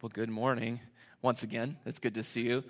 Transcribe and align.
Well, 0.00 0.10
good 0.14 0.30
morning 0.30 0.78
once 1.22 1.42
again. 1.42 1.76
It's 1.84 1.98
good 1.98 2.14
to 2.14 2.22
see 2.22 2.42
you. 2.42 2.62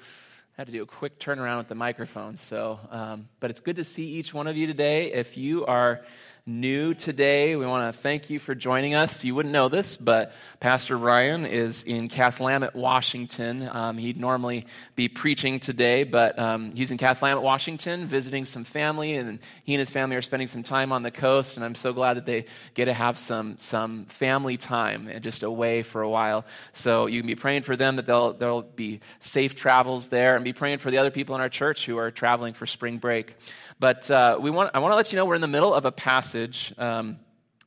I 0.56 0.62
had 0.62 0.66
to 0.68 0.72
do 0.72 0.82
a 0.82 0.86
quick 0.86 1.18
turnaround 1.18 1.58
with 1.58 1.68
the 1.68 1.74
microphone, 1.74 2.38
so 2.38 2.80
um, 2.90 3.28
but 3.38 3.50
it's 3.50 3.60
good 3.60 3.76
to 3.76 3.84
see 3.84 4.06
each 4.06 4.32
one 4.32 4.46
of 4.46 4.56
you 4.56 4.66
today. 4.66 5.12
If 5.12 5.36
you 5.36 5.66
are 5.66 6.00
new 6.48 6.94
today, 6.94 7.56
we 7.56 7.66
want 7.66 7.94
to 7.94 8.00
thank 8.00 8.30
you 8.30 8.38
for 8.38 8.54
joining 8.54 8.94
us. 8.94 9.22
You 9.22 9.34
wouldn't 9.34 9.52
know 9.52 9.68
this, 9.68 9.98
but 9.98 10.32
Pastor 10.60 10.96
Ryan 10.96 11.44
is 11.44 11.82
in 11.82 12.08
Cathlamet, 12.08 12.74
Washington. 12.74 13.68
Um, 13.70 13.98
he'd 13.98 14.18
normally 14.18 14.66
be 14.96 15.08
preaching 15.08 15.61
today, 15.61 16.04
but 16.04 16.38
um, 16.38 16.72
he's 16.72 16.90
in 16.90 16.96
Cathlamet, 16.96 17.42
Washington, 17.42 18.06
visiting 18.06 18.46
some 18.46 18.64
family, 18.64 19.14
and 19.14 19.40
he 19.64 19.74
and 19.74 19.80
his 19.80 19.90
family 19.90 20.16
are 20.16 20.22
spending 20.22 20.48
some 20.48 20.62
time 20.62 20.90
on 20.90 21.03
the 21.03 21.11
coast. 21.11 21.56
And 21.56 21.64
I'm 21.64 21.75
so 21.75 21.92
glad 21.92 22.16
that 22.16 22.25
they 22.25 22.46
get 22.72 22.86
to 22.86 22.94
have 22.94 23.18
some 23.18 23.58
some 23.58 24.06
family 24.06 24.56
time 24.56 25.06
and 25.08 25.22
just 25.22 25.42
away 25.42 25.82
for 25.82 26.00
a 26.00 26.08
while. 26.08 26.46
So 26.72 27.06
you 27.06 27.20
can 27.20 27.26
be 27.26 27.34
praying 27.34 27.62
for 27.62 27.76
them 27.76 27.96
that 27.96 28.06
they'll 28.06 28.32
there'll 28.32 28.62
be 28.62 29.00
safe 29.20 29.54
travels 29.54 30.08
there, 30.08 30.34
and 30.34 30.44
be 30.44 30.54
praying 30.54 30.78
for 30.78 30.90
the 30.90 30.96
other 30.96 31.11
people 31.11 31.34
in 31.34 31.42
our 31.42 31.50
church 31.50 31.84
who 31.84 31.98
are 31.98 32.11
traveling 32.11 32.55
for 32.55 32.64
spring 32.64 32.97
break. 32.97 33.36
But 33.80 34.11
uh, 34.11 34.39
we 34.41 34.50
want, 34.50 34.72
I 34.75 34.80
want 34.80 34.91
to 34.91 34.97
let 34.97 35.12
you 35.12 35.17
know 35.17 35.25
we're 35.25 35.36
in 35.36 35.41
the 35.41 35.47
middle 35.47 35.72
of 35.72 35.84
a 35.84 35.92
passage 35.92 36.38
um, 36.78 37.19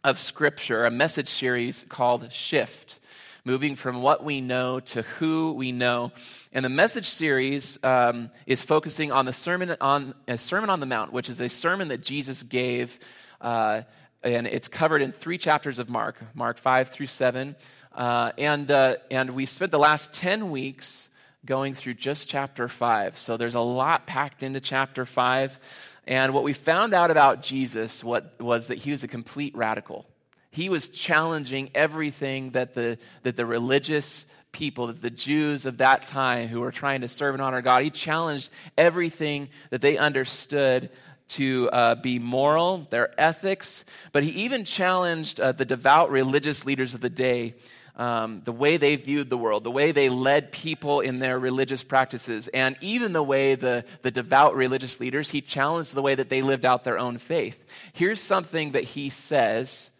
of 0.03 0.17
Scripture, 0.17 0.85
a 0.85 0.91
message 0.91 1.27
series 1.27 1.85
called 1.89 2.31
Shift, 2.31 2.99
moving 3.43 3.75
from 3.75 4.01
what 4.01 4.23
we 4.23 4.39
know 4.39 4.79
to 4.79 5.01
who 5.01 5.51
we 5.51 5.71
know. 5.71 6.13
And 6.53 6.63
the 6.63 6.69
message 6.69 7.07
series 7.07 7.77
um, 7.83 8.31
is 8.45 8.63
focusing 8.63 9.11
on 9.11 9.25
the 9.25 9.33
sermon 9.33 9.75
on 9.81 10.15
a 10.27 10.37
Sermon 10.37 10.69
on 10.69 10.79
the 10.79 10.85
Mount, 10.85 11.11
which 11.11 11.27
is 11.27 11.41
a 11.41 11.49
sermon 11.49 11.89
that 11.89 12.01
Jesus 12.01 12.43
gave. 12.43 12.97
Uh, 13.41 13.81
and 14.23 14.47
it's 14.47 14.69
covered 14.69 15.01
in 15.01 15.11
three 15.11 15.37
chapters 15.37 15.77
of 15.77 15.89
Mark, 15.89 16.15
Mark 16.33 16.57
5 16.57 16.89
through 16.89 17.07
7. 17.07 17.55
Uh, 17.93 18.31
and, 18.37 18.71
uh, 18.71 18.95
and 19.09 19.31
we 19.31 19.45
spent 19.45 19.71
the 19.71 19.79
last 19.79 20.13
10 20.13 20.49
weeks 20.49 21.09
going 21.45 21.73
through 21.73 21.95
just 21.95 22.29
chapter 22.29 22.67
5. 22.67 23.17
So 23.17 23.35
there's 23.35 23.55
a 23.55 23.59
lot 23.59 24.05
packed 24.05 24.43
into 24.43 24.61
chapter 24.61 25.05
5. 25.05 25.59
And 26.07 26.33
what 26.33 26.43
we 26.43 26.53
found 26.53 26.93
out 26.93 27.11
about 27.11 27.43
Jesus 27.43 28.03
what, 28.03 28.39
was 28.39 28.67
that 28.67 28.79
he 28.79 28.91
was 28.91 29.03
a 29.03 29.07
complete 29.07 29.55
radical. 29.55 30.05
He 30.49 30.67
was 30.67 30.89
challenging 30.89 31.69
everything 31.73 32.51
that 32.51 32.73
the, 32.73 32.97
that 33.23 33.37
the 33.37 33.45
religious 33.45 34.25
people, 34.51 34.87
that 34.87 35.01
the 35.01 35.09
Jews 35.09 35.65
of 35.65 35.77
that 35.77 36.05
time 36.05 36.49
who 36.49 36.59
were 36.59 36.71
trying 36.71 37.01
to 37.01 37.07
serve 37.07 37.35
and 37.35 37.41
honor 37.41 37.61
God, 37.61 37.83
he 37.83 37.89
challenged 37.89 38.51
everything 38.77 39.49
that 39.69 39.81
they 39.81 39.97
understood 39.97 40.89
to 41.29 41.69
uh, 41.71 41.95
be 41.95 42.19
moral, 42.19 42.87
their 42.89 43.13
ethics, 43.17 43.85
but 44.11 44.23
he 44.23 44.31
even 44.31 44.65
challenged 44.65 45.39
uh, 45.39 45.53
the 45.53 45.63
devout 45.63 46.11
religious 46.11 46.65
leaders 46.65 46.93
of 46.93 46.99
the 46.99 47.09
day 47.09 47.53
um, 48.01 48.41
the 48.45 48.51
way 48.51 48.77
they 48.77 48.95
viewed 48.95 49.29
the 49.29 49.37
world, 49.37 49.63
the 49.63 49.69
way 49.69 49.91
they 49.91 50.09
led 50.09 50.51
people 50.51 51.01
in 51.01 51.19
their 51.19 51.37
religious 51.37 51.83
practices, 51.83 52.47
and 52.47 52.75
even 52.81 53.13
the 53.13 53.21
way 53.21 53.53
the, 53.53 53.85
the 54.01 54.09
devout 54.09 54.55
religious 54.55 54.99
leaders, 54.99 55.29
he 55.29 55.39
challenged 55.39 55.93
the 55.93 56.01
way 56.01 56.15
that 56.15 56.27
they 56.27 56.41
lived 56.41 56.65
out 56.65 56.83
their 56.83 56.97
own 56.97 57.19
faith. 57.19 57.63
Here's 57.93 58.19
something 58.19 58.71
that 58.71 58.85
he 58.85 59.09
says 59.09 59.91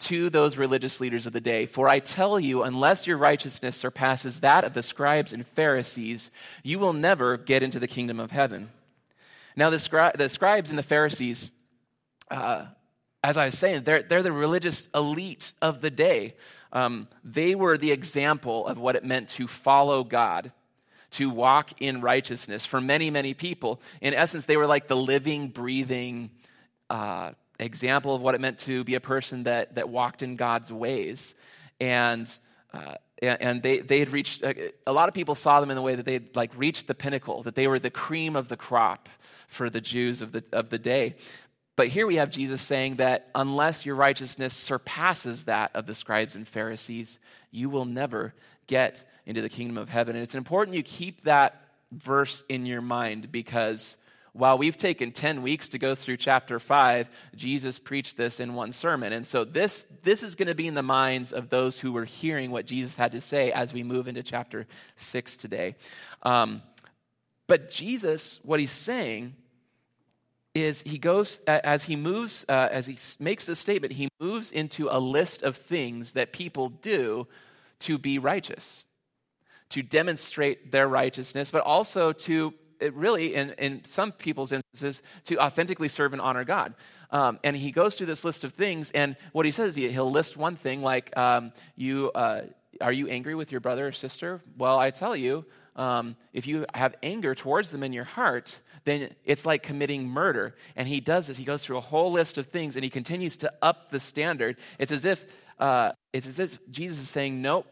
to 0.00 0.28
those 0.28 0.56
religious 0.56 1.00
leaders 1.00 1.24
of 1.24 1.32
the 1.32 1.40
day 1.40 1.66
For 1.66 1.88
I 1.88 2.00
tell 2.00 2.40
you, 2.40 2.64
unless 2.64 3.06
your 3.06 3.16
righteousness 3.16 3.76
surpasses 3.76 4.40
that 4.40 4.64
of 4.64 4.74
the 4.74 4.82
scribes 4.82 5.32
and 5.32 5.46
Pharisees, 5.46 6.32
you 6.64 6.80
will 6.80 6.94
never 6.94 7.36
get 7.36 7.62
into 7.62 7.78
the 7.78 7.86
kingdom 7.86 8.18
of 8.18 8.32
heaven. 8.32 8.70
Now, 9.54 9.70
the, 9.70 9.76
scri- 9.76 10.16
the 10.16 10.28
scribes 10.28 10.70
and 10.70 10.78
the 10.80 10.82
Pharisees, 10.82 11.52
uh, 12.28 12.64
as 13.22 13.36
I 13.36 13.44
was 13.44 13.56
saying, 13.56 13.84
they're, 13.84 14.02
they're 14.02 14.24
the 14.24 14.32
religious 14.32 14.88
elite 14.92 15.54
of 15.62 15.80
the 15.80 15.90
day. 15.92 16.34
Um, 16.72 17.08
they 17.24 17.54
were 17.54 17.78
the 17.78 17.92
example 17.92 18.66
of 18.66 18.78
what 18.78 18.96
it 18.96 19.04
meant 19.04 19.28
to 19.30 19.46
follow 19.46 20.04
God, 20.04 20.52
to 21.12 21.30
walk 21.30 21.70
in 21.80 22.00
righteousness 22.00 22.66
for 22.66 22.80
many, 22.80 23.10
many 23.10 23.34
people. 23.34 23.80
In 24.00 24.14
essence, 24.14 24.44
they 24.44 24.56
were 24.56 24.66
like 24.66 24.88
the 24.88 24.96
living, 24.96 25.48
breathing 25.48 26.30
uh, 26.90 27.32
example 27.58 28.14
of 28.14 28.20
what 28.20 28.34
it 28.34 28.40
meant 28.40 28.58
to 28.60 28.84
be 28.84 28.94
a 28.94 29.00
person 29.00 29.44
that, 29.44 29.76
that 29.76 29.88
walked 29.88 30.22
in 30.22 30.36
God's 30.36 30.72
ways. 30.72 31.34
And 31.80 32.32
uh, 32.72 32.94
and 33.22 33.62
they, 33.62 33.78
they 33.78 33.98
had 33.98 34.10
reached 34.10 34.42
a 34.44 34.92
lot 34.92 35.08
of 35.08 35.14
people 35.14 35.34
saw 35.34 35.60
them 35.60 35.70
in 35.70 35.76
the 35.76 35.82
way 35.82 35.94
that 35.94 36.04
they 36.04 36.12
had 36.14 36.36
like 36.36 36.50
reached 36.56 36.86
the 36.86 36.94
pinnacle 36.94 37.42
that 37.44 37.54
they 37.54 37.66
were 37.66 37.78
the 37.78 37.90
cream 37.90 38.36
of 38.36 38.48
the 38.48 38.56
crop 38.56 39.08
for 39.48 39.70
the 39.70 39.80
jews 39.80 40.20
of 40.20 40.32
the, 40.32 40.44
of 40.52 40.68
the 40.68 40.78
day 40.78 41.14
but 41.76 41.88
here 41.88 42.06
we 42.06 42.16
have 42.16 42.30
Jesus 42.30 42.62
saying 42.62 42.96
that 42.96 43.28
unless 43.34 43.84
your 43.84 43.96
righteousness 43.96 44.54
surpasses 44.54 45.44
that 45.44 45.70
of 45.74 45.86
the 45.86 45.94
scribes 45.94 46.34
and 46.34 46.48
Pharisees, 46.48 47.18
you 47.50 47.68
will 47.68 47.84
never 47.84 48.34
get 48.66 49.04
into 49.26 49.42
the 49.42 49.50
kingdom 49.50 49.76
of 49.76 49.90
heaven. 49.90 50.16
And 50.16 50.22
it's 50.22 50.34
important 50.34 50.76
you 50.76 50.82
keep 50.82 51.24
that 51.24 51.60
verse 51.92 52.42
in 52.48 52.64
your 52.64 52.80
mind 52.80 53.30
because 53.30 53.96
while 54.32 54.58
we've 54.58 54.76
taken 54.76 55.12
10 55.12 55.42
weeks 55.42 55.70
to 55.70 55.78
go 55.78 55.94
through 55.94 56.16
chapter 56.16 56.58
5, 56.58 57.08
Jesus 57.36 57.78
preached 57.78 58.16
this 58.16 58.40
in 58.40 58.54
one 58.54 58.72
sermon. 58.72 59.12
And 59.12 59.26
so 59.26 59.44
this, 59.44 59.86
this 60.02 60.22
is 60.22 60.34
going 60.34 60.48
to 60.48 60.54
be 60.54 60.66
in 60.66 60.74
the 60.74 60.82
minds 60.82 61.32
of 61.32 61.48
those 61.48 61.78
who 61.78 61.92
were 61.92 62.04
hearing 62.04 62.50
what 62.50 62.66
Jesus 62.66 62.96
had 62.96 63.12
to 63.12 63.20
say 63.20 63.52
as 63.52 63.72
we 63.72 63.82
move 63.82 64.08
into 64.08 64.22
chapter 64.22 64.66
6 64.96 65.36
today. 65.38 65.76
Um, 66.22 66.62
but 67.46 67.70
Jesus, 67.70 68.40
what 68.42 68.60
he's 68.60 68.70
saying 68.70 69.34
is 70.56 70.82
he 70.82 70.98
goes, 70.98 71.40
as 71.46 71.84
he 71.84 71.96
moves, 71.96 72.44
uh, 72.48 72.68
as 72.72 72.86
he 72.86 72.98
makes 73.18 73.46
this 73.46 73.58
statement, 73.58 73.92
he 73.92 74.08
moves 74.18 74.50
into 74.52 74.88
a 74.90 74.98
list 74.98 75.42
of 75.42 75.56
things 75.56 76.14
that 76.14 76.32
people 76.32 76.70
do 76.70 77.26
to 77.80 77.98
be 77.98 78.18
righteous, 78.18 78.84
to 79.68 79.82
demonstrate 79.82 80.72
their 80.72 80.88
righteousness, 80.88 81.50
but 81.50 81.62
also 81.62 82.12
to 82.12 82.54
really, 82.92 83.34
in, 83.34 83.50
in 83.58 83.84
some 83.84 84.12
people's 84.12 84.52
instances, 84.52 85.02
to 85.24 85.38
authentically 85.38 85.88
serve 85.88 86.12
and 86.12 86.22
honor 86.22 86.44
God. 86.44 86.74
Um, 87.10 87.38
and 87.44 87.56
he 87.56 87.70
goes 87.70 87.96
through 87.96 88.06
this 88.06 88.24
list 88.24 88.44
of 88.44 88.52
things, 88.54 88.90
and 88.90 89.16
what 89.32 89.46
he 89.46 89.52
says, 89.52 89.76
he, 89.76 89.88
will 89.88 90.10
list 90.10 90.36
one 90.36 90.56
thing 90.56 90.82
like, 90.82 91.16
um, 91.16 91.52
you, 91.76 92.10
uh, 92.14 92.42
Are 92.80 92.92
you 92.92 93.08
angry 93.08 93.34
with 93.34 93.52
your 93.52 93.60
brother 93.60 93.86
or 93.86 93.92
sister? 93.92 94.42
Well, 94.56 94.78
I 94.78 94.90
tell 94.90 95.16
you, 95.16 95.44
um, 95.76 96.16
if 96.32 96.46
you 96.46 96.64
have 96.74 96.96
anger 97.02 97.34
towards 97.34 97.70
them 97.70 97.82
in 97.82 97.92
your 97.92 98.04
heart, 98.04 98.60
then 98.84 99.14
it's 99.24 99.44
like 99.44 99.62
committing 99.62 100.08
murder. 100.08 100.56
And 100.74 100.88
he 100.88 101.00
does 101.00 101.26
this. 101.26 101.36
He 101.36 101.44
goes 101.44 101.64
through 101.64 101.76
a 101.76 101.82
whole 101.82 102.10
list 102.10 102.38
of 102.38 102.46
things 102.46 102.76
and 102.76 102.82
he 102.82 102.90
continues 102.90 103.36
to 103.38 103.52
up 103.60 103.90
the 103.90 104.00
standard. 104.00 104.56
It's 104.78 104.90
as 104.90 105.04
if, 105.04 105.24
uh, 105.58 105.92
it's 106.12 106.26
as 106.26 106.40
if 106.40 106.58
Jesus 106.70 106.98
is 106.98 107.10
saying, 107.10 107.42
nope, 107.42 107.66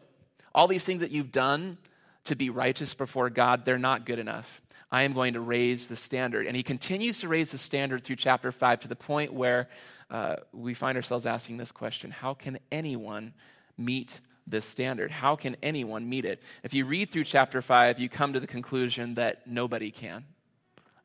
all 0.53 0.67
these 0.67 0.85
things 0.85 1.01
that 1.01 1.11
you've 1.11 1.31
done 1.31 1.77
to 2.25 2.35
be 2.35 2.49
righteous 2.49 2.93
before 2.93 3.29
God, 3.29 3.65
they're 3.65 3.77
not 3.77 4.05
good 4.05 4.19
enough. 4.19 4.61
I 4.91 5.03
am 5.03 5.13
going 5.13 5.33
to 5.33 5.41
raise 5.41 5.87
the 5.87 5.95
standard. 5.95 6.45
And 6.45 6.55
he 6.55 6.63
continues 6.63 7.19
to 7.21 7.27
raise 7.27 7.51
the 7.51 7.57
standard 7.57 8.03
through 8.03 8.17
chapter 8.17 8.51
5 8.51 8.81
to 8.81 8.87
the 8.87 8.95
point 8.95 9.33
where 9.33 9.67
uh, 10.11 10.35
we 10.53 10.75
find 10.75 10.95
ourselves 10.95 11.25
asking 11.25 11.57
this 11.57 11.71
question 11.71 12.11
How 12.11 12.35
can 12.35 12.59
anyone 12.71 13.33
meet 13.77 14.21
this 14.47 14.65
standard? 14.65 15.11
How 15.11 15.35
can 15.35 15.55
anyone 15.63 16.07
meet 16.07 16.25
it? 16.25 16.41
If 16.63 16.73
you 16.73 16.85
read 16.85 17.11
through 17.11 17.23
chapter 17.25 17.61
5, 17.61 17.99
you 17.99 18.09
come 18.09 18.33
to 18.33 18.39
the 18.39 18.47
conclusion 18.47 19.15
that 19.15 19.47
nobody 19.47 19.91
can. 19.91 20.25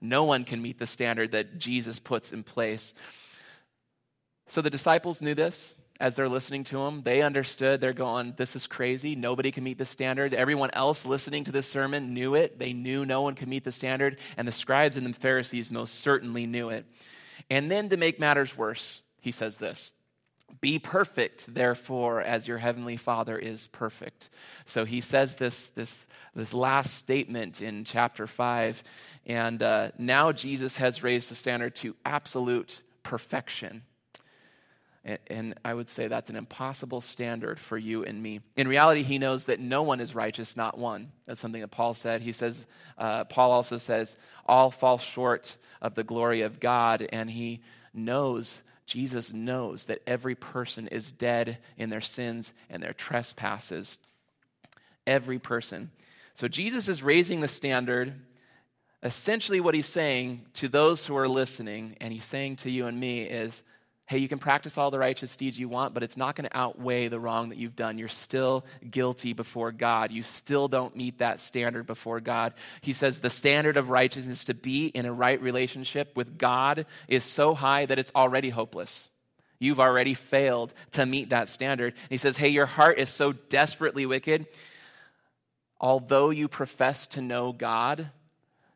No 0.01 0.25
one 0.25 0.45
can 0.45 0.63
meet 0.63 0.79
the 0.79 0.87
standard 0.87 1.33
that 1.33 1.59
Jesus 1.59 1.99
puts 1.99 2.33
in 2.33 2.43
place. 2.43 2.95
So 4.47 4.63
the 4.63 4.71
disciples 4.71 5.23
knew 5.23 5.35
this 5.35 5.75
as 6.01 6.17
they're 6.17 6.29
listening 6.29 6.65
to 6.65 6.81
him. 6.81 7.03
They 7.03 7.23
understood. 7.23 7.81
They're 7.81 7.93
going, 7.93 8.35
This 8.37 8.57
is 8.57 8.67
crazy. 8.67 9.15
Nobody 9.15 9.53
can 9.53 9.63
meet 9.63 9.79
the 9.79 9.85
standard. 9.85 10.33
Everyone 10.33 10.71
else 10.73 11.05
listening 11.05 11.45
to 11.45 11.53
this 11.53 11.67
sermon 11.67 12.15
knew 12.15 12.35
it. 12.35 12.59
They 12.59 12.73
knew 12.73 13.05
no 13.05 13.23
one 13.23 13.35
could 13.35 13.49
meet 13.49 13.65
the 13.65 13.73
standard. 13.73 14.19
And 14.37 14.49
the 14.49 14.53
scribes 14.53 14.97
and 14.97 15.07
the 15.07 15.13
Pharisees 15.13 15.71
most 15.71 15.97
certainly 15.97 16.47
knew 16.47 16.71
it. 16.71 16.87
And 17.51 17.71
then 17.71 17.91
to 17.91 17.97
make 17.97 18.19
matters 18.19 18.57
worse, 18.57 19.03
he 19.21 19.33
says 19.33 19.59
this 19.59 19.93
be 20.61 20.79
perfect, 20.79 21.53
therefore, 21.53 22.21
as 22.21 22.47
your 22.49 22.59
heavenly 22.59 22.97
Father 22.97 23.39
is 23.39 23.67
perfect. 23.69 24.31
So 24.65 24.85
he 24.85 25.01
says 25.01 25.37
this, 25.37 25.71
this, 25.71 26.07
this 26.35 26.55
last 26.55 26.95
statement 26.95 27.61
in 27.61 27.85
chapter 27.85 28.27
5. 28.27 28.83
And 29.27 29.63
uh, 29.63 29.91
now 29.99 30.33
Jesus 30.33 30.79
has 30.79 31.03
raised 31.03 31.31
the 31.31 31.35
standard 31.35 31.77
to 31.77 31.97
absolute 32.05 32.83
perfection. 33.03 33.83
And, 35.05 35.19
and 35.29 35.55
I 35.65 35.73
would 35.73 35.89
say 35.89 36.09
that's 36.09 36.31
an 36.31 36.37
impossible 36.37 37.01
standard 37.01 37.59
for 37.59 37.79
you 37.79 38.05
and 38.05 38.23
me. 38.23 38.41
In 38.57 38.69
reality, 38.69 39.03
he 39.03 39.19
knows 39.19 39.47
that 39.47 39.61
no 39.61 39.83
one 39.83 40.01
is 40.01 40.15
righteous, 40.15 40.57
not 40.57 40.79
one. 40.79 41.13
That's 41.27 41.41
something 41.41 41.63
that 41.63 41.69
Paul 41.69 41.95
said. 41.95 42.23
He 42.23 42.33
says, 42.33 42.67
uh, 42.99 43.25
Paul 43.25 43.53
also 43.53 43.79
says, 43.79 44.17
all 44.47 44.71
fall 44.71 44.99
short 44.99 45.57
of 45.81 45.95
the 45.95 46.05
glory 46.05 46.43
of 46.43 46.61
God. 46.61 47.07
And 47.13 47.31
he 47.31 47.61
knows 47.95 48.63
Jesus 48.91 49.33
knows 49.33 49.85
that 49.85 50.03
every 50.05 50.35
person 50.35 50.89
is 50.89 51.13
dead 51.13 51.59
in 51.79 51.91
their 51.91 52.01
sins 52.01 52.53
and 52.69 52.83
their 52.83 52.93
trespasses. 52.93 54.01
Every 55.07 55.39
person. 55.39 55.93
So 56.35 56.49
Jesus 56.49 56.89
is 56.89 57.01
raising 57.01 57.41
the 57.41 57.47
standard. 57.47 58.15
Essentially, 59.01 59.61
what 59.61 59.77
he's 59.77 59.87
saying 59.87 60.45
to 60.55 60.67
those 60.67 61.07
who 61.07 61.17
are 61.17 61.29
listening, 61.29 61.97
and 62.01 62.13
he's 62.13 62.25
saying 62.25 62.57
to 62.57 62.71
you 62.71 62.89
and 62.89 62.99
me, 62.99 63.23
is 63.23 63.63
hey, 64.11 64.19
you 64.19 64.27
can 64.27 64.41
practice 64.41 64.77
all 64.77 64.91
the 64.91 64.99
righteous 64.99 65.37
deeds 65.37 65.57
you 65.57 65.69
want, 65.69 65.95
but 65.95 66.03
it's 66.03 66.17
not 66.17 66.35
going 66.35 66.49
to 66.51 66.57
outweigh 66.57 67.07
the 67.07 67.21
wrong 67.21 67.51
that 67.51 67.59
you've 67.59 67.77
done. 67.77 67.97
You're 67.97 68.09
still 68.09 68.65
guilty 68.91 69.35
before 69.35 69.71
God. 69.71 70.11
You 70.11 70.25
still 70.25 70.67
don't 70.67 70.97
meet 70.97 71.19
that 71.19 71.39
standard 71.39 71.87
before 71.87 72.19
God. 72.19 72.53
He 72.81 72.93
says 72.93 73.21
the 73.21 73.31
standard 73.31 73.77
of 73.77 73.89
righteousness 73.89 74.47
to 74.47 74.55
be 74.55 74.89
in 74.89 75.07
a 75.07 75.13
right 75.13 75.41
relationship 75.41 76.17
with 76.17 76.39
God 76.39 76.87
is 77.07 77.23
so 77.23 77.55
high 77.55 77.87
that 77.87 78.01
it's 78.01 78.11
already 78.17 78.51
hopeless. 78.51 79.09
You've 79.61 79.79
already 79.79 80.15
failed 80.15 80.75
to 80.91 81.07
meet 81.07 81.29
that 81.29 81.49
standard. 81.49 81.93
And 81.95 82.11
he 82.11 82.17
says, 82.17 82.37
hey, 82.37 82.49
your 82.49 82.67
heart 82.67 82.99
is 82.99 83.11
so 83.11 83.31
desperately 83.31 84.07
wicked. 84.07 84.49
Although 85.81 86.31
you 86.31 86.49
profess 86.49 87.07
to 87.09 87.21
know 87.21 87.53
God, 87.53 88.11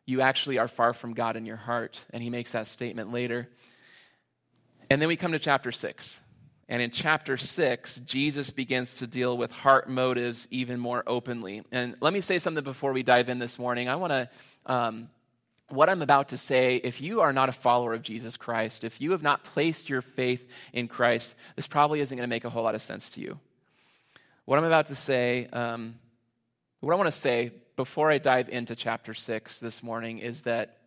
you 0.06 0.20
actually 0.20 0.58
are 0.58 0.69
far 0.69 0.94
from 0.94 1.12
God 1.12 1.34
in 1.34 1.44
your 1.44 1.56
heart. 1.56 2.00
And 2.10 2.22
he 2.22 2.31
makes 2.31 2.52
that 2.52 2.69
statement 2.69 3.10
later. 3.10 3.48
And 4.90 5.00
then 5.00 5.08
we 5.08 5.16
come 5.16 5.32
to 5.32 5.38
chapter 5.38 5.72
6. 5.72 6.20
And 6.69 6.81
in 6.81 6.90
chapter 6.90 7.36
6, 7.36 8.00
Jesus 8.00 8.50
begins 8.50 8.96
to 8.96 9.06
deal 9.06 9.36
with 9.36 9.52
heart 9.52 9.88
motives 9.88 10.48
even 10.50 10.81
more 10.81 11.02
openly. 11.06 11.62
And 11.70 11.94
let 12.00 12.12
me 12.12 12.20
say 12.20 12.38
something 12.38 12.64
before 12.64 12.92
we 12.92 13.02
dive 13.02 13.28
in 13.28 13.38
this 13.38 13.58
morning. 13.58 13.88
I 13.88 13.96
want 13.96 14.12
to, 14.12 14.28
um, 14.64 15.10
what 15.69 15.90
I'm 15.90 16.00
about 16.00 16.31
to 16.31 16.38
say, 16.38 16.76
if 16.76 17.02
you 17.02 17.20
are 17.20 17.32
not 17.34 17.50
a 17.50 17.52
follower 17.52 17.92
of 17.92 18.02
Jesus 18.02 18.38
Christ, 18.38 18.82
if 18.82 19.00
you 19.00 19.10
have 19.10 19.22
not 19.22 19.44
placed 19.44 19.90
your 19.90 20.00
faith 20.00 20.48
in 20.72 20.88
Christ, 20.88 21.36
this 21.54 21.66
probably 21.66 22.00
isn't 22.00 22.16
going 22.16 22.26
to 22.26 22.34
make 22.34 22.44
a 22.44 22.50
whole 22.50 22.62
lot 22.62 22.75
of 22.75 22.81
sense 22.81 23.10
to 23.10 23.20
you. 23.20 23.38
What 24.46 24.58
I'm 24.58 24.64
about 24.64 24.86
to 24.86 24.94
say, 24.94 25.48
um, 25.52 25.96
what 26.81 26.92
I 26.92 26.96
want 26.96 27.08
to 27.08 27.12
say 27.12 27.52
before 27.76 28.10
I 28.10 28.19
dive 28.19 28.48
into 28.48 28.75
chapter 28.75 29.12
6 29.12 29.60
this 29.60 29.82
morning 29.82 30.19
is 30.19 30.42
that 30.42 30.78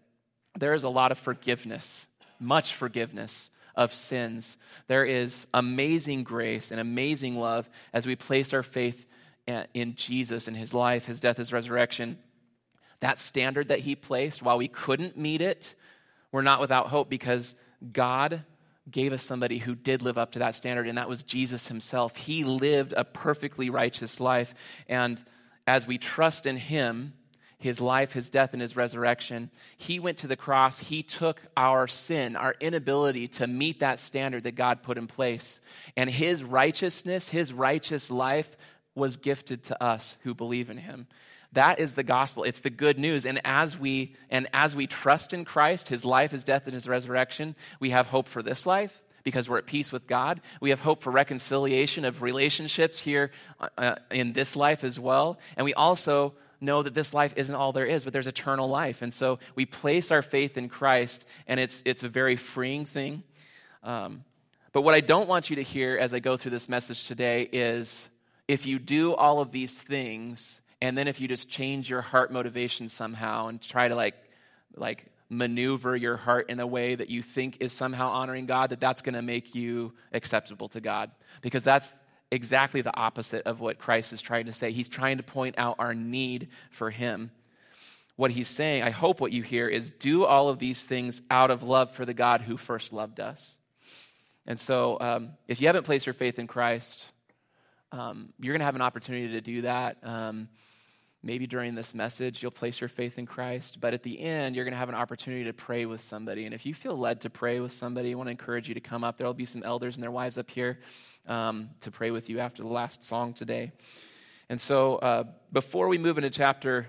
there 0.57 0.73
is 0.73 0.83
a 0.83 0.89
lot 0.89 1.11
of 1.11 1.19
forgiveness, 1.19 2.07
much 2.39 2.73
forgiveness 2.73 3.49
of 3.77 3.93
sins. 3.93 4.57
There 4.87 5.05
is 5.05 5.47
amazing 5.53 6.23
grace 6.23 6.71
and 6.71 6.81
amazing 6.81 7.39
love 7.39 7.69
as 7.93 8.05
we 8.05 8.17
place 8.17 8.51
our 8.53 8.63
faith 8.63 9.05
in 9.73 9.95
Jesus 9.95 10.49
and 10.49 10.57
his 10.57 10.73
life, 10.73 11.05
his 11.05 11.21
death, 11.21 11.37
his 11.37 11.53
resurrection. 11.53 12.17
That 12.99 13.19
standard 13.19 13.69
that 13.69 13.79
he 13.79 13.95
placed, 13.95 14.41
while 14.41 14.57
we 14.57 14.67
couldn't 14.67 15.15
meet 15.15 15.41
it, 15.41 15.75
we're 16.31 16.41
not 16.41 16.59
without 16.59 16.87
hope 16.87 17.09
because 17.09 17.55
God 17.93 18.43
gave 18.89 19.13
us 19.13 19.21
somebody 19.21 19.59
who 19.59 19.75
did 19.75 20.01
live 20.01 20.17
up 20.17 20.31
to 20.31 20.39
that 20.39 20.55
standard, 20.55 20.87
and 20.87 20.97
that 20.97 21.09
was 21.09 21.23
Jesus 21.23 21.67
himself. 21.67 22.15
He 22.15 22.43
lived 22.43 22.93
a 22.95 23.03
perfectly 23.03 23.69
righteous 23.69 24.19
life. 24.19 24.53
And 24.87 25.23
as 25.67 25.85
we 25.85 25.97
trust 25.97 26.45
in 26.45 26.57
him, 26.57 27.13
his 27.59 27.81
life, 27.81 28.13
his 28.13 28.29
death, 28.29 28.53
and 28.53 28.61
his 28.61 28.75
resurrection. 28.75 29.49
He 29.77 29.99
went 29.99 30.19
to 30.19 30.27
the 30.27 30.35
cross. 30.35 30.79
He 30.79 31.01
took 31.01 31.41
our 31.55 31.87
sin, 31.87 32.35
our 32.35 32.55
inability 32.59 33.27
to 33.29 33.47
meet 33.47 33.79
that 33.79 33.99
standard 33.99 34.43
that 34.43 34.55
God 34.55 34.83
put 34.83 34.97
in 34.97 35.07
place. 35.07 35.59
And 35.95 36.09
his 36.09 36.43
righteousness, 36.43 37.29
his 37.29 37.53
righteous 37.53 38.11
life, 38.11 38.55
was 38.93 39.17
gifted 39.17 39.63
to 39.65 39.83
us 39.83 40.17
who 40.21 40.33
believe 40.33 40.69
in 40.69 40.77
him. 40.77 41.07
That 41.53 41.79
is 41.79 41.93
the 41.93 42.03
gospel. 42.03 42.43
It's 42.43 42.59
the 42.59 42.69
good 42.69 42.99
news. 42.99 43.25
And 43.25 43.39
as 43.43 43.79
we 43.79 44.15
and 44.29 44.47
as 44.53 44.75
we 44.75 44.85
trust 44.85 45.33
in 45.33 45.45
Christ, 45.45 45.89
his 45.89 46.03
life, 46.03 46.31
his 46.31 46.43
death, 46.43 46.63
and 46.65 46.73
his 46.73 46.87
resurrection, 46.87 47.55
we 47.79 47.91
have 47.91 48.07
hope 48.07 48.27
for 48.27 48.43
this 48.43 48.65
life 48.65 49.01
because 49.23 49.49
we're 49.49 49.57
at 49.57 49.65
peace 49.65 49.91
with 49.91 50.07
God. 50.07 50.41
We 50.61 50.69
have 50.71 50.79
hope 50.79 51.01
for 51.01 51.11
reconciliation 51.11 52.05
of 52.05 52.21
relationships 52.21 53.01
here 53.01 53.31
uh, 53.77 53.95
in 54.11 54.33
this 54.33 54.55
life 54.55 54.83
as 54.83 54.99
well. 54.99 55.39
And 55.55 55.65
we 55.65 55.73
also 55.73 56.33
know 56.59 56.81
that 56.83 56.93
this 56.93 57.13
life 57.13 57.33
isn't 57.35 57.53
all 57.53 57.71
there 57.71 57.85
is, 57.85 58.03
but 58.03 58.13
there's 58.13 58.27
eternal 58.27 58.67
life. 58.67 59.01
And 59.01 59.13
so 59.13 59.39
we 59.55 59.65
place 59.65 60.11
our 60.11 60.21
faith 60.21 60.57
in 60.57 60.69
Christ, 60.69 61.25
and 61.47 61.59
it's, 61.59 61.81
it's 61.85 62.03
a 62.03 62.09
very 62.09 62.35
freeing 62.35 62.85
thing. 62.85 63.23
Um, 63.83 64.23
but 64.73 64.81
what 64.81 64.93
I 64.93 64.99
don't 64.99 65.27
want 65.27 65.49
you 65.49 65.57
to 65.57 65.63
hear 65.63 65.97
as 65.97 66.13
I 66.13 66.19
go 66.19 66.37
through 66.37 66.51
this 66.51 66.69
message 66.69 67.07
today 67.07 67.43
is 67.43 68.09
if 68.47 68.65
you 68.65 68.79
do 68.79 69.13
all 69.13 69.39
of 69.39 69.51
these 69.51 69.77
things, 69.77 70.61
and 70.81 70.97
then 70.97 71.07
if 71.07 71.19
you 71.19 71.27
just 71.27 71.49
change 71.49 71.89
your 71.89 72.01
heart 72.01 72.31
motivation 72.31 72.89
somehow 72.89 73.47
and 73.47 73.61
try 73.61 73.87
to 73.87 73.95
like, 73.95 74.15
like 74.75 75.05
maneuver 75.29 75.95
your 75.95 76.17
heart 76.17 76.49
in 76.49 76.59
a 76.59 76.67
way 76.67 76.95
that 76.95 77.09
you 77.09 77.21
think 77.21 77.57
is 77.59 77.73
somehow 77.73 78.09
honoring 78.09 78.45
God, 78.45 78.69
that 78.69 78.79
that's 78.79 79.01
going 79.01 79.15
to 79.15 79.21
make 79.21 79.55
you 79.55 79.93
acceptable 80.13 80.69
to 80.69 80.81
God. 80.81 81.11
Because 81.41 81.63
that's 81.63 81.91
exactly 82.31 82.81
the 82.81 82.95
opposite 82.95 83.45
of 83.45 83.59
what 83.59 83.79
Christ 83.79 84.13
is 84.13 84.21
trying 84.21 84.45
to 84.45 84.53
say. 84.53 84.71
He's 84.71 84.89
trying 84.89 85.17
to 85.17 85.23
point 85.23 85.55
out 85.57 85.75
our 85.79 85.93
need 85.93 86.49
for 86.71 86.89
Him. 86.89 87.31
What 88.17 88.31
he's 88.31 88.47
saying, 88.49 88.81
I 88.81 88.89
hope 88.89 89.21
what 89.21 89.31
you 89.31 89.43
hear, 89.43 89.67
is 89.67 89.91
do 89.91 90.25
all 90.25 90.49
of 90.49 90.57
these 90.57 90.83
things 90.83 91.21
out 91.29 91.51
of 91.51 91.61
love 91.61 91.91
for 91.91 92.03
the 92.03 92.15
God 92.15 92.41
who 92.41 92.57
first 92.57 92.91
loved 92.91 93.19
us. 93.19 93.55
And 94.47 94.59
so, 94.59 94.97
um, 94.99 95.33
if 95.47 95.61
you 95.61 95.67
haven't 95.67 95.83
placed 95.83 96.07
your 96.07 96.13
faith 96.13 96.39
in 96.39 96.47
Christ, 96.47 97.05
um, 97.91 98.33
you're 98.39 98.53
going 98.53 98.61
to 98.61 98.65
have 98.65 98.75
an 98.75 98.81
opportunity 98.81 99.33
to 99.33 99.41
do 99.41 99.61
that. 99.61 99.97
Um, 100.01 100.49
maybe 101.21 101.45
during 101.45 101.75
this 101.75 101.93
message, 101.93 102.41
you'll 102.41 102.49
place 102.49 102.81
your 102.81 102.87
faith 102.87 103.19
in 103.19 103.27
Christ. 103.27 103.79
But 103.79 103.93
at 103.93 104.01
the 104.01 104.19
end, 104.19 104.55
you're 104.55 104.65
going 104.65 104.73
to 104.73 104.79
have 104.79 104.89
an 104.89 104.95
opportunity 104.95 105.43
to 105.43 105.53
pray 105.53 105.85
with 105.85 106.01
somebody. 106.01 106.45
And 106.45 106.55
if 106.55 106.65
you 106.65 106.73
feel 106.73 106.97
led 106.97 107.21
to 107.21 107.29
pray 107.29 107.59
with 107.59 107.73
somebody, 107.73 108.11
I 108.11 108.15
want 108.15 108.27
to 108.27 108.31
encourage 108.31 108.67
you 108.67 108.73
to 108.73 108.79
come 108.79 109.03
up. 109.03 109.17
There 109.17 109.27
will 109.27 109.33
be 109.35 109.45
some 109.45 109.61
elders 109.63 109.95
and 109.95 110.03
their 110.03 110.11
wives 110.11 110.39
up 110.39 110.49
here 110.49 110.79
um, 111.27 111.69
to 111.81 111.91
pray 111.91 112.11
with 112.11 112.29
you 112.29 112.39
after 112.39 112.63
the 112.63 112.69
last 112.69 113.03
song 113.03 113.33
today. 113.33 113.71
And 114.49 114.59
so, 114.59 114.95
uh, 114.95 115.23
before 115.51 115.87
we 115.87 115.97
move 115.97 116.17
into 116.17 116.29
chapter 116.29 116.87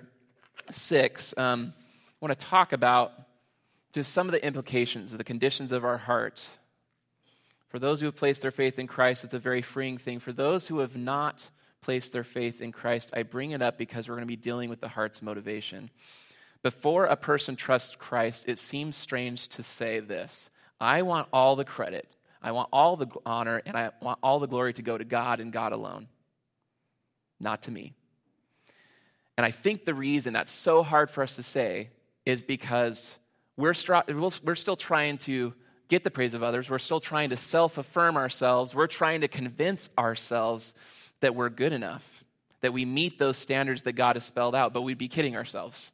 six, 0.71 1.35
um, 1.37 1.73
I 1.77 2.27
want 2.27 2.39
to 2.39 2.47
talk 2.47 2.73
about 2.73 3.13
just 3.93 4.13
some 4.13 4.29
of 4.29 4.33
the 4.33 4.45
implications 4.45 5.13
of 5.13 5.19
the 5.19 5.25
conditions 5.25 5.73
of 5.73 5.85
our 5.85 5.99
hearts. 5.99 6.51
For 7.69 7.79
those 7.79 8.01
who 8.01 8.07
have 8.07 8.17
placed 8.17 8.43
their 8.43 8.51
faith 8.51 8.79
in 8.79 8.87
Christ, 8.87 9.25
it's 9.25 9.35
a 9.35 9.39
very 9.39 9.63
freeing 9.63 9.99
thing. 9.99 10.21
For 10.21 10.33
those 10.33 10.67
who 10.67 10.79
have 10.79 10.97
not 10.97 11.49
placed 11.81 12.13
their 12.13 12.25
faith 12.25 12.61
in 12.61 12.73
Christ, 12.73 13.11
I 13.15 13.23
bring 13.23 13.51
it 13.51 13.63
up 13.63 13.77
because 13.77 14.09
we're 14.09 14.15
going 14.15 14.27
to 14.27 14.27
be 14.27 14.37
dealing 14.37 14.71
with 14.71 14.81
the 14.81 14.89
heart's 14.89 15.21
motivation. 15.21 15.91
Before 16.63 17.07
a 17.07 17.17
person 17.17 17.57
trusts 17.57 17.95
Christ, 17.97 18.49
it 18.49 18.59
seems 18.59 18.97
strange 18.97 19.49
to 19.49 19.63
say 19.63 20.01
this 20.01 20.51
I 20.81 21.03
want 21.03 21.29
all 21.33 21.57
the 21.57 21.65
credit 21.65 22.09
I 22.43 22.53
want 22.53 22.69
all 22.73 22.97
the 22.97 23.09
honor 23.27 23.61
and 23.67 23.77
I 23.77 23.91
want 24.01 24.19
all 24.23 24.39
the 24.39 24.47
glory 24.47 24.73
to 24.75 24.83
go 24.83 24.97
to 24.97 25.05
God 25.05 25.41
and 25.41 25.53
God 25.53 25.73
alone, 25.73 26.09
not 27.41 27.63
to 27.63 27.71
me. 27.71 27.95
And 29.37 29.45
I 29.45 29.51
think 29.51 29.85
the 29.85 29.95
reason 29.95 30.33
that's 30.33 30.53
so 30.53 30.83
hard 30.83 31.11
for 31.11 31.23
us 31.23 31.37
to 31.37 31.43
say 31.43 31.91
is 32.27 32.43
because 32.43 33.15
we're, 33.57 33.75
we're 34.45 34.55
still 34.55 34.77
trying 34.77 35.19
to 35.19 35.55
get 35.89 36.05
the 36.05 36.11
praise 36.11 36.35
of 36.35 36.43
others. 36.43 36.71
We're 36.71 36.79
still 36.79 37.01
trying 37.01 37.31
to 37.31 37.37
self 37.37 37.79
affirm 37.79 38.17
ourselves. 38.17 38.75
We're 38.75 38.87
trying 38.87 39.23
to 39.23 39.29
convince 39.29 39.91
ourselves 39.99 40.75
that 41.21 41.35
we're 41.35 41.49
good 41.49 41.73
enough, 41.73 42.25
that 42.61 42.73
we 42.73 42.85
meet 42.85 43.19
those 43.19 43.37
standards 43.37 43.83
that 43.85 43.93
God 43.93 44.17
has 44.17 44.25
spelled 44.25 44.55
out, 44.55 44.73
but 44.73 44.83
we'd 44.83 44.99
be 44.99 45.09
kidding 45.09 45.37
ourselves, 45.37 45.93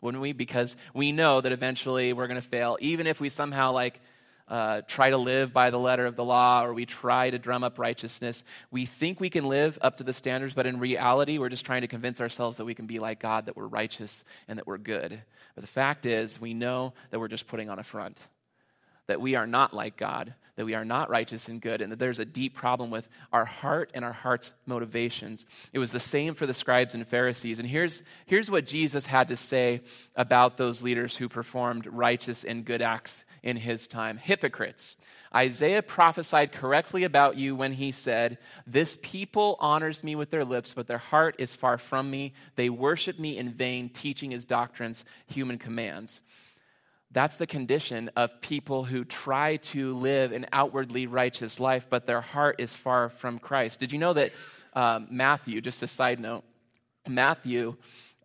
wouldn't 0.00 0.20
we? 0.20 0.32
Because 0.32 0.76
we 0.92 1.12
know 1.12 1.40
that 1.40 1.52
eventually 1.52 2.12
we're 2.12 2.26
going 2.26 2.40
to 2.40 2.46
fail, 2.46 2.76
even 2.80 3.06
if 3.06 3.20
we 3.20 3.28
somehow 3.28 3.72
like 3.72 4.00
uh, 4.48 4.82
try 4.82 5.10
to 5.10 5.16
live 5.16 5.52
by 5.52 5.70
the 5.70 5.78
letter 5.78 6.06
of 6.06 6.16
the 6.16 6.24
law 6.24 6.64
or 6.64 6.72
we 6.72 6.86
try 6.86 7.30
to 7.30 7.38
drum 7.38 7.64
up 7.64 7.78
righteousness. 7.78 8.44
We 8.70 8.86
think 8.86 9.18
we 9.18 9.30
can 9.30 9.44
live 9.44 9.78
up 9.82 9.98
to 9.98 10.04
the 10.04 10.12
standards, 10.12 10.54
but 10.54 10.66
in 10.66 10.78
reality, 10.78 11.38
we're 11.38 11.48
just 11.48 11.66
trying 11.66 11.80
to 11.82 11.88
convince 11.88 12.20
ourselves 12.20 12.58
that 12.58 12.64
we 12.64 12.74
can 12.74 12.86
be 12.86 12.98
like 12.98 13.18
God, 13.18 13.46
that 13.46 13.56
we're 13.56 13.66
righteous 13.66 14.24
and 14.46 14.58
that 14.58 14.66
we're 14.66 14.78
good. 14.78 15.20
But 15.54 15.62
the 15.62 15.68
fact 15.68 16.06
is, 16.06 16.40
we 16.40 16.54
know 16.54 16.94
that 17.10 17.18
we're 17.18 17.28
just 17.28 17.48
putting 17.48 17.70
on 17.70 17.78
a 17.78 17.82
front, 17.82 18.18
that 19.06 19.20
we 19.20 19.34
are 19.34 19.46
not 19.46 19.72
like 19.72 19.96
God, 19.96 20.34
that 20.56 20.64
we 20.64 20.74
are 20.74 20.84
not 20.84 21.10
righteous 21.10 21.48
and 21.48 21.60
good, 21.60 21.82
and 21.82 21.92
that 21.92 21.98
there's 21.98 22.18
a 22.18 22.24
deep 22.24 22.54
problem 22.54 22.90
with 22.90 23.08
our 23.32 23.44
heart 23.44 23.90
and 23.94 24.04
our 24.04 24.12
heart's 24.12 24.52
motivations. 24.64 25.44
It 25.72 25.78
was 25.78 25.92
the 25.92 26.00
same 26.00 26.34
for 26.34 26.46
the 26.46 26.54
scribes 26.54 26.94
and 26.94 27.06
Pharisees. 27.06 27.58
And 27.58 27.68
here's, 27.68 28.02
here's 28.24 28.50
what 28.50 28.66
Jesus 28.66 29.06
had 29.06 29.28
to 29.28 29.36
say 29.36 29.82
about 30.14 30.56
those 30.56 30.82
leaders 30.82 31.16
who 31.16 31.28
performed 31.28 31.86
righteous 31.86 32.42
and 32.42 32.64
good 32.64 32.80
acts 32.80 33.24
in 33.42 33.58
his 33.58 33.86
time 33.86 34.16
hypocrites. 34.16 34.96
Isaiah 35.34 35.82
prophesied 35.82 36.52
correctly 36.52 37.04
about 37.04 37.36
you 37.36 37.54
when 37.54 37.72
he 37.72 37.92
said, 37.92 38.38
This 38.66 38.98
people 39.02 39.56
honors 39.60 40.02
me 40.02 40.16
with 40.16 40.30
their 40.30 40.44
lips, 40.44 40.72
but 40.72 40.86
their 40.86 40.96
heart 40.96 41.36
is 41.38 41.54
far 41.54 41.76
from 41.76 42.10
me. 42.10 42.32
They 42.54 42.70
worship 42.70 43.18
me 43.18 43.36
in 43.36 43.52
vain, 43.52 43.90
teaching 43.90 44.30
his 44.30 44.46
doctrines, 44.46 45.04
human 45.26 45.58
commands. 45.58 46.22
That's 47.16 47.36
the 47.36 47.46
condition 47.46 48.10
of 48.14 48.42
people 48.42 48.84
who 48.84 49.02
try 49.02 49.56
to 49.56 49.96
live 49.96 50.32
an 50.32 50.44
outwardly 50.52 51.06
righteous 51.06 51.58
life, 51.58 51.86
but 51.88 52.06
their 52.06 52.20
heart 52.20 52.56
is 52.58 52.76
far 52.76 53.08
from 53.08 53.38
Christ. 53.38 53.80
Did 53.80 53.90
you 53.90 53.98
know 53.98 54.12
that 54.12 54.32
um, 54.74 55.08
Matthew, 55.10 55.62
just 55.62 55.82
a 55.82 55.88
side 55.88 56.20
note, 56.20 56.44
Matthew 57.08 57.76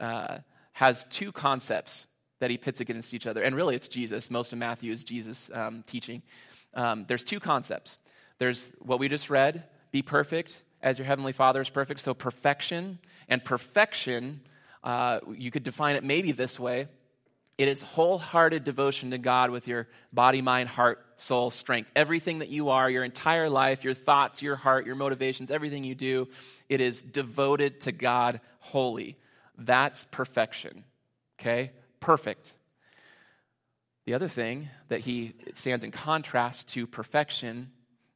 uh, 0.01 0.39
has 0.74 1.05
two 1.05 1.31
concepts 1.31 2.05
that 2.41 2.50
he 2.50 2.57
pits 2.57 2.81
against 2.81 3.13
each 3.13 3.27
other. 3.27 3.41
And 3.41 3.55
really, 3.55 3.77
it's 3.77 3.88
Jesus. 3.88 4.29
Most 4.29 4.51
of 4.51 4.60
Matthew 4.60 4.91
is 4.91 5.05
Jesus 5.05 5.50
um, 5.53 5.86
teaching. 5.88 6.21
Um, 6.74 7.05
there's 7.07 7.24
two 7.24 7.39
concepts 7.39 7.98
there's 8.39 8.74
what 8.79 9.00
we 9.00 9.07
just 9.07 9.29
read 9.29 9.63
be 9.93 10.01
perfect 10.01 10.63
as 10.81 11.00
your 11.00 11.05
heavenly 11.05 11.31
Father 11.31 11.62
is 11.62 11.69
perfect. 11.69 12.01
So, 12.01 12.13
perfection. 12.13 13.00
And 13.29 13.41
perfection, 13.41 14.41
uh, 14.83 15.21
you 15.33 15.50
could 15.50 15.63
define 15.63 15.95
it 15.95 16.03
maybe 16.03 16.33
this 16.33 16.60
way 16.60 16.89
It 17.62 17.68
is 17.68 17.84
wholehearted 17.84 18.63
devotion 18.63 19.12
to 19.12 19.20
God 19.20 19.51
with 19.51 19.68
your 19.68 19.88
body, 20.12 20.41
mind, 20.41 20.68
heart, 20.68 21.06
soul, 21.18 21.51
strength. 21.51 21.91
Everything 21.96 22.39
that 22.39 22.50
you 22.50 22.70
are, 22.70 22.89
your 22.89 23.03
entire 23.03 23.51
life, 23.51 23.84
your 23.84 23.94
thoughts, 23.94 24.41
your 24.41 24.56
heart, 24.56 24.88
your 24.88 24.96
motivations, 24.96 25.51
everything 25.51 25.84
you 25.84 25.94
do, 25.94 26.27
it 26.70 26.82
is 26.82 27.03
devoted 27.03 27.80
to 27.82 27.91
God 27.91 28.41
wholly. 28.62 29.15
That's 29.60 30.06
perfection. 30.06 30.86
Okay? 31.39 31.70
Perfect. 32.00 32.51
The 34.06 34.15
other 34.15 34.27
thing 34.27 34.70
that 34.88 35.01
he 35.01 35.36
stands 35.53 35.84
in 35.84 35.91
contrast 35.91 36.68
to 36.70 36.88
perfection 36.88 37.70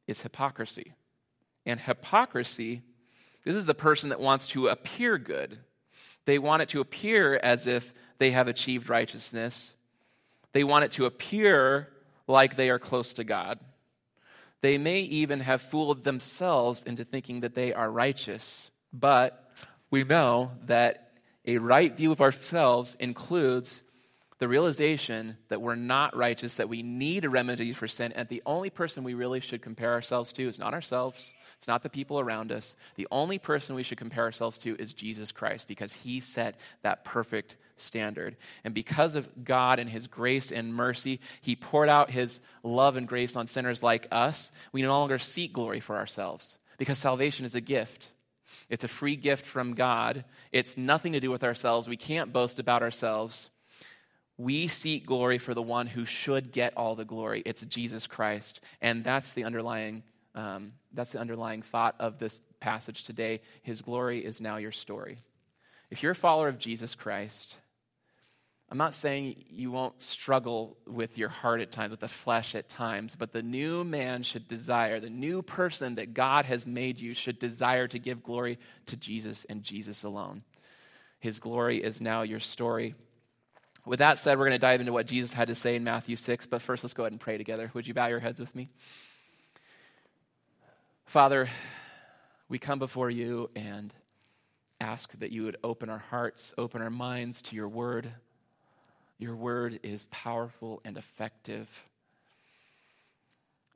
is 0.08 0.22
hypocrisy. 0.22 0.94
And 1.64 1.78
hypocrisy, 1.78 2.82
this 3.44 3.54
is 3.54 3.66
the 3.66 3.74
person 3.74 4.08
that 4.08 4.18
wants 4.18 4.48
to 4.48 4.66
appear 4.66 5.18
good. 5.18 5.60
They 6.24 6.40
want 6.40 6.62
it 6.62 6.68
to 6.70 6.80
appear 6.80 7.38
as 7.40 7.68
if 7.68 7.94
they 8.18 8.30
have 8.30 8.48
achieved 8.48 8.88
righteousness. 8.88 9.74
They 10.52 10.64
want 10.64 10.84
it 10.84 10.92
to 10.92 11.06
appear 11.06 11.88
like 12.26 12.56
they 12.56 12.70
are 12.70 12.78
close 12.78 13.14
to 13.14 13.24
God. 13.24 13.58
They 14.62 14.78
may 14.78 15.00
even 15.00 15.40
have 15.40 15.62
fooled 15.62 16.04
themselves 16.04 16.82
into 16.82 17.04
thinking 17.04 17.40
that 17.40 17.54
they 17.54 17.72
are 17.72 17.90
righteous. 17.90 18.70
But 18.92 19.52
we 19.90 20.04
know 20.04 20.52
that 20.66 21.12
a 21.44 21.58
right 21.58 21.96
view 21.96 22.10
of 22.10 22.20
ourselves 22.20 22.96
includes 22.98 23.82
the 24.38 24.48
realization 24.48 25.38
that 25.48 25.62
we're 25.62 25.76
not 25.76 26.14
righteous, 26.14 26.56
that 26.56 26.68
we 26.68 26.82
need 26.82 27.24
a 27.24 27.30
remedy 27.30 27.72
for 27.72 27.88
sin, 27.88 28.12
and 28.12 28.28
the 28.28 28.42
only 28.44 28.68
person 28.68 29.02
we 29.02 29.14
really 29.14 29.40
should 29.40 29.62
compare 29.62 29.92
ourselves 29.92 30.32
to 30.34 30.46
is 30.46 30.58
not 30.58 30.74
ourselves, 30.74 31.32
it's 31.56 31.68
not 31.68 31.82
the 31.82 31.88
people 31.88 32.20
around 32.20 32.52
us. 32.52 32.76
The 32.96 33.08
only 33.10 33.38
person 33.38 33.74
we 33.74 33.82
should 33.82 33.96
compare 33.96 34.24
ourselves 34.24 34.58
to 34.58 34.76
is 34.76 34.92
Jesus 34.92 35.32
Christ 35.32 35.68
because 35.68 35.94
he 35.94 36.20
set 36.20 36.56
that 36.82 37.04
perfect 37.04 37.56
standard. 37.76 38.36
And 38.64 38.74
because 38.74 39.14
of 39.14 39.44
God 39.44 39.78
and 39.78 39.88
his 39.88 40.06
grace 40.06 40.52
and 40.52 40.74
mercy, 40.74 41.20
he 41.40 41.56
poured 41.56 41.88
out 41.88 42.10
his 42.10 42.40
love 42.62 42.96
and 42.96 43.06
grace 43.06 43.36
on 43.36 43.46
sinners 43.46 43.82
like 43.82 44.08
us. 44.10 44.50
We 44.72 44.82
no 44.82 44.98
longer 44.98 45.18
seek 45.18 45.52
glory 45.52 45.80
for 45.80 45.96
ourselves 45.96 46.58
because 46.78 46.98
salvation 46.98 47.44
is 47.44 47.54
a 47.54 47.60
gift. 47.60 48.10
It's 48.68 48.84
a 48.84 48.88
free 48.88 49.16
gift 49.16 49.46
from 49.46 49.74
God. 49.74 50.24
It's 50.52 50.76
nothing 50.76 51.12
to 51.12 51.20
do 51.20 51.30
with 51.30 51.44
ourselves. 51.44 51.88
We 51.88 51.96
can't 51.96 52.32
boast 52.32 52.58
about 52.58 52.82
ourselves. 52.82 53.50
We 54.38 54.68
seek 54.68 55.06
glory 55.06 55.38
for 55.38 55.54
the 55.54 55.62
one 55.62 55.86
who 55.86 56.04
should 56.04 56.52
get 56.52 56.76
all 56.76 56.94
the 56.94 57.04
glory. 57.04 57.42
It's 57.46 57.62
Jesus 57.62 58.06
Christ. 58.06 58.60
And 58.82 59.02
that's 59.02 59.32
the 59.32 59.44
underlying, 59.44 60.02
um, 60.34 60.72
that's 60.92 61.12
the 61.12 61.20
underlying 61.20 61.62
thought 61.62 61.94
of 61.98 62.18
this 62.18 62.38
passage 62.60 63.04
today. 63.04 63.40
His 63.62 63.82
glory 63.82 64.24
is 64.24 64.40
now 64.40 64.56
your 64.56 64.72
story. 64.72 65.18
If 65.90 66.02
you're 66.02 66.12
a 66.12 66.16
follower 66.16 66.48
of 66.48 66.58
Jesus 66.58 66.94
Christ, 66.94 67.58
I'm 68.68 68.78
not 68.78 68.94
saying 68.94 69.44
you 69.48 69.70
won't 69.70 70.02
struggle 70.02 70.76
with 70.88 71.18
your 71.18 71.28
heart 71.28 71.60
at 71.60 71.70
times, 71.70 71.92
with 71.92 72.00
the 72.00 72.08
flesh 72.08 72.56
at 72.56 72.68
times, 72.68 73.14
but 73.14 73.32
the 73.32 73.42
new 73.42 73.84
man 73.84 74.24
should 74.24 74.48
desire, 74.48 74.98
the 74.98 75.08
new 75.08 75.40
person 75.40 75.94
that 75.96 76.14
God 76.14 76.46
has 76.46 76.66
made 76.66 76.98
you 76.98 77.14
should 77.14 77.38
desire 77.38 77.86
to 77.86 77.98
give 78.00 78.24
glory 78.24 78.58
to 78.86 78.96
Jesus 78.96 79.46
and 79.48 79.62
Jesus 79.62 80.02
alone. 80.02 80.42
His 81.20 81.38
glory 81.38 81.78
is 81.78 82.00
now 82.00 82.22
your 82.22 82.40
story. 82.40 82.96
With 83.84 84.00
that 84.00 84.18
said, 84.18 84.36
we're 84.36 84.46
going 84.46 84.58
to 84.60 84.66
dive 84.66 84.80
into 84.80 84.92
what 84.92 85.06
Jesus 85.06 85.32
had 85.32 85.46
to 85.46 85.54
say 85.54 85.76
in 85.76 85.84
Matthew 85.84 86.16
6, 86.16 86.46
but 86.46 86.60
first 86.60 86.82
let's 86.82 86.92
go 86.92 87.04
ahead 87.04 87.12
and 87.12 87.20
pray 87.20 87.38
together. 87.38 87.70
Would 87.72 87.86
you 87.86 87.94
bow 87.94 88.08
your 88.08 88.18
heads 88.18 88.40
with 88.40 88.52
me? 88.56 88.68
Father, 91.04 91.48
we 92.48 92.58
come 92.58 92.80
before 92.80 93.10
you 93.10 93.48
and 93.54 93.94
ask 94.80 95.16
that 95.20 95.30
you 95.30 95.44
would 95.44 95.56
open 95.62 95.88
our 95.88 95.98
hearts, 96.10 96.52
open 96.58 96.82
our 96.82 96.90
minds 96.90 97.42
to 97.42 97.54
your 97.54 97.68
word. 97.68 98.10
Your 99.18 99.34
word 99.34 99.80
is 99.82 100.04
powerful 100.10 100.80
and 100.84 100.96
effective. 100.96 101.68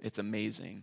It's 0.01 0.19
amazing. 0.19 0.83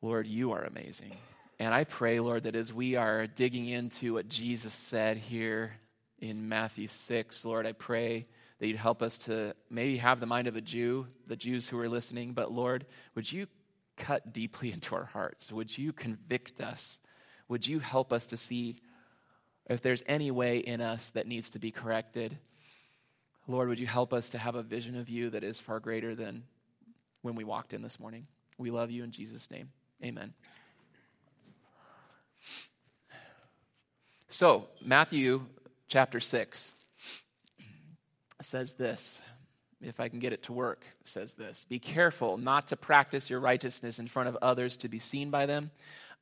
Lord, 0.00 0.26
you 0.26 0.52
are 0.52 0.62
amazing. 0.62 1.16
And 1.58 1.74
I 1.74 1.84
pray, 1.84 2.20
Lord, 2.20 2.44
that 2.44 2.54
as 2.54 2.72
we 2.72 2.94
are 2.94 3.26
digging 3.26 3.66
into 3.66 4.14
what 4.14 4.28
Jesus 4.28 4.72
said 4.72 5.16
here 5.16 5.72
in 6.20 6.48
Matthew 6.48 6.88
6. 6.88 7.44
Lord, 7.44 7.66
I 7.66 7.72
pray 7.72 8.26
that 8.58 8.66
you'd 8.66 8.76
help 8.76 9.02
us 9.02 9.18
to 9.18 9.54
maybe 9.70 9.98
have 9.98 10.20
the 10.20 10.26
mind 10.26 10.48
of 10.48 10.56
a 10.56 10.60
Jew, 10.60 11.06
the 11.26 11.36
Jews 11.36 11.68
who 11.68 11.78
are 11.78 11.88
listening, 11.88 12.32
but 12.32 12.52
Lord, 12.52 12.86
would 13.14 13.30
you 13.30 13.46
cut 13.96 14.32
deeply 14.32 14.72
into 14.72 14.94
our 14.94 15.04
hearts? 15.04 15.52
Would 15.52 15.76
you 15.76 15.92
convict 15.92 16.60
us? 16.60 16.98
Would 17.48 17.66
you 17.66 17.78
help 17.78 18.12
us 18.12 18.26
to 18.28 18.36
see 18.36 18.76
if 19.68 19.82
there's 19.82 20.02
any 20.06 20.30
way 20.30 20.58
in 20.58 20.80
us 20.80 21.10
that 21.10 21.26
needs 21.26 21.50
to 21.50 21.58
be 21.58 21.70
corrected? 21.70 22.38
Lord, 23.50 23.70
would 23.70 23.80
you 23.80 23.86
help 23.86 24.12
us 24.12 24.30
to 24.30 24.38
have 24.38 24.54
a 24.54 24.62
vision 24.62 24.94
of 24.96 25.08
you 25.08 25.30
that 25.30 25.42
is 25.42 25.58
far 25.58 25.80
greater 25.80 26.14
than 26.14 26.44
when 27.22 27.34
we 27.34 27.44
walked 27.44 27.72
in 27.72 27.80
this 27.80 27.98
morning? 27.98 28.26
We 28.58 28.70
love 28.70 28.90
you 28.90 29.02
in 29.04 29.10
Jesus' 29.10 29.50
name. 29.50 29.70
Amen. 30.04 30.34
So, 34.28 34.68
Matthew 34.84 35.46
chapter 35.88 36.20
6 36.20 36.74
says 38.42 38.74
this. 38.74 39.22
If 39.80 40.00
I 40.00 40.08
can 40.08 40.18
get 40.18 40.32
it 40.32 40.42
to 40.44 40.52
work, 40.52 40.84
says 41.04 41.34
this 41.34 41.64
Be 41.68 41.78
careful 41.78 42.36
not 42.36 42.68
to 42.68 42.76
practice 42.76 43.30
your 43.30 43.40
righteousness 43.40 43.98
in 43.98 44.08
front 44.08 44.28
of 44.28 44.36
others 44.42 44.76
to 44.78 44.88
be 44.88 44.98
seen 44.98 45.30
by 45.30 45.46
them. 45.46 45.70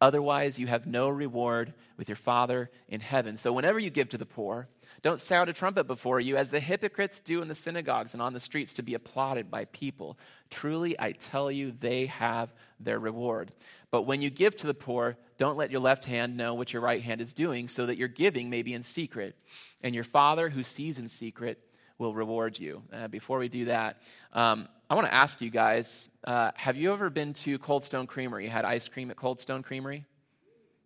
Otherwise, 0.00 0.58
you 0.58 0.66
have 0.66 0.86
no 0.86 1.08
reward 1.08 1.72
with 1.96 2.08
your 2.08 2.16
Father 2.16 2.70
in 2.86 3.00
heaven. 3.00 3.38
So, 3.38 3.52
whenever 3.52 3.78
you 3.78 3.88
give 3.88 4.10
to 4.10 4.18
the 4.18 4.26
poor, 4.26 4.68
don't 5.02 5.20
sound 5.20 5.48
a 5.48 5.54
trumpet 5.54 5.86
before 5.86 6.20
you, 6.20 6.36
as 6.36 6.50
the 6.50 6.60
hypocrites 6.60 7.20
do 7.20 7.40
in 7.40 7.48
the 7.48 7.54
synagogues 7.54 8.12
and 8.12 8.20
on 8.20 8.34
the 8.34 8.40
streets 8.40 8.74
to 8.74 8.82
be 8.82 8.92
applauded 8.92 9.50
by 9.50 9.64
people. 9.66 10.18
Truly, 10.50 11.00
I 11.00 11.12
tell 11.12 11.50
you, 11.50 11.72
they 11.72 12.06
have 12.06 12.52
their 12.78 12.98
reward. 12.98 13.52
But 13.90 14.02
when 14.02 14.20
you 14.20 14.28
give 14.28 14.54
to 14.56 14.66
the 14.66 14.74
poor, 14.74 15.16
don't 15.38 15.56
let 15.56 15.70
your 15.70 15.80
left 15.80 16.04
hand 16.04 16.36
know 16.36 16.52
what 16.52 16.74
your 16.74 16.82
right 16.82 17.02
hand 17.02 17.22
is 17.22 17.32
doing, 17.32 17.66
so 17.66 17.86
that 17.86 17.96
your 17.96 18.08
giving 18.08 18.50
may 18.50 18.62
be 18.62 18.74
in 18.74 18.82
secret. 18.82 19.34
And 19.82 19.94
your 19.94 20.04
Father 20.04 20.50
who 20.50 20.62
sees 20.62 20.98
in 20.98 21.08
secret 21.08 21.58
will 21.98 22.14
reward 22.14 22.58
you. 22.58 22.82
Uh, 22.92 23.08
before 23.08 23.38
we 23.38 23.48
do 23.48 23.64
that, 23.66 24.02
um, 24.34 24.68
I 24.88 24.94
want 24.94 25.08
to 25.08 25.14
ask 25.14 25.40
you 25.40 25.50
guys 25.50 26.10
uh, 26.24 26.52
have 26.54 26.76
you 26.76 26.92
ever 26.92 27.10
been 27.10 27.32
to 27.32 27.58
Cold 27.58 27.84
Stone 27.84 28.06
Creamery? 28.06 28.44
You 28.44 28.50
had 28.50 28.64
ice 28.64 28.88
cream 28.88 29.10
at 29.10 29.16
Cold 29.16 29.40
Stone 29.40 29.62
Creamery? 29.62 30.04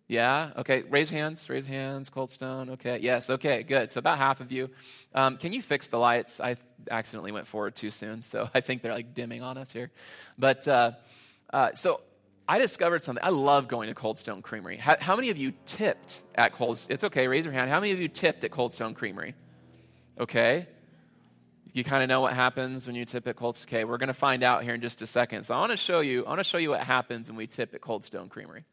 Yeah? 0.07 0.51
Okay. 0.57 0.83
Raise 0.89 1.09
hands. 1.09 1.47
Raise 1.49 1.67
hands. 1.67 2.09
Cold 2.09 2.31
Stone. 2.31 2.71
Okay. 2.71 2.99
Yes. 2.99 3.29
Okay. 3.29 3.63
Good. 3.63 3.91
So 3.91 3.99
about 3.99 4.17
half 4.17 4.41
of 4.41 4.51
you. 4.51 4.69
Um, 5.13 5.37
can 5.37 5.53
you 5.53 5.61
fix 5.61 5.87
the 5.87 5.99
lights? 5.99 6.39
I 6.39 6.57
accidentally 6.89 7.31
went 7.31 7.47
forward 7.47 7.75
too 7.75 7.91
soon, 7.91 8.21
so 8.23 8.49
I 8.55 8.61
think 8.61 8.81
they're 8.81 8.93
like 8.93 9.13
dimming 9.13 9.43
on 9.43 9.57
us 9.57 9.71
here. 9.71 9.91
But 10.37 10.67
uh, 10.67 10.91
uh, 11.53 11.69
so 11.75 12.01
I 12.47 12.57
discovered 12.57 13.03
something. 13.03 13.23
I 13.23 13.29
love 13.29 13.67
going 13.67 13.87
to 13.87 13.95
Cold 13.95 14.17
Stone 14.17 14.41
Creamery. 14.41 14.77
How, 14.77 14.97
how, 14.99 15.15
many 15.15 15.29
of 15.29 15.37
you 15.37 15.53
tipped 15.65 16.23
at 16.35 16.53
Cold? 16.53 16.85
It's 16.89 17.03
okay. 17.03 17.27
Raise 17.27 17.45
your 17.45 17.53
hand. 17.53 17.69
How 17.69 17.79
many 17.79 17.93
of 17.93 17.99
you 17.99 18.07
tipped 18.07 18.43
at 18.43 18.51
Cold 18.51 18.73
Stone 18.73 18.95
Creamery? 18.95 19.35
Okay. 20.19 20.67
You 21.73 21.83
kind 21.83 22.03
of 22.03 22.09
know 22.09 22.19
what 22.19 22.33
happens 22.33 22.85
when 22.85 22.95
you 22.95 23.05
tip 23.05 23.27
at 23.27 23.35
Cold. 23.37 23.59
Okay, 23.63 23.85
we're 23.85 23.97
going 23.97 24.07
to 24.07 24.13
find 24.13 24.43
out 24.43 24.63
here 24.63 24.73
in 24.73 24.81
just 24.81 25.01
a 25.01 25.07
second. 25.07 25.43
So 25.45 25.55
I 25.55 25.59
want 25.59 25.71
to 25.71 25.77
show 25.77 26.01
you. 26.01 26.25
I 26.25 26.29
want 26.29 26.39
to 26.39 26.43
show 26.43 26.57
you 26.57 26.71
what 26.71 26.81
happens 26.81 27.29
when 27.29 27.37
we 27.37 27.47
tip 27.47 27.73
at 27.73 27.81
Cold 27.81 28.03
Stone 28.03 28.29
Creamery. 28.29 28.65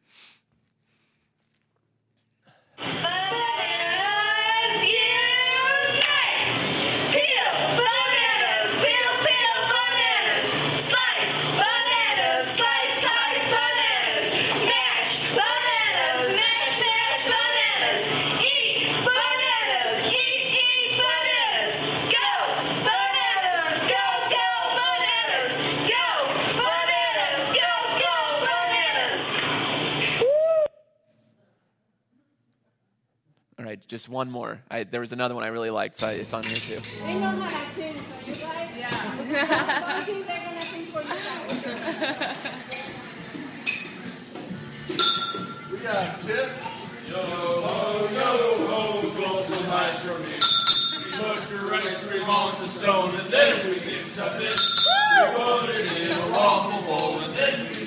Just 33.89 34.09
one 34.09 34.31
more. 34.31 34.61
I, 34.71 34.85
there 34.85 35.01
was 35.01 35.13
another 35.13 35.35
one 35.35 35.45
I 35.45 35.49
really 35.49 35.71
liked, 35.71 35.97
so 35.97 36.09
it's 36.09 36.35
on 36.35 36.45
here 36.45 36.59
too. 36.59 36.81
They 37.03 37.15
know 37.19 37.31
how 37.31 37.49
to 37.49 37.75
sing, 37.75 37.97
so 37.97 38.03
you 38.27 38.35
guys, 38.35 38.71
yeah. 38.77 40.05
don't 40.07 40.27
they're 40.27 40.45
gonna 40.45 40.63
sing 40.63 40.87
for 40.87 41.01
you 41.03 41.09
guys. 41.09 42.37
we 45.73 45.79
got 45.79 46.21
tip. 46.21 46.51
Yo 47.09 47.17
ho, 47.17 48.09
yo 48.13 48.29
ho, 48.67 49.01
goes 49.17 49.49
the 49.49 49.57
light 49.69 49.97
for 50.05 50.19
me. 50.21 50.37
We 51.07 51.11
put 51.17 51.51
your 51.51 51.65
rice 51.71 51.97
cream 52.05 52.29
on 52.29 52.63
the 52.63 52.69
stone, 52.69 53.15
and 53.15 53.29
then 53.31 53.71
we 53.71 53.81
get 53.81 54.05
stuff 54.05 54.39
in. 54.39 54.53
We 54.53 55.25
put 55.35 55.71
it 55.71 55.87
in 56.03 56.13
a 56.13 56.31
waffle 56.31 56.83
bowl, 56.83 57.21
and 57.21 57.35
then 57.35 57.69
we 57.69 57.78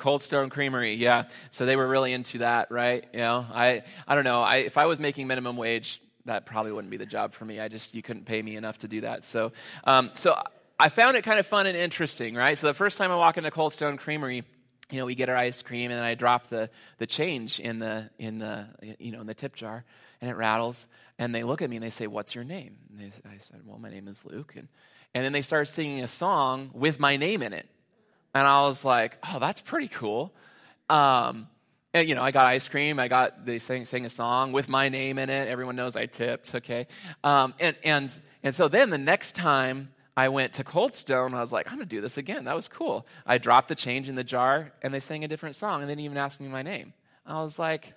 Cold 0.00 0.22
Stone 0.22 0.50
Creamery. 0.50 0.94
Yeah. 0.94 1.24
So 1.50 1.66
they 1.66 1.76
were 1.76 1.86
really 1.86 2.12
into 2.12 2.38
that, 2.38 2.70
right? 2.70 3.06
You 3.12 3.20
know, 3.20 3.46
I, 3.52 3.84
I 4.08 4.14
don't 4.14 4.24
know. 4.24 4.42
I, 4.42 4.56
if 4.56 4.76
I 4.76 4.86
was 4.86 4.98
making 4.98 5.28
minimum 5.28 5.56
wage, 5.56 6.02
that 6.24 6.46
probably 6.46 6.72
wouldn't 6.72 6.90
be 6.90 6.96
the 6.96 7.06
job 7.06 7.32
for 7.32 7.44
me. 7.44 7.60
I 7.60 7.68
just, 7.68 7.94
you 7.94 8.02
couldn't 8.02 8.24
pay 8.24 8.42
me 8.42 8.56
enough 8.56 8.78
to 8.78 8.88
do 8.88 9.02
that. 9.02 9.24
So, 9.24 9.52
um, 9.84 10.10
so 10.14 10.36
I 10.78 10.88
found 10.88 11.16
it 11.16 11.22
kind 11.22 11.38
of 11.38 11.46
fun 11.46 11.66
and 11.66 11.76
interesting, 11.76 12.34
right? 12.34 12.58
So 12.58 12.66
the 12.66 12.74
first 12.74 12.98
time 12.98 13.12
I 13.12 13.16
walk 13.16 13.36
into 13.38 13.50
Cold 13.50 13.72
Stone 13.72 13.98
Creamery, 13.98 14.44
you 14.90 14.98
know, 14.98 15.06
we 15.06 15.14
get 15.14 15.28
our 15.28 15.36
ice 15.36 15.62
cream, 15.62 15.90
and 15.90 15.98
then 15.98 16.04
I 16.04 16.14
drop 16.14 16.48
the, 16.48 16.68
the 16.98 17.06
change 17.06 17.60
in 17.60 17.78
the, 17.78 18.10
in 18.18 18.38
the, 18.38 18.66
you 18.98 19.12
know, 19.12 19.20
in 19.20 19.26
the 19.26 19.34
tip 19.34 19.54
jar, 19.54 19.84
and 20.20 20.30
it 20.30 20.34
rattles. 20.34 20.88
And 21.18 21.34
they 21.34 21.44
look 21.44 21.62
at 21.62 21.70
me 21.70 21.76
and 21.76 21.84
they 21.84 21.90
say, 21.90 22.06
"What's 22.06 22.34
your 22.34 22.44
name?" 22.44 22.76
And 22.88 22.98
They, 22.98 23.28
I 23.28 23.36
said, 23.38 23.60
"Well, 23.66 23.78
my 23.78 23.90
name 23.90 24.08
is 24.08 24.24
Luke." 24.24 24.54
And 24.56 24.68
and 25.14 25.22
then 25.22 25.32
they 25.32 25.42
start 25.42 25.68
singing 25.68 26.02
a 26.02 26.06
song 26.06 26.70
with 26.72 26.98
my 26.98 27.16
name 27.18 27.42
in 27.42 27.52
it, 27.52 27.68
and 28.34 28.46
I 28.46 28.62
was 28.62 28.84
like, 28.84 29.18
"Oh, 29.32 29.38
that's 29.38 29.60
pretty 29.60 29.88
cool." 29.88 30.32
Um, 30.88 31.48
and 31.92 32.08
you 32.08 32.14
know, 32.14 32.22
I 32.22 32.30
got 32.30 32.46
ice 32.46 32.68
cream. 32.68 32.98
I 32.98 33.08
got 33.08 33.44
they 33.44 33.58
sang, 33.58 33.84
sang 33.86 34.06
a 34.06 34.10
song 34.10 34.52
with 34.52 34.68
my 34.68 34.88
name 34.88 35.18
in 35.18 35.30
it. 35.30 35.48
Everyone 35.48 35.76
knows 35.76 35.96
I 35.96 36.06
tipped. 36.06 36.54
Okay, 36.54 36.86
um, 37.24 37.54
and 37.58 37.76
and 37.84 38.18
and 38.42 38.54
so 38.54 38.68
then 38.68 38.90
the 38.90 38.98
next 38.98 39.34
time 39.34 39.90
I 40.16 40.28
went 40.28 40.54
to 40.54 40.64
Cold 40.64 40.94
Stone, 40.94 41.34
I 41.34 41.40
was 41.40 41.52
like, 41.52 41.66
I'm 41.70 41.76
going 41.76 41.88
to 41.88 41.94
do 41.94 42.00
this 42.00 42.18
again. 42.18 42.44
That 42.44 42.56
was 42.56 42.68
cool. 42.68 43.06
I 43.26 43.38
dropped 43.38 43.68
the 43.68 43.74
change 43.74 44.08
in 44.08 44.14
the 44.14 44.24
jar, 44.24 44.72
and 44.82 44.92
they 44.92 45.00
sang 45.00 45.24
a 45.24 45.28
different 45.28 45.56
song, 45.56 45.80
and 45.80 45.88
they 45.88 45.94
didn't 45.94 46.04
even 46.04 46.18
ask 46.18 46.40
me 46.40 46.48
my 46.48 46.62
name. 46.62 46.92
I 47.26 47.42
was 47.42 47.58
like, 47.58 47.94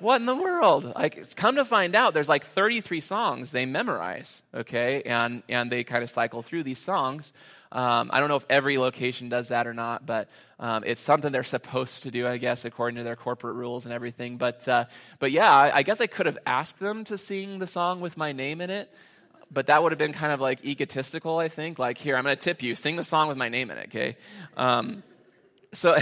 what 0.00 0.20
in 0.20 0.26
the 0.26 0.36
world? 0.36 0.92
Like, 0.94 1.34
come 1.36 1.56
to 1.56 1.64
find 1.64 1.94
out, 1.94 2.14
there's 2.14 2.28
like 2.28 2.44
33 2.44 3.00
songs 3.00 3.52
they 3.52 3.66
memorize, 3.66 4.42
okay? 4.54 5.02
And, 5.02 5.42
and 5.48 5.70
they 5.70 5.84
kind 5.84 6.02
of 6.02 6.10
cycle 6.10 6.42
through 6.42 6.62
these 6.62 6.78
songs. 6.78 7.32
Um, 7.70 8.10
I 8.12 8.20
don't 8.20 8.28
know 8.28 8.36
if 8.36 8.46
every 8.48 8.78
location 8.78 9.28
does 9.28 9.48
that 9.48 9.66
or 9.66 9.74
not, 9.74 10.06
but 10.06 10.28
um, 10.58 10.84
it's 10.86 11.00
something 11.00 11.32
they're 11.32 11.44
supposed 11.44 12.04
to 12.04 12.10
do, 12.10 12.26
I 12.26 12.38
guess, 12.38 12.64
according 12.64 12.96
to 12.96 13.04
their 13.04 13.16
corporate 13.16 13.56
rules 13.56 13.84
and 13.84 13.92
everything. 13.92 14.36
But, 14.36 14.66
uh, 14.66 14.86
but 15.18 15.32
yeah, 15.32 15.52
I, 15.52 15.76
I 15.76 15.82
guess 15.82 16.00
I 16.00 16.06
could 16.06 16.26
have 16.26 16.38
asked 16.46 16.78
them 16.78 17.04
to 17.04 17.18
sing 17.18 17.58
the 17.58 17.66
song 17.66 18.00
with 18.00 18.16
my 18.16 18.32
name 18.32 18.60
in 18.60 18.70
it, 18.70 18.92
but 19.50 19.66
that 19.66 19.82
would 19.82 19.92
have 19.92 19.98
been 19.98 20.12
kind 20.12 20.32
of 20.32 20.40
like 20.40 20.64
egotistical, 20.64 21.38
I 21.38 21.48
think. 21.48 21.78
Like, 21.78 21.98
here, 21.98 22.14
I'm 22.16 22.24
going 22.24 22.36
to 22.36 22.42
tip 22.42 22.62
you, 22.62 22.74
sing 22.74 22.96
the 22.96 23.04
song 23.04 23.28
with 23.28 23.36
my 23.36 23.48
name 23.48 23.70
in 23.70 23.78
it, 23.78 23.88
okay? 23.88 24.16
Um, 24.56 25.02
so, 25.72 25.98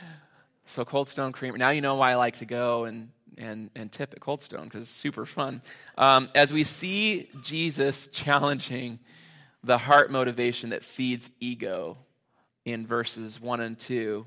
so 0.66 0.84
Cold 0.84 1.08
Stone 1.08 1.32
Creamery. 1.32 1.58
Now 1.58 1.70
you 1.70 1.80
know 1.80 1.94
why 1.94 2.12
I 2.12 2.14
like 2.16 2.36
to 2.36 2.44
go 2.46 2.84
and 2.84 3.10
and, 3.38 3.70
and 3.74 3.90
tip 3.92 4.12
at 4.12 4.20
Cold 4.20 4.42
Stone 4.42 4.64
because 4.64 4.82
it's 4.82 4.90
super 4.90 5.26
fun. 5.26 5.62
Um, 5.98 6.30
as 6.34 6.52
we 6.52 6.64
see 6.64 7.30
Jesus 7.42 8.08
challenging 8.08 8.98
the 9.62 9.78
heart 9.78 10.10
motivation 10.10 10.70
that 10.70 10.84
feeds 10.84 11.30
ego 11.40 11.98
in 12.64 12.86
verses 12.86 13.40
1 13.40 13.60
and 13.60 13.78
2, 13.78 14.26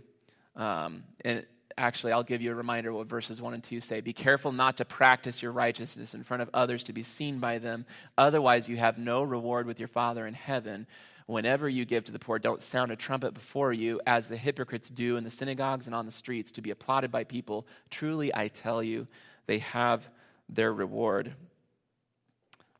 um, 0.55 1.03
and 1.23 1.45
actually, 1.79 2.11
I'll 2.11 2.23
give 2.23 2.41
you 2.41 2.51
a 2.51 2.55
reminder 2.55 2.91
what 2.93 3.07
verses 3.07 3.41
1 3.41 3.53
and 3.53 3.63
2 3.63 3.79
say. 3.81 4.01
Be 4.01 4.13
careful 4.13 4.51
not 4.51 4.77
to 4.77 4.85
practice 4.85 5.41
your 5.41 5.51
righteousness 5.51 6.13
in 6.13 6.23
front 6.23 6.43
of 6.43 6.49
others 6.53 6.83
to 6.85 6.93
be 6.93 7.03
seen 7.03 7.39
by 7.39 7.57
them. 7.57 7.85
Otherwise, 8.17 8.67
you 8.67 8.77
have 8.77 8.97
no 8.97 9.23
reward 9.23 9.65
with 9.65 9.79
your 9.79 9.87
Father 9.87 10.27
in 10.27 10.33
heaven. 10.33 10.85
Whenever 11.29 11.69
you 11.69 11.85
give 11.85 12.05
to 12.05 12.11
the 12.11 12.17
poor, 12.17 12.39
don't 12.39 12.59
sound 12.59 12.91
a 12.91 12.95
trumpet 12.95 13.35
before 13.35 13.71
you, 13.71 14.01
as 14.07 14.27
the 14.27 14.35
hypocrites 14.35 14.89
do 14.89 15.15
in 15.15 15.23
the 15.23 15.29
synagogues 15.29 15.85
and 15.85 15.93
on 15.93 16.07
the 16.07 16.11
streets, 16.11 16.53
to 16.53 16.61
be 16.63 16.71
applauded 16.71 17.11
by 17.11 17.23
people. 17.23 17.67
Truly, 17.91 18.33
I 18.33 18.47
tell 18.47 18.81
you, 18.81 19.05
they 19.45 19.59
have 19.59 20.09
their 20.49 20.73
reward. 20.73 21.35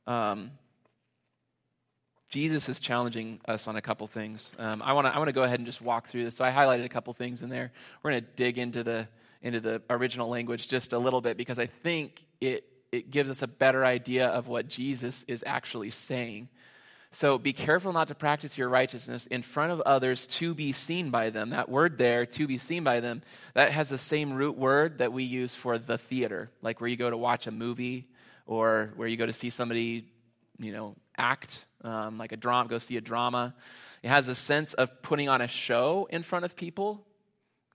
Um, 0.08 0.50
Jesus 2.30 2.68
is 2.70 2.80
challenging 2.80 3.40
us 3.48 3.68
on 3.68 3.76
a 3.76 3.84
couple 3.84 4.08
things. 4.08 4.52
Um, 4.58 4.82
I 4.84 4.94
want 4.94 5.06
to 5.06 5.14
I 5.14 5.20
want 5.20 5.28
to 5.28 5.34
go 5.34 5.44
ahead 5.44 5.60
and 5.60 5.68
just 5.68 5.80
walk 5.80 6.08
through 6.08 6.24
this. 6.24 6.36
So 6.36 6.44
I 6.44 6.50
highlighted 6.50 6.86
a 6.86 6.90
couple 6.90 7.14
things 7.14 7.44
in 7.44 7.50
there. 7.50 7.72
We're 8.02 8.12
going 8.14 8.24
to 8.24 8.30
dig 8.36 8.58
into 8.58 8.84
the 8.84 9.08
into 9.44 9.60
the 9.60 9.84
original 9.92 10.28
language 10.28 10.68
just 10.68 10.92
a 10.92 10.98
little 10.98 11.22
bit 11.22 11.38
because 11.38 11.60
I 11.60 11.68
think 11.68 12.26
it 12.42 12.64
it 12.92 13.12
gives 13.12 13.30
us 13.30 13.44
a 13.44 13.48
better 13.48 13.86
idea 13.86 14.26
of 14.26 14.48
what 14.48 14.70
Jesus 14.70 15.24
is 15.28 15.44
actually 15.46 15.92
saying. 15.92 16.50
So 17.12 17.40
be 17.40 17.54
careful 17.54 17.92
not 17.92 18.10
to 18.10 18.16
practice 18.16 18.58
your 18.58 18.70
righteousness 18.70 19.26
in 19.26 19.42
front 19.42 19.72
of 19.72 19.82
others 19.82 20.28
to 20.28 20.54
be 20.54 20.72
seen 20.72 21.10
by 21.10 21.32
them. 21.32 21.50
That 21.50 21.68
word 21.68 21.98
there, 21.98 22.28
to 22.28 22.48
be 22.48 22.60
seen 22.60 22.84
by 22.84 23.00
them, 23.00 23.24
that 23.56 23.72
has 23.72 23.90
the 23.90 23.98
same 23.98 24.34
root 24.34 24.58
word 24.58 25.00
that 25.00 25.12
we 25.12 25.24
use 25.24 25.56
for 25.56 25.80
the 25.80 25.98
theater, 25.98 26.52
like 26.62 26.82
where 26.82 26.88
you 26.88 26.98
go 26.98 27.10
to 27.10 27.18
watch 27.18 27.48
a 27.48 27.52
movie 27.52 28.08
or 28.46 28.94
where 28.96 29.08
you 29.08 29.18
go 29.18 29.26
to 29.26 29.34
see 29.34 29.50
somebody, 29.50 30.06
you 30.60 30.72
know, 30.72 30.96
act, 31.18 31.66
um, 31.84 32.20
like 32.20 32.32
a 32.32 32.38
drama, 32.38 32.70
go 32.70 32.78
see 32.78 32.98
a 32.98 33.02
drama. 33.02 33.56
It 34.04 34.10
has 34.10 34.28
a 34.28 34.36
sense 34.36 34.74
of 34.76 35.02
putting 35.02 35.30
on 35.30 35.42
a 35.42 35.48
show 35.48 36.08
in 36.12 36.22
front 36.22 36.46
of 36.46 36.56
people. 36.56 37.04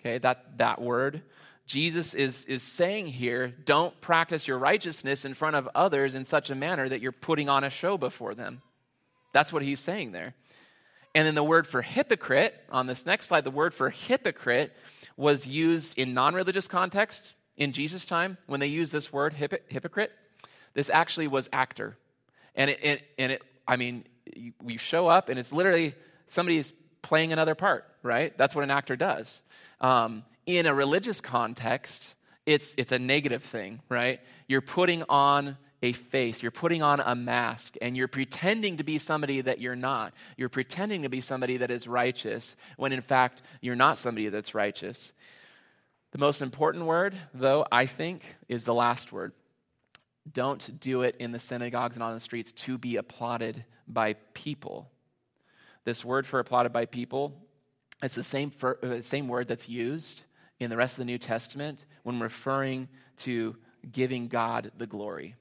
Okay, 0.01 0.19
that, 0.19 0.59
that 0.59 0.81
word. 0.81 1.23
Jesus 1.67 2.15
is, 2.15 2.45
is 2.45 2.63
saying 2.63 3.07
here, 3.07 3.49
don't 3.65 3.99
practice 4.01 4.47
your 4.47 4.59
righteousness 4.59 5.25
in 5.25 5.35
front 5.35 5.57
of 5.57 5.69
others 5.75 6.15
in 6.15 6.25
such 6.25 6.51
a 6.51 6.55
manner 6.55 6.89
that 6.89 7.01
you're 7.01 7.11
putting 7.11 7.49
on 7.49 7.65
a 7.65 7.71
show 7.71 7.97
before 7.97 8.35
them. 8.35 8.61
That's 9.35 9.53
what 9.53 9.63
he's 9.63 9.81
saying 9.81 10.13
there. 10.13 10.33
And 11.15 11.27
then 11.27 11.35
the 11.35 11.45
word 11.45 11.67
for 11.67 11.83
hypocrite, 11.83 12.55
on 12.71 12.87
this 12.87 13.05
next 13.05 13.27
slide, 13.27 13.45
the 13.45 13.51
word 13.51 13.75
for 13.75 13.91
hypocrite 13.91 14.75
was 15.17 15.47
used 15.47 15.99
in 15.99 16.15
non 16.15 16.35
religious 16.35 16.67
contexts 16.67 17.35
in 17.57 17.73
Jesus' 17.73 18.07
time. 18.07 18.39
When 18.47 18.61
they 18.61 18.69
used 18.69 18.93
this 18.93 19.13
word, 19.13 19.35
hypocrite, 19.35 20.13
this 20.73 20.89
actually 20.89 21.27
was 21.27 21.51
actor. 21.53 21.99
And 22.55 22.71
it, 22.71 22.79
it, 22.83 23.03
and 23.19 23.33
it 23.33 23.43
I 23.67 23.77
mean, 23.77 24.05
we 24.63 24.77
show 24.77 25.09
up 25.09 25.29
and 25.29 25.39
it's 25.39 25.53
literally 25.53 25.95
somebody 26.29 26.59
is 26.59 26.73
playing 27.03 27.33
another 27.33 27.55
part, 27.55 27.85
right? 28.03 28.37
That's 28.39 28.55
what 28.55 28.65
an 28.65 28.71
actor 28.71 28.97
does. 28.97 29.43
Um, 29.81 30.25
in 30.47 30.67
a 30.67 30.75
religious 30.75 31.21
context, 31.21 32.15
it's, 32.47 32.75
it's 32.79 32.93
a 32.93 32.99
negative 32.99 33.43
thing, 33.43 33.81
right? 33.89 34.21
You're 34.49 34.61
putting 34.61 35.03
on 35.09 35.57
a 35.85 35.93
face, 35.93 36.43
you're 36.43 36.51
putting 36.51 36.83
on 36.83 36.99
a 36.99 37.15
mask, 37.15 37.77
and 37.83 37.95
you're 37.95 38.09
pretending 38.09 38.79
to 38.79 38.85
be 38.85 38.99
somebody 38.99 39.43
that 39.43 39.61
you're 39.61 39.77
not. 39.77 40.15
You're 40.39 40.49
pretending 40.49 41.03
to 41.03 41.11
be 41.11 41.21
somebody 41.21 41.59
that 41.59 41.71
is 41.71 41.87
righteous, 41.87 42.57
when 42.79 42.95
in 42.95 43.03
fact, 43.03 43.43
you're 43.61 43.77
not 43.77 43.99
somebody 43.99 44.31
that's 44.31 44.55
righteous. 44.55 45.13
The 46.13 46.19
most 46.19 46.41
important 46.41 46.87
word, 46.87 47.15
though, 47.35 47.67
I 47.71 47.85
think, 47.85 48.25
is 48.49 48.65
the 48.65 48.73
last 48.73 49.13
word. 49.13 49.33
Don't 50.33 50.81
do 50.81 51.03
it 51.03 51.17
in 51.19 51.33
the 51.33 51.39
synagogues 51.39 51.97
and 51.97 52.03
on 52.03 52.15
the 52.15 52.21
streets 52.21 52.51
to 52.53 52.79
be 52.79 52.97
applauded 52.97 53.63
by 53.87 54.15
people. 54.33 54.91
This 55.85 56.03
word 56.03 56.27
for 56.27 56.41
applauded 56.41 56.73
by 56.73 56.87
people, 56.87 57.35
it's 58.03 58.15
the 58.15 58.23
same, 58.23 58.51
for, 58.51 58.79
uh, 58.83 59.03
same 59.03 59.29
word 59.29 59.49
that's 59.49 59.69
used 59.69 60.23
in 60.59 60.71
the 60.71 60.79
rest 60.79 60.95
of 60.95 61.01
the 61.01 61.05
New 61.05 61.19
Testament 61.19 61.85
when 62.05 62.21
referring 62.21 62.89
to 63.19 63.57
giving 63.93 64.29
God 64.29 64.73
the 64.79 64.87
glory 64.87 65.35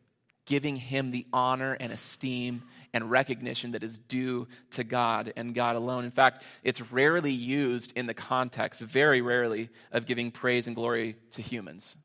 giving 0.45 0.75
him 0.75 1.11
the 1.11 1.25
honor 1.31 1.73
and 1.79 1.91
esteem 1.91 2.63
and 2.93 3.09
recognition 3.09 3.71
that 3.71 3.83
is 3.83 3.97
due 3.97 4.47
to 4.71 4.83
God 4.83 5.33
and 5.35 5.55
God 5.55 5.75
alone. 5.75 6.05
In 6.05 6.11
fact, 6.11 6.43
it's 6.63 6.81
rarely 6.91 7.31
used 7.31 7.93
in 7.95 8.05
the 8.05 8.13
context, 8.13 8.81
very 8.81 9.21
rarely, 9.21 9.69
of 9.91 10.05
giving 10.05 10.31
praise 10.31 10.67
and 10.67 10.75
glory 10.75 11.15
to 11.31 11.41
humans 11.41 11.95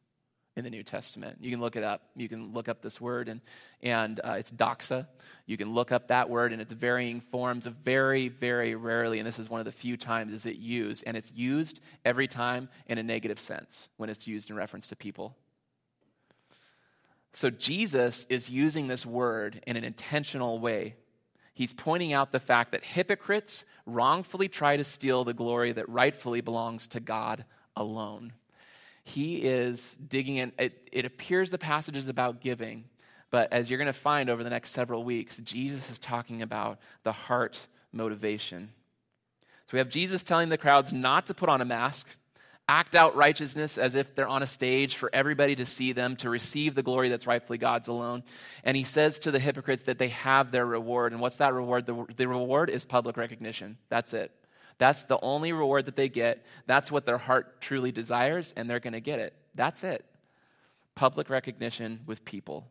in 0.56 0.64
the 0.64 0.70
New 0.70 0.82
Testament. 0.82 1.38
You 1.40 1.50
can 1.50 1.60
look 1.60 1.76
it 1.76 1.84
up. 1.84 2.02
You 2.16 2.28
can 2.28 2.52
look 2.52 2.68
up 2.68 2.82
this 2.82 3.00
word, 3.00 3.28
and, 3.28 3.40
and 3.82 4.20
uh, 4.24 4.36
it's 4.38 4.50
doxa. 4.50 5.06
You 5.46 5.56
can 5.56 5.72
look 5.72 5.92
up 5.92 6.08
that 6.08 6.28
word 6.28 6.52
in 6.52 6.60
its 6.60 6.72
varying 6.72 7.20
forms. 7.20 7.66
Very, 7.66 8.28
very 8.28 8.74
rarely, 8.74 9.18
and 9.18 9.26
this 9.26 9.38
is 9.38 9.48
one 9.48 9.60
of 9.60 9.66
the 9.66 9.72
few 9.72 9.96
times, 9.96 10.32
is 10.32 10.46
it 10.46 10.56
used, 10.56 11.04
and 11.06 11.16
it's 11.16 11.32
used 11.32 11.80
every 12.04 12.26
time 12.26 12.68
in 12.86 12.98
a 12.98 13.02
negative 13.02 13.38
sense 13.38 13.88
when 13.98 14.10
it's 14.10 14.26
used 14.26 14.50
in 14.50 14.56
reference 14.56 14.86
to 14.88 14.96
people 14.96 15.36
so 17.38 17.50
Jesus 17.50 18.26
is 18.28 18.50
using 18.50 18.88
this 18.88 19.06
word 19.06 19.62
in 19.64 19.76
an 19.76 19.84
intentional 19.84 20.58
way. 20.58 20.96
He's 21.54 21.72
pointing 21.72 22.12
out 22.12 22.32
the 22.32 22.40
fact 22.40 22.72
that 22.72 22.82
hypocrites 22.82 23.64
wrongfully 23.86 24.48
try 24.48 24.76
to 24.76 24.82
steal 24.82 25.22
the 25.22 25.32
glory 25.32 25.70
that 25.70 25.88
rightfully 25.88 26.40
belongs 26.40 26.88
to 26.88 26.98
God 26.98 27.44
alone. 27.76 28.32
He 29.04 29.36
is 29.36 29.96
digging 30.04 30.38
in. 30.38 30.52
It, 30.58 30.88
it 30.90 31.04
appears 31.04 31.52
the 31.52 31.58
passage 31.58 31.94
is 31.94 32.08
about 32.08 32.40
giving, 32.40 32.86
but 33.30 33.52
as 33.52 33.70
you're 33.70 33.78
going 33.78 33.86
to 33.86 33.92
find 33.92 34.30
over 34.30 34.42
the 34.42 34.50
next 34.50 34.70
several 34.70 35.04
weeks, 35.04 35.36
Jesus 35.36 35.92
is 35.92 36.00
talking 36.00 36.42
about 36.42 36.80
the 37.04 37.12
heart 37.12 37.68
motivation. 37.92 38.70
So 39.66 39.74
we 39.74 39.78
have 39.78 39.90
Jesus 39.90 40.24
telling 40.24 40.48
the 40.48 40.58
crowds 40.58 40.92
not 40.92 41.26
to 41.26 41.34
put 41.34 41.48
on 41.48 41.60
a 41.60 41.64
mask, 41.64 42.16
act 42.68 42.94
out 42.94 43.16
righteousness 43.16 43.78
as 43.78 43.94
if 43.94 44.14
they're 44.14 44.28
on 44.28 44.42
a 44.42 44.46
stage 44.46 44.96
for 44.96 45.08
everybody 45.12 45.56
to 45.56 45.64
see 45.64 45.92
them, 45.92 46.16
to 46.16 46.28
receive 46.28 46.74
the 46.74 46.82
glory 46.82 47.08
that's 47.08 47.26
rightfully 47.26 47.58
God's 47.58 47.88
alone. 47.88 48.22
And 48.62 48.76
he 48.76 48.84
says 48.84 49.18
to 49.20 49.30
the 49.30 49.38
hypocrites 49.38 49.84
that 49.84 49.98
they 49.98 50.08
have 50.08 50.50
their 50.50 50.66
reward. 50.66 51.12
And 51.12 51.20
what's 51.20 51.36
that 51.36 51.54
reward? 51.54 51.86
The, 51.86 52.04
the 52.16 52.28
reward 52.28 52.68
is 52.68 52.84
public 52.84 53.16
recognition. 53.16 53.78
That's 53.88 54.12
it. 54.12 54.30
That's 54.76 55.04
the 55.04 55.18
only 55.20 55.52
reward 55.52 55.86
that 55.86 55.96
they 55.96 56.08
get. 56.08 56.44
That's 56.66 56.92
what 56.92 57.04
their 57.06 57.18
heart 57.18 57.60
truly 57.60 57.90
desires, 57.90 58.54
and 58.56 58.70
they're 58.70 58.80
going 58.80 58.92
to 58.92 59.00
get 59.00 59.18
it. 59.18 59.34
That's 59.54 59.82
it. 59.82 60.04
Public 60.94 61.30
recognition 61.30 62.00
with 62.06 62.24
people. 62.24 62.68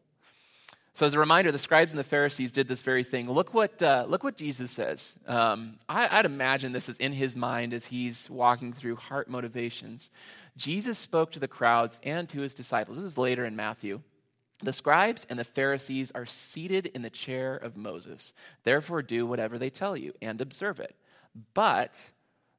So, 0.98 1.06
as 1.06 1.14
a 1.14 1.20
reminder, 1.20 1.52
the 1.52 1.60
scribes 1.60 1.92
and 1.92 2.00
the 2.00 2.04
Pharisees 2.04 2.52
did 2.52 2.68
this 2.68 2.82
very 2.82 3.04
thing. 3.04 3.30
Look 3.30 3.54
what, 3.54 3.84
uh, 3.84 4.08
look 4.10 4.24
what 4.24 4.36
Jesus 4.36 4.72
says. 4.72 5.14
Um, 5.28 5.78
I, 5.88 6.08
I'd 6.10 6.26
imagine 6.26 6.72
this 6.72 6.90
is 6.90 6.98
in 6.98 7.14
his 7.14 7.36
mind 7.36 7.72
as 7.72 7.86
he's 7.86 8.28
walking 8.32 8.74
through 8.74 8.96
heart 8.96 9.30
motivations. 9.30 10.10
Jesus 10.56 10.98
spoke 10.98 11.34
to 11.34 11.40
the 11.40 11.48
crowds 11.48 12.00
and 12.02 12.28
to 12.30 12.40
his 12.40 12.56
disciples. 12.56 12.98
This 12.98 13.06
is 13.06 13.16
later 13.16 13.46
in 13.46 13.56
Matthew. 13.56 14.02
The 14.64 14.74
scribes 14.74 15.28
and 15.30 15.38
the 15.38 15.44
Pharisees 15.44 16.12
are 16.16 16.26
seated 16.26 16.88
in 16.88 17.04
the 17.04 17.12
chair 17.12 17.56
of 17.56 17.78
Moses. 17.78 18.34
Therefore, 18.64 19.04
do 19.04 19.28
whatever 19.28 19.60
they 19.60 19.70
tell 19.70 19.96
you 19.96 20.16
and 20.20 20.42
observe 20.42 20.80
it. 20.80 20.96
But 21.54 22.04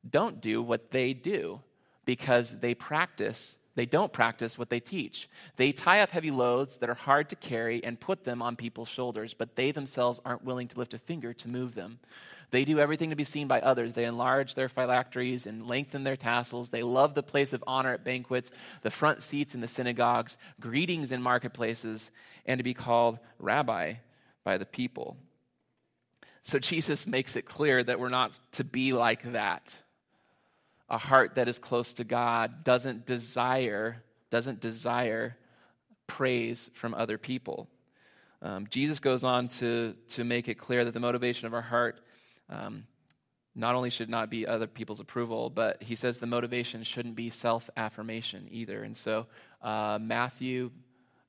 don't 0.09 0.40
do 0.40 0.62
what 0.62 0.92
they 0.92 1.12
do 1.12 1.61
because 2.05 2.57
they 2.61 2.77
practice 2.77 3.57
they 3.78 3.86
don't 3.86 4.12
practice 4.12 4.58
what 4.58 4.70
they 4.70 4.80
teach. 4.80 5.28
They 5.54 5.70
tie 5.70 6.00
up 6.00 6.10
heavy 6.10 6.32
loads 6.32 6.78
that 6.78 6.90
are 6.90 6.94
hard 6.94 7.28
to 7.28 7.36
carry 7.36 7.84
and 7.84 8.00
put 8.00 8.24
them 8.24 8.42
on 8.42 8.56
people's 8.56 8.88
shoulders, 8.88 9.34
but 9.34 9.54
they 9.54 9.70
themselves 9.70 10.20
aren't 10.24 10.42
willing 10.42 10.66
to 10.66 10.78
lift 10.80 10.94
a 10.94 10.98
finger 10.98 11.32
to 11.34 11.48
move 11.48 11.76
them. 11.76 12.00
They 12.50 12.64
do 12.64 12.80
everything 12.80 13.10
to 13.10 13.16
be 13.16 13.22
seen 13.22 13.46
by 13.46 13.60
others. 13.60 13.94
They 13.94 14.06
enlarge 14.06 14.56
their 14.56 14.68
phylacteries 14.68 15.46
and 15.46 15.68
lengthen 15.68 16.02
their 16.02 16.16
tassels. 16.16 16.70
They 16.70 16.82
love 16.82 17.14
the 17.14 17.22
place 17.22 17.52
of 17.52 17.62
honor 17.68 17.92
at 17.92 18.02
banquets, 18.02 18.50
the 18.82 18.90
front 18.90 19.22
seats 19.22 19.54
in 19.54 19.60
the 19.60 19.68
synagogues, 19.68 20.38
greetings 20.58 21.12
in 21.12 21.22
marketplaces, 21.22 22.10
and 22.46 22.58
to 22.58 22.64
be 22.64 22.74
called 22.74 23.20
rabbi 23.38 23.94
by 24.42 24.58
the 24.58 24.66
people. 24.66 25.16
So 26.42 26.58
Jesus 26.58 27.06
makes 27.06 27.36
it 27.36 27.42
clear 27.42 27.84
that 27.84 28.00
we're 28.00 28.08
not 28.08 28.36
to 28.54 28.64
be 28.64 28.92
like 28.92 29.30
that 29.34 29.78
a 30.90 30.98
heart 30.98 31.35
that 31.35 31.48
is 31.48 31.59
close 31.59 31.94
to 31.94 32.05
God 32.05 32.64
doesn't 32.64 33.07
desire 33.07 34.03
doesn't 34.31 34.61
desire 34.61 35.37
praise 36.07 36.70
from 36.74 36.94
other 36.94 37.18
people. 37.18 37.68
Um, 38.42 38.66
Jesus 38.68 39.01
goes 39.01 39.24
on 39.24 39.48
to, 39.48 39.94
to 40.11 40.24
make 40.24 40.48
it 40.48 40.57
clear 40.57 40.85
that 40.85 40.94
the 40.94 41.01
motivation 41.01 41.46
of 41.46 41.55
our 41.55 41.62
heart 41.62 42.01
um, 42.48 42.85
not 43.55 43.74
only 43.74 43.90
should 43.90 44.09
not 44.09 44.31
be 44.31 44.46
other 44.46 44.66
people's 44.66 45.01
approval, 45.01 45.51
but 45.51 45.83
he 45.83 45.96
says 45.96 46.18
the 46.18 46.27
motivation 46.27 46.83
shouldn't 46.85 47.16
be 47.16 47.31
self 47.31 47.68
affirmation 47.77 48.46
either. 48.51 48.85
And 48.85 48.96
so, 48.96 49.27
uh, 49.62 49.98
Matthew, 50.01 50.70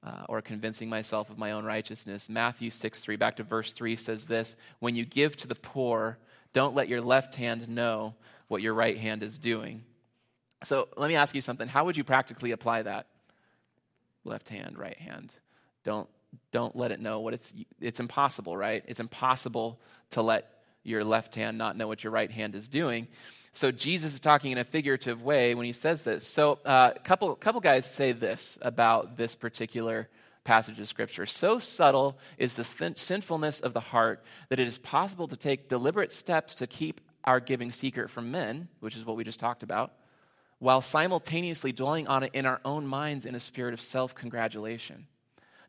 uh, 0.03 0.25
or 0.29 0.41
convincing 0.41 0.89
myself 0.89 1.29
of 1.29 1.37
my 1.37 1.51
own 1.51 1.65
righteousness, 1.65 2.29
Matthew 2.29 2.69
6 2.69 2.99
3, 2.99 3.15
back 3.15 3.37
to 3.37 3.43
verse 3.43 3.73
3, 3.73 3.95
says 3.95 4.27
this 4.27 4.55
When 4.77 4.95
you 4.95 5.05
give 5.05 5.35
to 5.37 5.47
the 5.47 5.55
poor, 5.55 6.19
don't 6.53 6.75
let 6.75 6.87
your 6.87 7.01
left 7.01 7.35
hand 7.35 7.67
know 7.67 8.13
what 8.49 8.61
your 8.61 8.73
right 8.73 8.97
hand 8.97 9.23
is 9.23 9.39
doing. 9.39 9.83
So 10.65 10.89
let 10.97 11.07
me 11.07 11.15
ask 11.15 11.33
you 11.33 11.39
something. 11.39 11.69
How 11.69 11.85
would 11.85 11.95
you 11.95 12.03
practically 12.03 12.51
apply 12.51 12.81
that? 12.81 13.07
Left 14.25 14.49
hand, 14.49 14.77
right 14.77 14.97
hand. 14.97 15.33
Don't, 15.85 16.09
don't 16.51 16.75
let 16.75 16.91
it 16.91 16.99
know 16.99 17.21
what 17.21 17.33
it's, 17.33 17.53
it's 17.79 18.01
impossible, 18.01 18.57
right? 18.57 18.83
It's 18.85 18.99
impossible 18.99 19.79
to 20.11 20.21
let 20.21 20.51
your 20.83 21.05
left 21.05 21.35
hand 21.35 21.57
not 21.57 21.77
know 21.77 21.87
what 21.87 22.03
your 22.03 22.11
right 22.11 22.29
hand 22.29 22.55
is 22.55 22.67
doing. 22.67 23.07
So 23.53 23.71
Jesus 23.71 24.15
is 24.15 24.19
talking 24.19 24.51
in 24.51 24.57
a 24.57 24.63
figurative 24.63 25.23
way 25.23 25.55
when 25.55 25.65
he 25.65 25.71
says 25.71 26.03
this. 26.03 26.27
So 26.27 26.59
a 26.65 26.67
uh, 26.67 26.93
couple, 27.03 27.33
couple 27.35 27.61
guys 27.61 27.85
say 27.85 28.11
this 28.11 28.57
about 28.61 29.15
this 29.15 29.35
particular 29.35 30.09
passage 30.43 30.79
of 30.79 30.87
Scripture. 30.87 31.25
So 31.25 31.59
subtle 31.59 32.17
is 32.37 32.55
the 32.55 32.63
sinfulness 32.95 33.59
of 33.59 33.73
the 33.73 33.79
heart 33.79 34.23
that 34.49 34.59
it 34.59 34.67
is 34.67 34.77
possible 34.77 35.27
to 35.27 35.37
take 35.37 35.69
deliberate 35.69 36.11
steps 36.11 36.55
to 36.55 36.67
keep 36.67 37.01
our 37.23 37.39
giving 37.39 37.71
secret 37.71 38.09
from 38.09 38.31
men, 38.31 38.67
which 38.79 38.95
is 38.95 39.05
what 39.05 39.17
we 39.17 39.23
just 39.23 39.39
talked 39.39 39.63
about, 39.63 39.93
while 40.59 40.81
simultaneously 40.81 41.71
dwelling 41.71 42.07
on 42.07 42.23
it 42.23 42.31
in 42.33 42.45
our 42.45 42.61
own 42.65 42.85
minds 42.87 43.25
in 43.25 43.35
a 43.35 43.39
spirit 43.39 43.73
of 43.73 43.81
self 43.81 44.15
congratulation. 44.15 45.07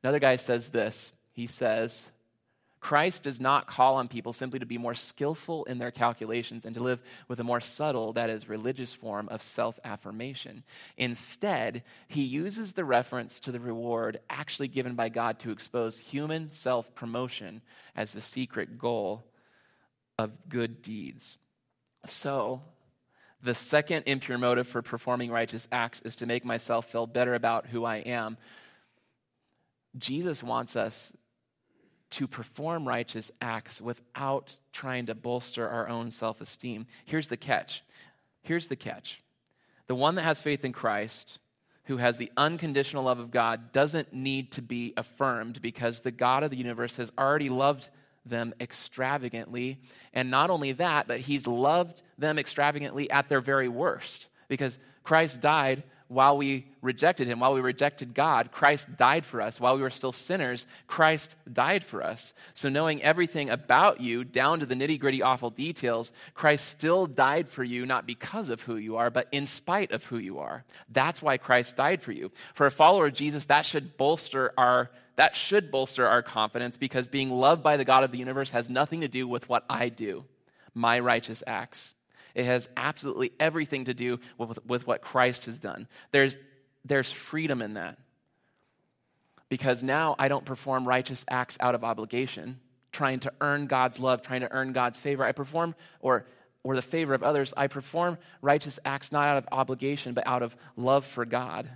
Another 0.02 0.18
guy 0.18 0.36
says 0.36 0.68
this. 0.68 1.12
He 1.32 1.46
says, 1.46 2.10
Christ 2.80 3.24
does 3.24 3.38
not 3.38 3.66
call 3.66 3.96
on 3.96 4.08
people 4.08 4.32
simply 4.32 4.58
to 4.58 4.66
be 4.66 4.78
more 4.78 4.94
skillful 4.94 5.64
in 5.64 5.78
their 5.78 5.90
calculations 5.90 6.64
and 6.64 6.74
to 6.74 6.82
live 6.82 7.00
with 7.28 7.38
a 7.38 7.44
more 7.44 7.60
subtle, 7.60 8.14
that 8.14 8.30
is, 8.30 8.48
religious 8.48 8.94
form 8.94 9.28
of 9.28 9.42
self 9.42 9.78
affirmation. 9.84 10.64
Instead, 10.96 11.82
he 12.08 12.22
uses 12.22 12.72
the 12.72 12.84
reference 12.84 13.38
to 13.40 13.52
the 13.52 13.60
reward 13.60 14.20
actually 14.30 14.68
given 14.68 14.94
by 14.94 15.10
God 15.10 15.38
to 15.40 15.50
expose 15.50 15.98
human 15.98 16.48
self 16.48 16.94
promotion 16.94 17.60
as 17.94 18.12
the 18.12 18.22
secret 18.22 18.78
goal 18.78 19.24
of 20.20 20.48
good 20.48 20.83
deeds. 20.83 21.37
So, 22.06 22.62
the 23.42 23.54
second 23.54 24.04
impure 24.06 24.38
motive 24.38 24.68
for 24.68 24.83
performing 24.83 25.30
righteous 25.30 25.66
acts 25.72 26.02
is 26.02 26.16
to 26.16 26.26
make 26.26 26.44
myself 26.44 26.90
feel 26.90 27.06
better 27.06 27.35
about 27.35 27.66
who 27.66 27.85
I 27.85 27.96
am. 27.96 28.37
Jesus 29.96 30.42
wants 30.42 30.76
us 30.76 31.12
to 32.11 32.26
perform 32.26 32.87
righteous 32.87 33.30
acts 33.40 33.80
without 33.80 34.59
trying 34.72 35.06
to 35.06 35.14
bolster 35.14 35.68
our 35.68 35.88
own 35.88 36.11
self 36.11 36.40
esteem. 36.40 36.87
Here's 37.06 37.28
the 37.28 37.37
catch. 37.37 37.83
Here's 38.42 38.68
the 38.68 38.76
catch. 38.76 39.22
The 39.87 39.94
one 39.94 40.16
that 40.16 40.22
has 40.22 40.42
faith 40.42 40.64
in 40.64 40.72
Christ, 40.72 41.38
who 41.85 41.96
has 41.96 42.18
the 42.18 42.30
unconditional 42.37 43.04
love 43.04 43.18
of 43.18 43.30
God, 43.30 43.72
doesn't 43.72 44.12
need 44.12 44.52
to 44.52 44.62
be 44.62 44.92
affirmed 44.96 45.62
because 45.62 46.00
the 46.00 46.11
God 46.11 46.42
of 46.42 46.50
the 46.50 46.56
universe 46.56 46.96
has 46.96 47.12
already 47.18 47.48
loved 47.48 47.88
them 48.24 48.54
extravagantly. 48.61 49.78
And 50.12 50.30
not 50.30 50.50
only 50.50 50.72
that, 50.72 51.09
but 51.09 51.20
he's 51.20 51.46
loved 51.46 52.02
them 52.18 52.38
extravagantly 52.38 53.11
at 53.11 53.28
their 53.28 53.40
very 53.40 53.68
worst 53.68 54.28
because 54.48 54.78
Christ 55.02 55.40
died 55.40 55.83
while 56.11 56.37
we 56.37 56.66
rejected 56.83 57.28
him, 57.28 57.38
while 57.38 57.54
we 57.54 57.61
rejected 57.61 58.14
God, 58.14 58.50
Christ 58.50 58.88
died 58.96 59.24
for 59.24 59.40
us. 59.40 59.61
While 59.61 59.76
we 59.76 59.83
were 59.83 59.90
still 59.90 60.11
sinners, 60.11 60.66
Christ 60.88 61.37
died 61.50 61.85
for 61.85 62.02
us. 62.02 62.33
So, 62.54 62.68
knowing 62.68 63.00
everything 63.00 63.48
about 63.48 64.00
you, 64.00 64.24
down 64.24 64.59
to 64.59 64.66
the 64.66 64.74
nitty 64.74 64.98
gritty 64.98 65.22
awful 65.22 65.50
details, 65.50 66.11
Christ 66.35 66.66
still 66.66 67.06
died 67.06 67.48
for 67.48 67.62
you, 67.62 67.87
not 67.87 68.09
because 68.09 68.48
of 68.48 68.61
who 68.62 68.74
you 68.74 68.96
are, 68.96 69.09
but 69.09 69.28
in 69.30 69.46
spite 69.46 69.92
of 69.92 70.04
who 70.04 70.18
you 70.18 70.40
are. 70.40 70.64
That's 70.88 71.22
why 71.22 71.37
Christ 71.37 71.76
died 71.76 72.02
for 72.02 72.11
you. 72.11 72.33
For 72.54 72.66
a 72.66 72.72
follower 72.72 73.06
of 73.06 73.14
Jesus, 73.14 73.44
that 73.44 73.64
should 73.64 73.96
bolster 73.96 74.52
our 74.59 74.90
that 75.20 75.37
should 75.37 75.70
bolster 75.70 76.06
our 76.06 76.22
confidence 76.22 76.78
because 76.78 77.06
being 77.06 77.30
loved 77.30 77.62
by 77.62 77.76
the 77.76 77.85
God 77.85 78.04
of 78.04 78.11
the 78.11 78.16
universe 78.16 78.52
has 78.52 78.70
nothing 78.70 79.02
to 79.02 79.09
do 79.09 79.28
with 79.28 79.50
what 79.50 79.66
I 79.68 79.90
do, 79.90 80.24
my 80.72 80.98
righteous 80.98 81.42
acts. 81.46 81.92
It 82.35 82.46
has 82.46 82.70
absolutely 82.74 83.33
everything 83.38 83.85
to 83.85 83.92
do 83.92 84.18
with, 84.38 84.64
with 84.64 84.87
what 84.87 85.02
Christ 85.02 85.44
has 85.44 85.59
done. 85.59 85.88
There's, 86.11 86.38
there's 86.87 87.12
freedom 87.12 87.61
in 87.61 87.74
that. 87.74 87.98
Because 89.50 89.83
now 89.83 90.16
I 90.18 90.28
don't 90.28 90.46
perform 90.46 90.88
righteous 90.88 91.26
acts 91.28 91.59
out 91.61 91.74
of 91.74 91.85
obligation, 91.85 92.59
trying 92.90 93.20
to 93.20 93.33
earn 93.42 93.66
God's 93.66 94.00
love, 94.00 94.22
trying 94.22 94.40
to 94.40 94.50
earn 94.50 94.72
God's 94.72 94.98
favor. 94.98 95.22
I 95.22 95.33
perform, 95.33 95.74
or, 96.00 96.24
or 96.62 96.76
the 96.76 96.80
favor 96.80 97.12
of 97.12 97.22
others, 97.22 97.52
I 97.59 97.66
perform 97.66 98.16
righteous 98.40 98.78
acts 98.87 99.12
not 99.12 99.28
out 99.28 99.37
of 99.37 99.48
obligation, 99.52 100.14
but 100.14 100.26
out 100.26 100.42
of 100.42 100.56
love 100.78 101.04
for 101.04 101.26
God 101.26 101.68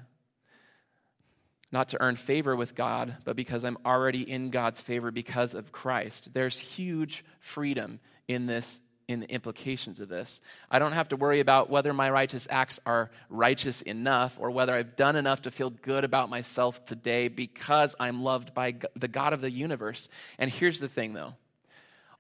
not 1.75 1.89
to 1.89 2.01
earn 2.01 2.15
favor 2.15 2.55
with 2.55 2.77
God, 2.77 3.17
but 3.25 3.35
because 3.35 3.65
I'm 3.65 3.77
already 3.85 4.23
in 4.23 4.51
God's 4.51 4.81
favor 4.81 5.11
because 5.11 5.55
of 5.55 5.73
Christ. 5.73 6.29
There's 6.33 6.59
huge 6.59 7.25
freedom 7.41 7.99
in 8.29 8.47
this 8.47 8.81
in 9.07 9.21
the 9.21 9.31
implications 9.31 10.01
of 10.01 10.09
this. 10.09 10.41
I 10.71 10.79
don't 10.79 10.93
have 10.93 11.11
to 11.11 11.17
worry 11.17 11.41
about 11.41 11.69
whether 11.69 11.93
my 11.93 12.09
righteous 12.09 12.47
acts 12.49 12.81
are 12.87 13.11
righteous 13.29 13.83
enough 13.83 14.35
or 14.41 14.51
whether 14.51 14.73
I've 14.73 14.97
done 14.97 15.17
enough 15.17 15.43
to 15.43 15.51
feel 15.51 15.69
good 15.69 16.05
about 16.05 16.31
myself 16.31 16.87
today 16.87 17.29
because 17.29 17.95
I'm 18.01 18.23
loved 18.23 18.55
by 18.55 18.77
the 18.97 19.09
God 19.09 19.35
of 19.35 19.43
the 19.43 19.51
universe. 19.51 20.09
And 20.39 20.51
here's 20.51 20.81
the 20.81 20.89
thing 20.89 21.13
though. 21.13 21.35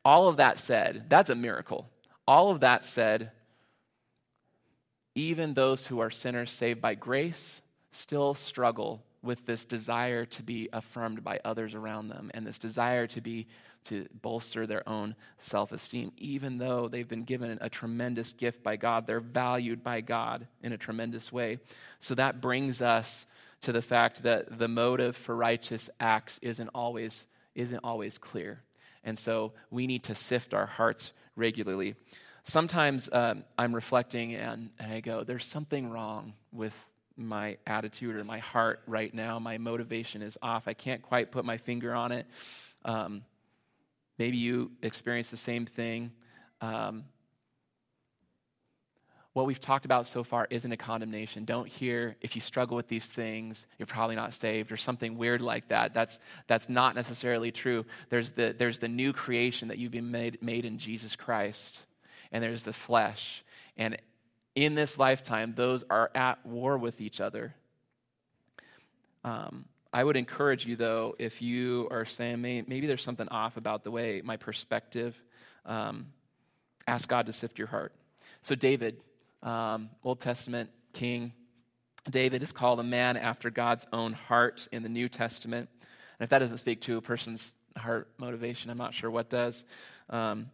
All 0.04 0.28
of 0.28 0.36
that 0.36 0.58
said, 0.58 1.06
that's 1.08 1.30
a 1.30 1.34
miracle. 1.34 1.88
All 2.28 2.50
of 2.50 2.60
that 2.60 2.84
said, 2.84 3.30
even 5.14 5.54
those 5.54 5.86
who 5.86 6.00
are 6.00 6.10
sinners 6.10 6.50
saved 6.50 6.82
by 6.82 6.94
grace 6.96 7.62
still 7.92 8.34
struggle 8.34 9.02
with 9.24 9.46
this 9.46 9.64
desire 9.64 10.24
to 10.24 10.42
be 10.42 10.68
affirmed 10.72 11.24
by 11.24 11.40
others 11.44 11.74
around 11.74 12.08
them 12.08 12.30
and 12.34 12.46
this 12.46 12.58
desire 12.58 13.06
to 13.08 13.20
be 13.20 13.46
to 13.84 14.06
bolster 14.22 14.66
their 14.66 14.88
own 14.88 15.14
self-esteem. 15.38 16.12
Even 16.16 16.58
though 16.58 16.88
they've 16.88 17.08
been 17.08 17.24
given 17.24 17.58
a 17.60 17.68
tremendous 17.68 18.32
gift 18.32 18.62
by 18.62 18.76
God 18.76 19.06
they're 19.06 19.20
valued 19.20 19.82
by 19.82 20.00
God 20.00 20.46
in 20.62 20.72
a 20.72 20.78
tremendous 20.78 21.32
way. 21.32 21.58
So 22.00 22.14
that 22.14 22.40
brings 22.40 22.80
us 22.80 23.26
to 23.62 23.72
the 23.72 23.82
fact 23.82 24.22
that 24.22 24.58
the 24.58 24.68
motive 24.68 25.16
for 25.16 25.34
righteous 25.34 25.88
acts 25.98 26.38
isn't 26.42 26.70
always 26.74 27.26
isn't 27.54 27.80
always 27.84 28.18
clear. 28.18 28.62
And 29.04 29.18
so 29.18 29.52
we 29.70 29.87
need 29.87 30.04
to 30.04 30.14
sift 30.14 30.54
our 30.54 30.66
hearts 30.66 31.12
regularly. 31.37 31.94
Sometimes 32.44 33.08
um, 33.12 33.44
i'm 33.56 33.74
reflecting 33.74 34.34
and, 34.34 34.70
and 34.78 34.92
i 34.92 35.00
go 35.00 35.24
there's 35.24 35.46
something 35.46 35.88
wrong 35.88 36.34
with 36.52 36.74
my 37.16 37.57
attitude 37.66 38.16
or 38.16 38.24
my 38.24 38.38
heart 38.38 38.81
right 38.87 39.12
now. 39.12 39.38
My 39.38 39.59
motivation 39.59 40.22
is 40.22 40.37
off. 40.42 40.66
I 40.66 40.74
can't 40.74 41.03
quite 41.03 41.31
put 41.31 41.44
my 41.44 41.59
finger 41.59 41.94
on 41.94 42.12
it. 42.12 42.27
Um, 42.85 43.22
maybe 44.18 44.37
you 44.37 44.72
experience 44.83 45.31
the 45.31 45.37
same 45.37 45.66
thing. 45.66 46.12
Um, 46.61 47.05
what 49.35 49.46
we've 49.46 49.61
talked 49.61 49.85
about 49.85 50.07
so 50.07 50.22
far 50.22 50.46
isn't 50.48 50.70
a 50.70 50.77
condemnation. 50.77 51.44
Don't 51.44 51.68
hear 51.68 52.16
if 52.20 52.37
you 52.37 52.40
struggle 52.40 52.77
with 52.77 52.87
these 52.87 53.07
things, 53.07 53.66
you're 53.79 53.87
probably 53.87 54.14
not 54.14 54.33
saved 54.33 54.70
or 54.70 54.77
something 54.77 55.18
weird 55.18 55.42
like 55.42 55.68
that. 55.68 55.92
That's, 55.92 56.20
that's 56.46 56.68
not 56.68 56.94
necessarily 56.94 57.50
true. 57.50 57.85
There's 58.11 58.31
the, 58.31 58.55
there's 58.57 58.79
the 58.79 58.88
new 58.88 59.12
creation 59.12 59.68
that 59.68 59.79
you've 59.79 59.90
been 59.90 60.12
made, 60.12 60.40
made 60.40 60.64
in 60.64 60.79
Jesus 60.79 61.16
Christ, 61.16 61.83
and 62.31 62.44
there's 62.44 62.62
the 62.62 62.72
flesh. 62.72 63.44
And 63.77 63.96
in 64.54 64.74
this 64.74 64.98
lifetime, 64.98 65.54
those 65.56 65.84
are 65.90 66.10
at 66.14 66.44
war 66.46 66.78
with 66.78 67.00
each 67.00 67.20
other. 67.20 67.54
Um, 69.24 69.64
I 69.92 70.02
would 70.02 70.16
encourage 70.16 70.66
you, 70.66 70.76
though, 70.76 71.14
if 71.18 71.40
you 71.40 71.88
are 71.90 72.04
saying 72.04 72.40
maybe 72.40 72.86
there's 72.86 73.02
something 73.02 73.28
off 73.28 73.56
about 73.56 73.84
the 73.84 73.90
way 73.90 74.22
my 74.24 74.36
perspective, 74.36 75.14
um, 75.66 76.06
ask 76.86 77.08
God 77.08 77.26
to 77.26 77.32
sift 77.32 77.58
your 77.58 77.68
heart. 77.68 77.92
So, 78.42 78.54
David, 78.54 79.00
um, 79.42 79.90
Old 80.02 80.20
Testament 80.20 80.70
king. 80.92 81.32
David 82.10 82.42
is 82.42 82.52
called 82.52 82.80
a 82.80 82.84
man 82.84 83.16
after 83.16 83.50
God's 83.50 83.86
own 83.92 84.12
heart 84.12 84.68
in 84.72 84.82
the 84.82 84.88
New 84.88 85.08
Testament. 85.08 85.68
And 86.18 86.24
if 86.24 86.30
that 86.30 86.40
doesn't 86.40 86.58
speak 86.58 86.82
to 86.82 86.98
a 86.98 87.00
person's 87.00 87.54
heart 87.76 88.08
motivation, 88.18 88.70
I'm 88.70 88.78
not 88.78 88.94
sure 88.94 89.10
what 89.10 89.30
does. 89.30 89.64
Um, 90.10 90.50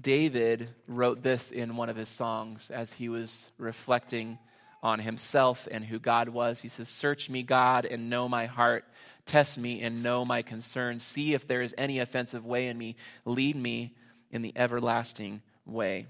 David 0.00 0.70
wrote 0.86 1.22
this 1.22 1.50
in 1.50 1.76
one 1.76 1.88
of 1.88 1.96
his 1.96 2.08
songs 2.08 2.70
as 2.70 2.92
he 2.92 3.08
was 3.08 3.48
reflecting 3.58 4.38
on 4.82 4.98
himself 4.98 5.68
and 5.70 5.84
who 5.84 5.98
God 5.98 6.28
was. 6.28 6.60
He 6.60 6.68
says, 6.68 6.88
Search 6.88 7.28
me, 7.28 7.42
God, 7.42 7.84
and 7.84 8.08
know 8.08 8.28
my 8.28 8.46
heart. 8.46 8.84
Test 9.26 9.58
me 9.58 9.82
and 9.82 10.02
know 10.02 10.24
my 10.24 10.42
concerns. 10.42 11.02
See 11.02 11.34
if 11.34 11.46
there 11.46 11.62
is 11.62 11.74
any 11.76 11.98
offensive 11.98 12.46
way 12.46 12.68
in 12.68 12.78
me. 12.78 12.96
Lead 13.24 13.56
me 13.56 13.94
in 14.30 14.42
the 14.42 14.52
everlasting 14.56 15.42
way. 15.66 16.06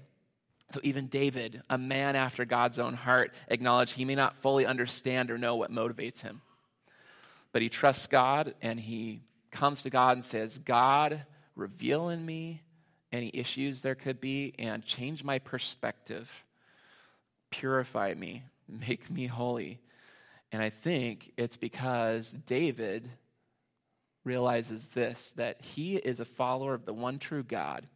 So 0.73 0.79
even 0.83 1.07
David, 1.07 1.61
a 1.69 1.77
man 1.77 2.15
after 2.15 2.45
God's 2.45 2.79
own 2.79 2.93
heart, 2.93 3.33
acknowledged 3.49 3.93
he 3.93 4.05
may 4.05 4.15
not 4.15 4.37
fully 4.41 4.65
understand 4.65 5.29
or 5.29 5.37
know 5.37 5.55
what 5.55 5.71
motivates 5.71 6.21
him. 6.21 6.41
But 7.51 7.61
he 7.61 7.67
trusts 7.67 8.07
God 8.07 8.55
and 8.61 8.79
he 8.79 9.21
comes 9.51 9.83
to 9.83 9.89
God 9.89 10.15
and 10.15 10.23
says, 10.23 10.57
God, 10.57 11.25
reveal 11.55 12.07
in 12.07 12.25
me 12.25 12.61
any 13.11 13.31
issues 13.33 13.81
there 13.81 13.95
could 13.95 14.21
be 14.21 14.53
and 14.57 14.83
change 14.83 15.23
my 15.23 15.39
perspective. 15.39 16.29
Purify 17.49 18.13
me, 18.13 18.43
make 18.67 19.09
me 19.09 19.27
holy. 19.27 19.79
And 20.51 20.61
I 20.61 20.69
think 20.69 21.31
it's 21.37 21.57
because 21.57 22.31
David 22.31 23.09
realizes 24.23 24.89
this 24.89 25.33
that 25.33 25.61
he 25.61 25.95
is 25.95 26.19
a 26.19 26.25
follower 26.25 26.73
of 26.73 26.85
the 26.85 26.93
one 26.93 27.19
true 27.19 27.43
God, 27.43 27.87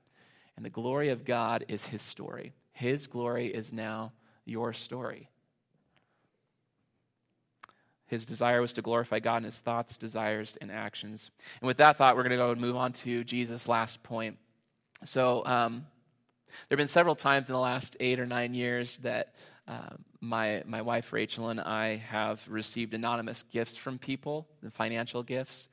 and 0.56 0.66
the 0.66 0.70
glory 0.70 1.10
of 1.10 1.26
God 1.26 1.66
is 1.68 1.86
his 1.86 2.02
story. 2.02 2.54
His 2.72 3.08
glory 3.08 3.48
is 3.48 3.72
now 3.72 4.14
your 4.46 4.74
story. 4.74 5.30
His 8.08 8.26
desire 8.26 8.62
was 8.62 8.74
to 8.74 8.82
glorify 8.82 9.20
God 9.20 9.38
in 9.38 9.44
his 9.46 9.60
thoughts, 9.60 9.98
desires, 9.98 10.58
and 10.62 10.72
actions. 10.72 11.32
And 11.60 11.68
with 11.68 11.78
that 11.78 11.98
thought, 11.98 12.16
we're 12.16 12.24
going 12.24 12.32
to 12.32 12.38
go 12.38 12.52
and 12.52 12.62
move 12.62 12.76
on 12.76 12.94
to 12.94 13.24
Jesus' 13.24 13.68
last 13.68 14.04
point. 14.04 14.38
So, 15.06 15.46
um, 15.46 15.86
there 16.68 16.78
have 16.78 16.80
been 16.80 16.88
several 16.88 17.16
times 17.16 17.50
in 17.50 17.54
the 17.54 17.60
last 17.60 17.98
eight 18.00 18.20
or 18.20 18.26
nine 18.26 18.54
years 18.54 18.98
that 19.00 19.36
uh, 19.68 19.96
my, 20.20 20.64
my 20.66 20.82
wife 20.82 21.12
Rachel 21.14 21.50
and 21.50 21.60
I 21.60 21.98
have 21.98 22.42
received 22.48 22.94
anonymous 22.94 23.44
gifts 23.52 23.76
from 23.78 24.00
people, 24.00 24.48
financial 24.72 25.22
gifts. 25.22 25.68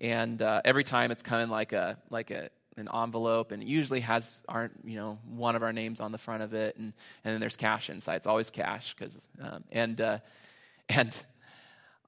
And 0.00 0.40
uh, 0.40 0.62
every 0.64 0.84
time 0.84 1.10
it's 1.10 1.22
kind 1.22 1.42
of 1.42 1.50
like 1.50 1.72
a, 1.72 1.98
like 2.10 2.30
a 2.30 2.50
an 2.76 2.88
envelope, 2.94 3.52
and 3.52 3.62
it 3.62 3.68
usually 3.68 4.00
has 4.00 4.32
our, 4.48 4.70
you 4.84 4.96
know, 4.96 5.18
one 5.28 5.56
of 5.56 5.62
our 5.62 5.72
names 5.72 6.00
on 6.00 6.12
the 6.12 6.18
front 6.18 6.42
of 6.42 6.54
it, 6.54 6.76
and, 6.76 6.92
and 7.24 7.34
then 7.34 7.40
there's 7.40 7.56
cash 7.56 7.90
inside. 7.90 8.16
It's 8.16 8.26
always 8.26 8.48
cash, 8.48 8.94
because 8.94 9.18
um, 9.40 9.64
and 9.70 10.00
uh, 10.00 10.18
and 10.88 11.14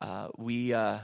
uh, 0.00 0.28
we 0.38 0.72
uh, 0.72 0.98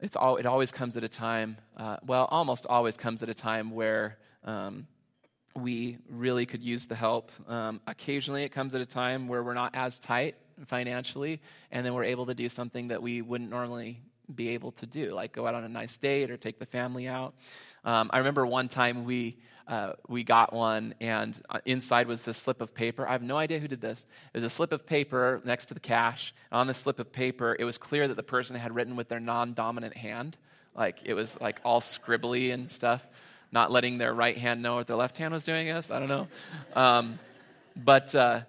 it's 0.00 0.16
all 0.16 0.36
it 0.36 0.46
always 0.46 0.72
comes 0.72 0.96
at 0.96 1.04
a 1.04 1.08
time. 1.08 1.58
Uh, 1.76 1.98
well, 2.04 2.26
almost 2.30 2.66
always 2.66 2.96
comes 2.96 3.22
at 3.22 3.28
a 3.28 3.34
time 3.34 3.70
where. 3.70 4.18
Um, 4.44 4.86
we 5.54 5.98
really 6.08 6.46
could 6.46 6.62
use 6.62 6.86
the 6.86 6.94
help. 6.94 7.32
Um, 7.48 7.80
occasionally, 7.86 8.44
it 8.44 8.50
comes 8.50 8.74
at 8.74 8.80
a 8.80 8.86
time 8.86 9.28
where 9.28 9.42
we're 9.42 9.54
not 9.54 9.74
as 9.74 9.98
tight 9.98 10.36
financially, 10.66 11.40
and 11.70 11.84
then 11.84 11.94
we're 11.94 12.04
able 12.04 12.26
to 12.26 12.34
do 12.34 12.48
something 12.48 12.88
that 12.88 13.02
we 13.02 13.22
wouldn't 13.22 13.50
normally 13.50 14.00
be 14.34 14.50
able 14.50 14.72
to 14.72 14.86
do, 14.86 15.12
like 15.12 15.32
go 15.32 15.46
out 15.46 15.54
on 15.54 15.64
a 15.64 15.68
nice 15.68 15.96
date 15.96 16.30
or 16.30 16.36
take 16.36 16.58
the 16.58 16.66
family 16.66 17.08
out. 17.08 17.34
Um, 17.84 18.10
I 18.12 18.18
remember 18.18 18.46
one 18.46 18.68
time 18.68 19.04
we 19.04 19.38
uh, 19.66 19.92
we 20.08 20.24
got 20.24 20.52
one, 20.52 20.94
and 21.00 21.40
uh, 21.48 21.60
inside 21.64 22.08
was 22.08 22.22
this 22.22 22.36
slip 22.36 22.60
of 22.60 22.74
paper. 22.74 23.06
I 23.06 23.12
have 23.12 23.22
no 23.22 23.36
idea 23.36 23.60
who 23.60 23.68
did 23.68 23.80
this. 23.80 24.04
It 24.34 24.38
was 24.38 24.44
a 24.44 24.50
slip 24.50 24.72
of 24.72 24.84
paper 24.84 25.40
next 25.44 25.66
to 25.66 25.74
the 25.74 25.80
cash. 25.80 26.34
On 26.50 26.66
the 26.66 26.74
slip 26.74 26.98
of 26.98 27.12
paper, 27.12 27.56
it 27.56 27.62
was 27.62 27.78
clear 27.78 28.08
that 28.08 28.16
the 28.16 28.22
person 28.24 28.56
had 28.56 28.74
written 28.74 28.96
with 28.96 29.08
their 29.08 29.20
non-dominant 29.20 29.96
hand, 29.96 30.36
like 30.74 30.98
it 31.04 31.14
was 31.14 31.40
like 31.40 31.60
all 31.64 31.80
scribbly 31.80 32.52
and 32.52 32.68
stuff, 32.68 33.06
not 33.52 33.70
letting 33.70 33.98
their 33.98 34.12
right 34.14 34.36
hand 34.36 34.62
know 34.62 34.76
what 34.76 34.86
their 34.86 34.96
left 34.96 35.18
hand 35.18 35.34
was 35.34 35.44
doing. 35.44 35.68
I 35.68 35.72
guess 35.72 35.90
I 35.90 35.98
don't 35.98 36.08
know, 36.08 36.28
um, 36.74 37.18
but. 37.76 38.14
Uh, 38.14 38.40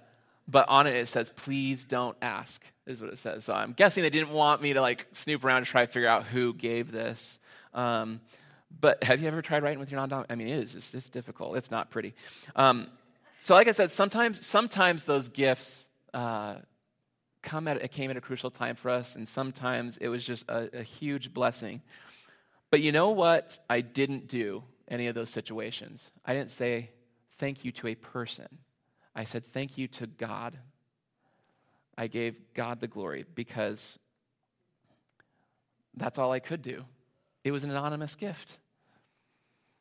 but 0.52 0.68
on 0.68 0.86
it 0.86 0.96
it 0.96 1.08
says 1.08 1.32
please 1.36 1.86
don't 1.86 2.18
ask 2.22 2.62
is 2.86 3.02
what 3.02 3.12
it 3.12 3.18
says. 3.18 3.46
So 3.46 3.54
i'm 3.54 3.74
guessing 3.74 4.04
they 4.04 4.10
didn't 4.10 4.32
want 4.32 4.62
me 4.62 4.74
to 4.74 4.82
like 4.82 5.08
snoop 5.14 5.44
around 5.44 5.58
and 5.58 5.66
try 5.66 5.86
to 5.86 5.92
figure 5.92 6.10
out 6.10 6.26
who 6.26 6.54
gave 6.54 6.92
this. 6.92 7.40
Um, 7.74 8.20
but 8.80 9.04
have 9.04 9.22
you 9.22 9.28
ever 9.28 9.42
tried 9.42 9.64
writing 9.64 9.80
with 9.80 9.92
your 9.92 10.00
non-dominant 10.00 10.32
i 10.32 10.36
mean 10.36 10.50
it 10.50 10.60
is 10.62 10.74
just, 10.74 10.94
it's 10.94 11.10
difficult. 11.10 11.58
It's 11.58 11.72
not 11.72 11.90
pretty. 11.90 12.14
Um, 12.56 12.88
so 13.38 13.56
like 13.56 13.68
i 13.68 13.72
said 13.72 13.90
sometimes 13.92 14.46
sometimes 14.46 15.06
those 15.06 15.30
gifts 15.30 15.88
uh, 16.14 16.56
come 17.42 17.68
at 17.68 17.78
it 17.78 17.92
came 17.92 18.12
at 18.12 18.18
a 18.18 18.22
crucial 18.22 18.52
time 18.52 18.76
for 18.76 18.90
us 18.90 19.16
and 19.16 19.28
sometimes 19.28 19.98
it 19.98 20.10
was 20.10 20.24
just 20.24 20.48
a, 20.50 20.80
a 20.80 20.84
huge 20.84 21.34
blessing. 21.34 21.82
But 22.70 22.82
you 22.82 22.92
know 22.92 23.10
what 23.10 23.58
i 23.70 23.82
didn't 23.82 24.28
do 24.28 24.64
any 24.92 25.08
of 25.08 25.16
those 25.16 25.32
situations 25.32 26.12
i 26.24 26.34
didn't 26.36 26.52
say 26.52 26.92
thank 27.40 27.66
you 27.66 27.72
to 27.72 27.88
a 27.88 27.96
person 27.96 28.48
I 29.16 29.24
said, 29.24 29.52
Thank 29.52 29.78
you 29.78 29.88
to 29.90 30.08
God. 30.08 30.58
I 31.98 32.08
gave 32.08 32.36
God 32.54 32.80
the 32.80 32.88
glory 32.88 33.26
because 33.36 34.00
that's 35.96 36.18
all 36.18 36.32
I 36.32 36.40
could 36.40 36.62
do. 36.62 36.86
It 37.44 37.52
was 37.52 37.64
an 37.64 37.72
anonymous 37.72 38.16
gift. 38.16 38.58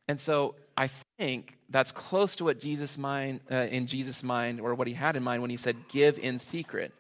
And 0.08 0.18
so 0.18 0.56
I 0.76 0.88
think 1.18 1.56
that's 1.68 1.92
close 1.92 2.36
to 2.36 2.44
what 2.44 2.58
Jesus 2.58 2.98
mind 2.98 3.40
uh, 3.50 3.68
in 3.70 3.86
Jesus' 3.86 4.22
mind, 4.22 4.60
or 4.60 4.74
what 4.74 4.88
he 4.88 4.94
had 4.94 5.16
in 5.16 5.22
mind 5.22 5.40
when 5.40 5.50
he 5.50 5.56
said, 5.56 5.76
"Give 5.88 6.18
in 6.18 6.38
secret." 6.38 6.92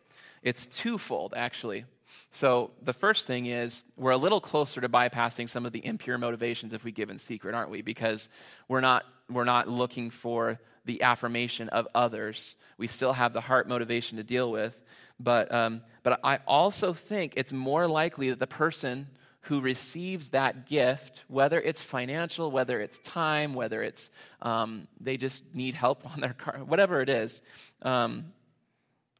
It's 0.42 0.66
twofold, 0.66 1.34
actually. 1.36 1.84
So 2.32 2.70
the 2.82 2.92
first 2.92 3.26
thing 3.26 3.46
is 3.46 3.82
we're 3.96 4.10
a 4.12 4.16
little 4.16 4.40
closer 4.40 4.80
to 4.80 4.88
bypassing 4.88 5.48
some 5.48 5.66
of 5.66 5.72
the 5.72 5.84
impure 5.84 6.18
motivations 6.18 6.72
if 6.72 6.84
we 6.84 6.92
give 6.92 7.10
in 7.10 7.18
secret, 7.18 7.54
aren't 7.54 7.70
we? 7.70 7.82
Because 7.82 8.28
we're 8.68 8.80
not 8.80 9.04
we're 9.28 9.44
not 9.44 9.68
looking 9.68 10.10
for 10.10 10.58
the 10.84 11.02
affirmation 11.02 11.68
of 11.68 11.86
others. 11.94 12.56
We 12.78 12.86
still 12.86 13.12
have 13.12 13.32
the 13.32 13.40
heart 13.40 13.68
motivation 13.68 14.16
to 14.16 14.24
deal 14.24 14.50
with. 14.50 14.74
But, 15.18 15.52
um, 15.52 15.82
but 16.02 16.18
I 16.24 16.40
also 16.46 16.94
think 16.94 17.34
it's 17.36 17.52
more 17.52 17.86
likely 17.86 18.30
that 18.30 18.38
the 18.38 18.46
person 18.46 19.08
who 19.42 19.60
receives 19.60 20.30
that 20.30 20.66
gift, 20.66 21.22
whether 21.28 21.60
it's 21.60 21.80
financial, 21.80 22.50
whether 22.50 22.80
it's 22.80 22.98
time, 22.98 23.54
whether 23.54 23.82
it's 23.82 24.10
um, 24.42 24.88
they 25.00 25.16
just 25.16 25.42
need 25.54 25.74
help 25.74 26.10
on 26.12 26.20
their 26.20 26.32
car, 26.32 26.58
whatever 26.64 27.00
it 27.00 27.08
is, 27.08 27.40
um, 27.82 28.32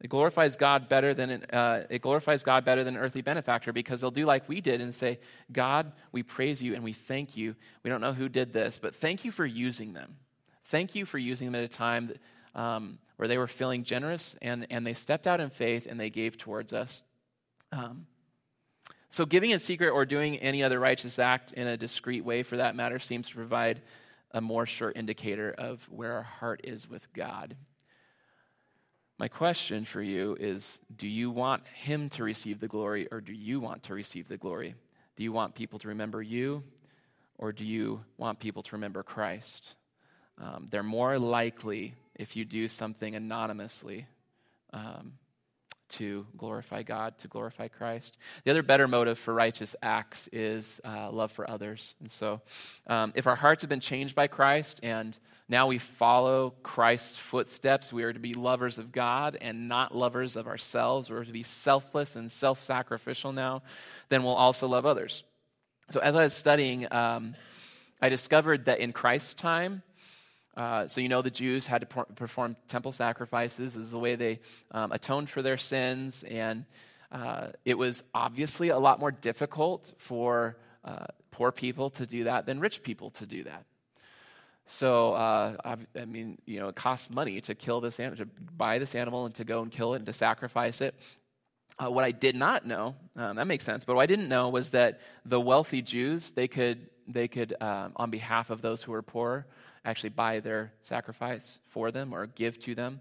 it 0.01 0.09
glorifies 0.09 0.57
God 0.57 0.89
better 0.89 1.13
than 1.13 1.45
uh, 1.53 1.85
it 1.91 2.01
glorifies 2.01 2.43
God 2.43 2.65
better 2.65 2.85
than 2.85 2.97
an 2.97 3.03
earthly 3.03 3.23
benefactor 3.23 3.73
because 3.73 4.01
they'll 4.01 4.11
do 4.11 4.25
like 4.25 4.49
we 4.49 4.61
did 4.61 4.81
and 4.81 4.95
say, 4.95 5.19
"God, 5.53 5.93
we 6.13 6.23
praise 6.23 6.63
you 6.63 6.75
and 6.75 6.83
we 6.83 6.93
thank 6.93 7.37
you. 7.37 7.55
We 7.83 7.91
don't 7.91 8.01
know 8.01 8.13
who 8.13 8.29
did 8.29 8.53
this, 8.53 8.79
but 8.79 8.95
thank 8.95 9.25
you 9.25 9.33
for 9.33 9.45
using 9.45 9.93
them. 9.93 10.17
Thank 10.71 10.95
you 10.95 11.05
for 11.05 11.19
using 11.19 11.49
them 11.49 11.57
at 11.57 11.65
a 11.65 11.69
time 11.69 12.07
that, 12.07 12.61
um, 12.61 12.99
where 13.17 13.27
they 13.27 13.39
were 13.39 13.49
feeling 13.49 13.83
generous 13.83 14.37
and, 14.41 14.69
and 14.71 14.87
they 14.87 14.95
stepped 14.95 15.27
out 15.27 15.41
in 15.41 15.51
faith 15.51 15.87
and 15.91 15.99
they 15.99 16.11
gave 16.11 16.39
towards 16.39 16.73
us. 16.73 17.03
Um, 17.73 18.07
so, 19.11 19.27
giving 19.27 19.51
in 19.51 19.59
secret 19.59 19.91
or 19.91 20.05
doing 20.07 20.37
any 20.37 20.63
other 20.63 20.79
righteous 20.79 21.19
act 21.19 21.53
in 21.53 21.67
a 21.67 21.77
discreet 21.77 22.25
way, 22.25 22.45
for 22.45 22.57
that 22.59 22.77
matter, 22.77 23.01
seems 23.01 23.29
to 23.31 23.35
provide 23.35 23.83
a 24.31 24.41
more 24.41 24.65
sure 24.65 24.93
indicator 24.95 25.53
of 25.59 25.85
where 25.91 26.13
our 26.13 26.23
heart 26.23 26.61
is 26.63 26.89
with 26.89 27.13
God. 27.13 27.57
My 29.21 29.29
question 29.29 29.85
for 29.85 30.01
you 30.01 30.35
is 30.41 30.79
Do 30.97 31.07
you 31.07 31.31
want 31.31 31.69
Him 31.69 32.09
to 32.11 32.25
receive 32.25 32.59
the 32.59 32.69
glory, 32.69 33.07
or 33.13 33.21
do 33.21 33.35
you 33.35 33.61
want 33.61 33.83
to 33.83 33.95
receive 33.95 34.29
the 34.29 34.39
glory? 34.39 34.75
Do 35.15 35.23
you 35.23 35.31
want 35.31 35.55
people 35.55 35.79
to 35.81 35.89
remember 35.89 36.23
you, 36.23 36.65
or 37.37 37.53
do 37.53 37.63
you 37.63 38.01
want 38.17 38.39
people 38.39 38.63
to 38.63 38.77
remember 38.77 39.03
Christ? 39.03 39.75
Um, 40.39 40.69
they're 40.71 40.83
more 40.83 41.19
likely, 41.19 41.97
if 42.15 42.35
you 42.35 42.47
do 42.47 42.67
something 42.67 43.15
anonymously, 43.15 44.07
um, 44.73 45.13
to 45.91 46.27
glorify 46.37 46.83
God, 46.83 47.19
to 47.19 47.29
glorify 47.29 47.69
Christ. 47.69 48.19
The 48.45 48.51
other 48.51 48.63
better 48.63 48.89
motive 48.89 49.19
for 49.19 49.35
righteous 49.35 49.77
acts 49.83 50.29
is 50.33 50.81
uh, 50.85 51.11
love 51.11 51.33
for 51.33 51.49
others. 51.49 51.95
And 52.01 52.11
so, 52.11 52.41
um, 52.87 53.13
if 53.15 53.27
our 53.27 53.37
hearts 53.37 53.63
have 53.63 53.69
been 53.69 53.81
changed 53.81 54.15
by 54.15 54.27
Christ 54.27 54.81
and 54.83 55.19
now 55.49 55.67
we 55.67 55.79
follow 55.79 56.55
Christ's 56.63 57.19
footsteps, 57.19 57.93
we 57.93 58.05
are 58.05 58.13
to 58.13 58.21
be 58.21 58.35
lovers 58.35 58.79
of 58.79 58.93
God 58.93 59.37
and 59.41 59.69
not 59.69 59.95
lovers 59.95 60.37
of 60.37 60.47
ourselves. 60.47 61.11
We're 61.11 61.25
to 61.25 61.33
be 61.33 61.43
selfless 61.43 62.15
and 62.15 62.31
self 62.31 62.63
sacrificial 62.63 63.33
now, 63.33 63.63
then 64.09 64.23
we'll 64.23 64.35
also 64.35 64.69
love 64.69 64.87
others. 64.87 65.25
So, 65.91 65.99
as 65.99 66.15
I 66.15 66.23
was 66.23 66.35
studying, 66.35 66.87
um, 66.93 67.35
I 68.01 68.09
discovered 68.09 68.67
that 68.67 68.79
in 68.79 68.93
Christ's 68.93 69.35
time, 69.35 69.83
uh, 70.57 70.87
so 70.87 71.01
you 71.01 71.09
know 71.09 71.23
the 71.23 71.31
Jews 71.31 71.67
had 71.67 71.89
to 71.89 72.05
perform 72.17 72.57
temple 72.69 72.93
sacrifices 72.93 73.77
as 73.77 73.91
the 73.91 73.99
way 73.99 74.17
they 74.17 74.41
um, 74.73 74.91
atoned 74.93 75.31
for 75.31 75.43
their 75.43 75.57
sins, 75.57 76.25
and 76.25 76.65
uh, 77.13 77.49
it 77.65 77.79
was 77.79 78.03
obviously 78.15 78.69
a 78.71 78.79
lot 78.79 78.99
more 78.99 79.13
difficult 79.13 79.93
for 79.99 80.57
uh, 80.85 81.07
poor 81.31 81.53
people 81.53 81.91
to 81.91 82.07
do 82.07 82.25
that 82.25 82.47
than 82.47 82.59
rich 82.59 82.83
people 82.83 83.11
to 83.11 83.27
do 83.27 83.45
that. 83.45 83.65
So 84.67 85.15
uh, 85.15 85.57
I 85.65 86.05
mean, 86.05 86.39
you 86.47 86.61
know, 86.61 86.69
it 86.69 86.77
costs 86.77 87.11
money 87.11 87.41
to 87.43 87.55
kill 87.55 87.81
this 87.81 87.99
animal, 87.99 88.25
to 88.25 88.31
buy 88.57 88.79
this 88.79 88.95
animal, 88.95 89.27
and 89.27 89.35
to 89.37 89.45
go 89.45 89.63
and 89.63 89.71
kill 89.71 89.95
it 89.95 89.99
and 89.99 90.07
to 90.07 90.13
sacrifice 90.13 90.81
it. 90.81 90.95
Uh, 91.79 91.91
what 91.91 92.05
I 92.05 92.11
did 92.11 92.37
not 92.37 92.67
know, 92.67 92.95
um, 93.17 93.37
that 93.37 93.47
makes 93.47 93.65
sense, 93.65 93.85
but 93.85 93.97
what 93.97 94.03
I 94.03 94.07
didn't 94.07 94.29
know 94.29 94.49
was 94.49 94.71
that 94.71 95.01
the 95.25 95.41
wealthy 95.41 95.81
Jews 95.81 96.33
they 96.33 96.49
could 96.49 96.91
they 97.09 97.27
could 97.27 97.55
um, 97.61 97.93
on 97.97 98.11
behalf 98.11 98.51
of 98.51 98.63
those 98.63 98.83
who 98.83 98.93
were 98.93 99.03
poor 99.03 99.47
actually 99.85 100.11
buy 100.11 100.41
their 100.41 100.73
sacrifice 100.83 101.59
for 101.69 101.91
them 101.91 102.13
or 102.13 102.27
give 102.27 102.59
to 102.61 102.75
them. 102.75 103.01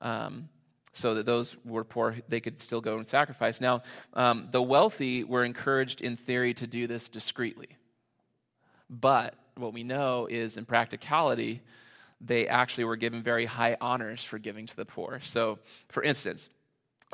Um, 0.00 0.48
so 0.94 1.14
that 1.14 1.24
those 1.24 1.56
were 1.64 1.84
poor, 1.84 2.16
they 2.28 2.40
could 2.40 2.60
still 2.60 2.82
go 2.82 2.98
and 2.98 3.08
sacrifice. 3.08 3.60
Now, 3.60 3.82
um, 4.12 4.48
the 4.50 4.60
wealthy 4.60 5.24
were 5.24 5.42
encouraged 5.42 6.02
in 6.02 6.16
theory 6.16 6.52
to 6.54 6.66
do 6.66 6.86
this 6.86 7.08
discreetly. 7.08 7.78
But 8.90 9.34
what 9.56 9.72
we 9.72 9.84
know 9.84 10.26
is 10.30 10.58
in 10.58 10.66
practicality, 10.66 11.62
they 12.20 12.46
actually 12.46 12.84
were 12.84 12.96
given 12.96 13.22
very 13.22 13.46
high 13.46 13.78
honors 13.80 14.22
for 14.22 14.38
giving 14.38 14.66
to 14.66 14.76
the 14.76 14.84
poor. 14.84 15.20
So, 15.22 15.58
for 15.88 16.02
instance, 16.02 16.50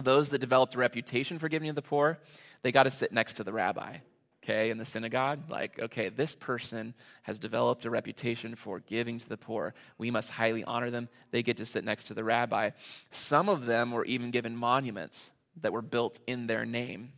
those 0.03 0.31
that 0.31 0.39
developed 0.39 0.75
a 0.75 0.79
reputation 0.79 1.39
for 1.39 1.49
giving 1.49 1.69
to 1.69 1.75
the 1.75 1.83
poor, 1.83 2.19
they 2.63 2.73
got 2.73 2.85
to 2.85 2.91
sit 2.91 3.13
next 3.13 3.35
to 3.35 3.45
the 3.45 3.53
rabbi 3.53 3.99
okay, 4.49 4.71
in 4.71 4.79
the 4.79 4.85
synagogue. 4.85 5.51
Like, 5.51 5.79
okay, 5.79 6.09
this 6.09 6.35
person 6.35 6.95
has 7.23 7.39
developed 7.39 7.85
a 7.85 7.91
reputation 7.91 8.55
for 8.55 8.81
giving 8.81 9.21
to 9.21 9.29
the 9.29 9.37
poor. 9.37 9.75
We 9.99 10.11
must 10.11 10.31
highly 10.31 10.65
honor 10.65 10.91
them. 10.91 11.09
They 11.31 11.43
get 11.43 11.59
to 11.59 11.67
sit 11.67 11.85
next 11.85 12.05
to 12.05 12.15
the 12.15 12.25
rabbi. 12.25 12.71
Some 13.11 13.49
of 13.49 13.67
them 13.67 13.93
were 13.93 14.05
even 14.07 14.31
given 14.31 14.57
monuments 14.57 15.31
that 15.61 15.73
were 15.73 15.83
built 15.83 16.19
in 16.27 16.47
their 16.47 16.65
name. 16.65 17.13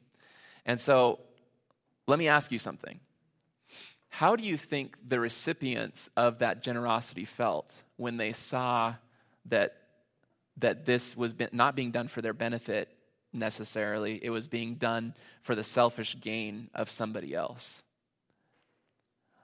And 0.66 0.80
so, 0.80 1.20
let 2.06 2.18
me 2.18 2.28
ask 2.28 2.50
you 2.50 2.58
something. 2.58 2.98
How 4.08 4.34
do 4.34 4.42
you 4.42 4.56
think 4.56 4.96
the 5.06 5.20
recipients 5.20 6.10
of 6.16 6.40
that 6.40 6.62
generosity 6.62 7.24
felt 7.24 7.72
when 7.96 8.16
they 8.16 8.32
saw 8.32 8.96
that, 9.46 9.76
that 10.56 10.84
this 10.84 11.16
was 11.16 11.34
not 11.52 11.76
being 11.76 11.92
done 11.92 12.08
for 12.08 12.20
their 12.22 12.32
benefit 12.32 12.88
necessarily. 13.32 14.18
It 14.22 14.30
was 14.30 14.48
being 14.48 14.74
done 14.74 15.14
for 15.42 15.54
the 15.54 15.64
selfish 15.64 16.16
gain 16.20 16.68
of 16.74 16.90
somebody 16.90 17.34
else. 17.34 17.82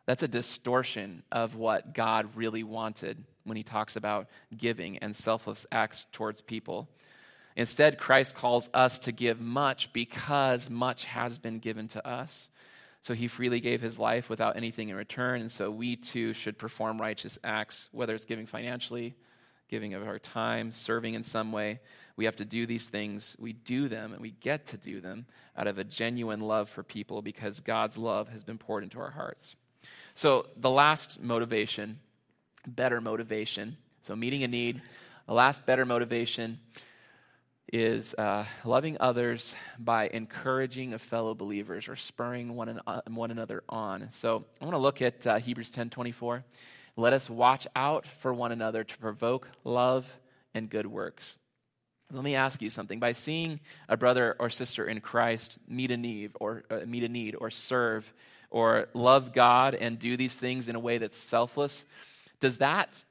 That's 0.06 0.22
a 0.22 0.28
distortion 0.28 1.22
of 1.32 1.56
what 1.56 1.92
God 1.94 2.36
really 2.36 2.62
wanted 2.62 3.24
when 3.44 3.56
he 3.56 3.62
talks 3.62 3.96
about 3.96 4.28
giving 4.56 4.98
and 4.98 5.14
selfless 5.16 5.66
acts 5.72 6.06
towards 6.12 6.40
people. 6.40 6.88
Instead, 7.56 7.98
Christ 7.98 8.34
calls 8.34 8.68
us 8.74 8.98
to 9.00 9.12
give 9.12 9.40
much 9.40 9.92
because 9.92 10.68
much 10.70 11.06
has 11.06 11.38
been 11.38 11.58
given 11.58 11.88
to 11.88 12.06
us. 12.06 12.50
So 13.02 13.14
he 13.14 13.28
freely 13.28 13.60
gave 13.60 13.80
his 13.80 13.98
life 13.98 14.28
without 14.28 14.56
anything 14.56 14.88
in 14.88 14.96
return, 14.96 15.40
and 15.40 15.50
so 15.50 15.70
we 15.70 15.96
too 15.96 16.32
should 16.32 16.58
perform 16.58 17.00
righteous 17.00 17.38
acts, 17.44 17.88
whether 17.92 18.14
it's 18.14 18.24
giving 18.24 18.46
financially, 18.46 19.14
giving 19.68 19.94
of 19.94 20.06
our 20.06 20.18
time, 20.18 20.72
serving 20.72 21.14
in 21.14 21.22
some 21.22 21.52
way. 21.52 21.80
We 22.16 22.24
have 22.24 22.36
to 22.36 22.44
do 22.44 22.66
these 22.66 22.88
things. 22.88 23.36
We 23.38 23.52
do 23.52 23.88
them, 23.88 24.12
and 24.12 24.22
we 24.22 24.30
get 24.30 24.66
to 24.68 24.76
do 24.76 25.00
them 25.00 25.26
out 25.56 25.66
of 25.66 25.78
a 25.78 25.84
genuine 25.84 26.40
love 26.40 26.68
for 26.68 26.82
people 26.82 27.22
because 27.22 27.60
God's 27.60 27.98
love 27.98 28.28
has 28.28 28.44
been 28.44 28.58
poured 28.58 28.84
into 28.84 28.98
our 29.00 29.10
hearts. 29.10 29.54
So, 30.14 30.46
the 30.56 30.70
last 30.70 31.22
motivation, 31.22 31.98
better 32.66 33.00
motivation. 33.00 33.76
So, 34.02 34.16
meeting 34.16 34.42
a 34.44 34.48
need. 34.48 34.80
The 35.26 35.34
last 35.34 35.66
better 35.66 35.84
motivation 35.84 36.60
is 37.72 38.14
uh, 38.14 38.44
loving 38.64 38.96
others 39.00 39.54
by 39.78 40.08
encouraging 40.08 40.94
a 40.94 40.98
fellow 40.98 41.34
believers 41.34 41.88
or 41.88 41.96
spurring 41.96 42.54
one, 42.54 42.68
an, 42.68 42.80
one 43.08 43.30
another 43.30 43.64
on. 43.68 44.08
So 44.12 44.44
I 44.60 44.64
want 44.64 44.74
to 44.74 44.78
look 44.80 45.02
at 45.02 45.26
uh, 45.26 45.38
Hebrews 45.38 45.72
10 45.72 45.90
24. 45.90 46.44
Let 46.96 47.12
us 47.12 47.28
watch 47.28 47.66
out 47.76 48.06
for 48.20 48.32
one 48.32 48.52
another 48.52 48.82
to 48.82 48.98
provoke 48.98 49.48
love 49.64 50.06
and 50.54 50.70
good 50.70 50.86
works. 50.86 51.36
Let 52.12 52.24
me 52.24 52.34
ask 52.34 52.62
you 52.62 52.70
something. 52.70 53.00
By 53.00 53.12
seeing 53.12 53.60
a 53.88 53.96
brother 53.96 54.36
or 54.38 54.48
sister 54.48 54.84
in 54.86 55.00
Christ 55.00 55.58
meet 55.68 55.90
a 55.90 55.96
need 55.96 56.32
or 56.40 56.64
uh, 56.70 56.80
meet 56.86 57.02
a 57.02 57.08
need 57.08 57.34
or 57.38 57.50
serve 57.50 58.10
or 58.50 58.88
love 58.94 59.32
God 59.32 59.74
and 59.74 59.98
do 59.98 60.16
these 60.16 60.36
things 60.36 60.68
in 60.68 60.76
a 60.76 60.80
way 60.80 60.98
that's 60.98 61.18
selfless, 61.18 61.84
does 62.40 62.58
that 62.58 63.04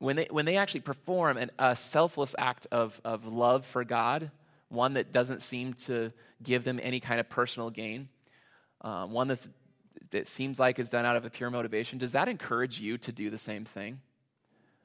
when 0.00 0.16
they 0.16 0.26
when 0.30 0.46
they 0.46 0.56
actually 0.56 0.80
perform 0.80 1.36
an, 1.36 1.50
a 1.58 1.76
selfless 1.76 2.34
act 2.36 2.66
of, 2.72 3.00
of 3.04 3.26
love 3.26 3.64
for 3.64 3.84
God, 3.84 4.30
one 4.68 4.94
that 4.94 5.12
doesn't 5.12 5.42
seem 5.42 5.74
to 5.74 6.12
give 6.42 6.64
them 6.64 6.80
any 6.82 6.98
kind 6.98 7.20
of 7.20 7.28
personal 7.28 7.70
gain, 7.70 8.08
uh, 8.80 9.06
one 9.06 9.28
that's 9.28 9.48
that 10.10 10.26
seems 10.26 10.58
like 10.58 10.78
is 10.78 10.90
done 10.90 11.04
out 11.04 11.16
of 11.16 11.24
a 11.24 11.30
pure 11.30 11.50
motivation, 11.50 11.98
does 11.98 12.12
that 12.12 12.28
encourage 12.28 12.80
you 12.80 12.98
to 12.98 13.12
do 13.12 13.30
the 13.30 13.38
same 13.38 13.64
thing? 13.64 14.00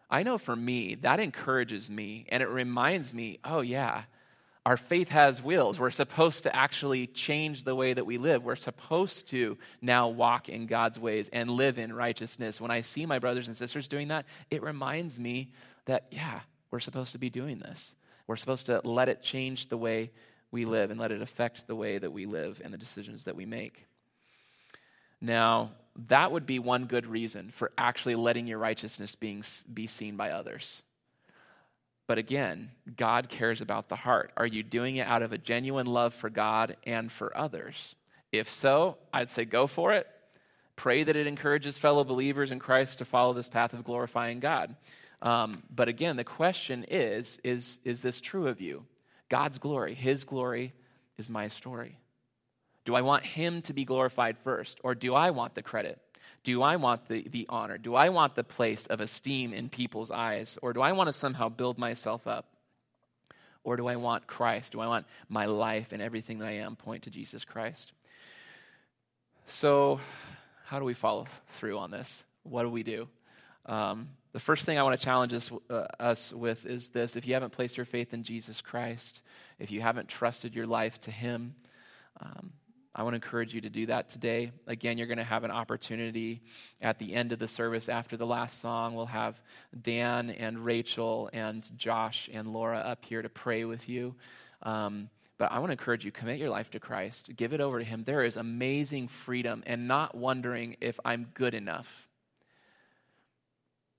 I 0.10 0.24
know 0.24 0.38
for 0.38 0.56
me, 0.56 0.96
that 0.96 1.20
encourages 1.20 1.90
me 1.90 2.26
and 2.30 2.44
it 2.44 2.50
reminds 2.50 3.14
me, 3.14 3.40
oh, 3.44 3.62
yeah, 3.62 4.04
our 4.66 4.78
faith 4.78 5.10
has 5.10 5.44
wheels. 5.44 5.80
We're 5.80 5.92
supposed 5.92 6.44
to 6.44 6.56
actually 6.56 7.06
change 7.08 7.64
the 7.64 7.76
way 7.76 7.94
that 7.94 8.06
we 8.06 8.18
live. 8.18 8.44
We're 8.44 8.56
supposed 8.56 9.30
to 9.30 9.58
now 9.82 10.08
walk 10.08 10.50
in 10.50 10.66
God's 10.66 11.00
ways 11.00 11.30
and 11.30 11.52
live 11.52 11.78
in 11.78 11.94
righteousness. 11.94 12.60
When 12.60 12.72
I 12.72 12.82
see 12.82 13.06
my 13.06 13.20
brothers 13.20 13.48
and 13.48 13.56
sisters 13.56 13.88
doing 13.88 14.08
that, 14.08 14.26
it 14.50 14.64
reminds 14.64 15.20
me 15.20 15.52
that, 15.86 16.08
yeah, 16.10 16.40
we're 16.72 16.80
supposed 16.80 17.12
to 17.12 17.20
be 17.20 17.30
doing 17.30 17.60
this. 17.60 17.96
We're 18.26 18.38
supposed 18.38 18.66
to 18.68 18.82
let 18.84 19.08
it 19.08 19.22
change 19.22 19.70
the 19.70 19.78
way 19.78 20.12
we 20.50 20.66
live 20.66 20.90
and 20.90 21.00
let 21.00 21.12
it 21.12 21.22
affect 21.22 21.68
the 21.68 21.76
way 21.76 22.00
that 22.00 22.12
we 22.12 22.26
live 22.26 22.60
and 22.64 22.74
the 22.74 22.78
decisions 22.78 23.26
that 23.26 23.36
we 23.36 23.46
make. 23.46 23.86
Now, 25.26 25.72
that 26.08 26.32
would 26.32 26.46
be 26.46 26.60
one 26.60 26.86
good 26.86 27.08
reason 27.08 27.52
for 27.52 27.72
actually 27.78 28.14
letting 28.14 28.46
your 28.46 28.60
righteousness 28.60 29.16
being, 29.16 29.44
be 29.74 29.88
seen 29.88 30.18
by 30.18 30.30
others. 30.30 30.84
But 32.06 32.20
again, 32.20 32.70
God 32.96 33.28
cares 33.28 33.60
about 33.60 33.90
the 33.90 33.96
heart. 33.96 34.32
Are 34.38 34.46
you 34.46 34.62
doing 34.62 34.98
it 34.98 35.08
out 35.08 35.24
of 35.24 35.34
a 35.34 35.40
genuine 35.40 35.88
love 35.88 36.14
for 36.14 36.30
God 36.30 36.78
and 36.86 37.12
for 37.12 37.36
others? 37.36 37.96
If 38.32 38.52
so, 38.52 38.98
I'd 39.12 39.32
say 39.32 39.46
go 39.46 39.66
for 39.66 39.94
it. 39.94 40.08
Pray 40.76 41.04
that 41.04 41.16
it 41.16 41.26
encourages 41.26 41.80
fellow 41.80 42.04
believers 42.04 42.52
in 42.52 42.60
Christ 42.60 43.00
to 43.00 43.06
follow 43.06 43.34
this 43.34 43.50
path 43.50 43.74
of 43.74 43.84
glorifying 43.84 44.40
God. 44.40 44.76
Um, 45.24 45.64
but 45.74 45.88
again, 45.88 46.18
the 46.18 46.24
question 46.24 46.86
is, 46.88 47.40
is 47.44 47.80
is 47.84 48.02
this 48.02 48.22
true 48.22 48.48
of 48.48 48.62
you? 48.62 48.86
God's 49.28 49.58
glory, 49.58 49.96
His 49.96 50.24
glory 50.24 50.74
is 51.18 51.30
my 51.30 51.48
story. 51.48 51.98
Do 52.86 52.96
I 52.96 53.02
want 53.02 53.26
him 53.26 53.62
to 53.64 53.74
be 53.74 53.84
glorified 53.84 54.38
first? 54.44 54.80
Or 54.84 54.96
do 54.96 55.16
I 55.16 55.32
want 55.32 55.56
the 55.56 55.64
credit? 55.64 56.00
Do 56.44 56.62
I 56.62 56.76
want 56.76 57.08
the, 57.08 57.28
the 57.28 57.48
honor? 57.50 57.80
Do 57.80 57.96
I 57.96 58.10
want 58.10 58.36
the 58.36 58.44
place 58.44 58.86
of 58.86 59.02
esteem 59.02 59.52
in 59.52 59.68
people's 59.68 60.12
eyes? 60.12 60.60
Or 60.62 60.74
do 60.74 60.82
I 60.82 60.92
want 60.92 61.08
to 61.08 61.14
somehow 61.14 61.50
build 61.50 61.80
myself 61.80 62.28
up? 62.28 62.46
Or 63.64 63.78
do 63.78 63.88
I 63.88 63.96
want 63.96 64.28
Christ? 64.28 64.74
Do 64.74 64.80
I 64.80 64.88
want 64.88 65.08
my 65.28 65.48
life 65.48 65.92
and 65.92 66.02
everything 66.02 66.38
that 66.40 66.48
I 66.48 66.58
am 66.58 66.76
point 66.76 67.04
to 67.04 67.10
Jesus 67.10 67.44
Christ? 67.44 67.94
So, 69.48 70.00
how 70.66 70.78
do 70.78 70.86
we 70.86 70.94
follow 70.94 71.26
through 71.48 71.80
on 71.80 71.90
this? 71.90 72.24
What 72.44 72.62
do 72.62 72.70
we 72.70 72.84
do? 72.84 73.08
Um, 73.66 74.10
the 74.34 74.40
first 74.40 74.66
thing 74.66 74.78
I 74.78 74.84
want 74.84 75.00
to 75.00 75.04
challenge 75.04 75.34
us, 75.34 75.52
uh, 75.72 75.86
us 76.00 76.32
with 76.32 76.68
is 76.68 76.90
this 76.90 77.16
if 77.16 77.26
you 77.26 77.34
haven't 77.34 77.54
placed 77.54 77.78
your 77.78 77.86
faith 77.88 78.14
in 78.14 78.22
Jesus 78.22 78.62
Christ, 78.62 79.22
if 79.58 79.72
you 79.72 79.82
haven't 79.82 80.10
trusted 80.10 80.54
your 80.54 80.68
life 80.68 81.00
to 81.02 81.12
Him, 81.12 81.56
um, 82.22 82.52
I 82.98 83.04
want 83.04 83.12
to 83.12 83.16
encourage 83.16 83.54
you 83.54 83.60
to 83.60 83.70
do 83.70 83.88
that 83.88 84.10
today. 84.10 84.54
Again, 84.68 84.98
you're 84.98 85.08
going 85.08 85.18
to 85.18 85.24
have 85.26 85.44
an 85.44 85.52
opportunity 85.52 86.42
at 86.80 86.98
the 86.98 87.14
end 87.14 87.34
of 87.34 87.40
the 87.40 87.48
service 87.48 87.90
after 87.90 88.16
the 88.16 88.26
last 88.26 88.62
song. 88.62 88.96
We'll 88.96 89.06
have 89.08 89.42
Dan 89.82 90.30
and 90.30 90.64
Rachel 90.64 91.30
and 91.34 91.70
Josh 91.78 92.30
and 92.32 92.54
Laura 92.54 92.80
up 92.80 93.04
here 93.04 93.22
to 93.22 93.28
pray 93.28 93.66
with 93.66 93.90
you. 93.90 94.16
Um, 94.64 95.10
but 95.38 95.52
I 95.52 95.60
want 95.60 95.72
to 95.72 95.74
encourage 95.74 96.06
you 96.06 96.12
commit 96.14 96.40
your 96.40 96.50
life 96.50 96.72
to 96.72 96.80
Christ, 96.80 97.36
give 97.36 97.52
it 97.52 97.60
over 97.60 97.80
to 97.80 97.86
Him. 97.86 98.06
There 98.06 98.24
is 98.24 98.38
amazing 98.38 99.10
freedom 99.10 99.62
and 99.66 99.90
not 99.90 100.16
wondering 100.16 100.78
if 100.80 100.98
I'm 101.04 101.28
good 101.34 101.54
enough. 101.54 102.08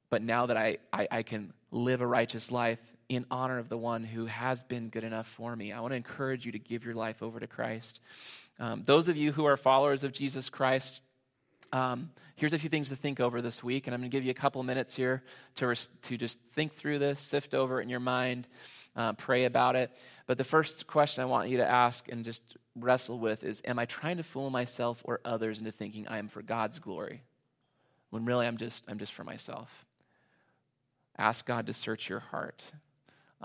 But 0.09 0.23
now 0.23 0.47
that 0.47 0.57
I, 0.57 0.79
I, 0.91 1.09
I 1.11 1.23
can 1.23 1.53
live 1.71 2.01
a 2.01 2.07
righteous 2.07 2.51
life 2.51 2.81
in 3.09 3.25
honor 3.31 3.59
of 3.59 3.69
the 3.69 3.79
one 3.79 4.05
who 4.05 4.27
has 4.27 4.63
been 4.63 4.89
good 4.89 5.05
enough 5.05 5.27
for 5.27 5.55
me. 5.55 5.73
I 5.73 5.81
want 5.81 5.93
to 5.93 5.97
encourage 5.97 6.45
you 6.45 6.53
to 6.53 6.59
give 6.59 6.85
your 6.85 6.95
life 6.95 7.23
over 7.23 7.39
to 7.39 7.47
Christ. 7.47 8.01
Um, 8.59 8.83
those 8.85 9.09
of 9.09 9.17
you 9.17 9.33
who 9.33 9.45
are 9.45 9.57
followers 9.57 10.03
of 10.03 10.13
Jesus 10.13 10.49
Christ, 10.49 11.03
um, 11.73 12.11
here's 12.37 12.53
a 12.53 12.59
few 12.59 12.71
things 12.71 12.89
to 12.89 12.97
think 12.97 13.21
over 13.21 13.41
this 13.41 13.63
week, 13.63 13.87
and 13.87 13.95
I'm 13.95 14.01
going 14.01 14.11
to 14.11 14.17
give 14.17 14.25
you 14.25 14.31
a 14.31 14.35
couple 14.35 14.63
minutes 14.63 14.95
here 14.95 15.23
to, 15.57 15.69
res- 15.69 15.89
to 16.03 16.17
just 16.17 16.39
think 16.55 16.75
through 16.75 16.99
this, 16.99 17.21
sift 17.21 17.55
over 17.55 17.81
it 17.81 17.85
in 17.85 17.91
your 17.91 18.01
mind, 18.01 18.49
uh, 18.97 19.13
pray 19.13 19.45
about 19.45 19.77
it. 19.77 19.91
But 20.27 20.39
the 20.39 20.45
first 20.45 20.87
question 20.87 21.23
I 21.23 21.27
want 21.27 21.49
you 21.49 21.59
to 21.59 21.69
ask 21.69 22.11
and 22.11 22.25
just 22.25 22.43
wrestle 22.75 23.19
with 23.19 23.45
is 23.45 23.63
Am 23.65 23.79
I 23.79 23.85
trying 23.85 24.17
to 24.17 24.23
fool 24.23 24.51
myself 24.51 25.03
or 25.05 25.21
others 25.25 25.59
into 25.59 25.71
thinking 25.71 26.09
I 26.09 26.19
am 26.19 26.29
for 26.29 26.43
God's 26.43 26.79
glory? 26.79 27.23
When 28.11 28.25
really 28.25 28.47
I'm 28.47 28.57
just, 28.57 28.85
I'm 28.89 28.99
just 28.99 29.13
for 29.13 29.25
myself. 29.25 29.85
Ask 31.19 31.47
God 31.47 31.67
to 31.67 31.73
search 31.73 32.09
your 32.09 32.21
heart. 32.21 32.63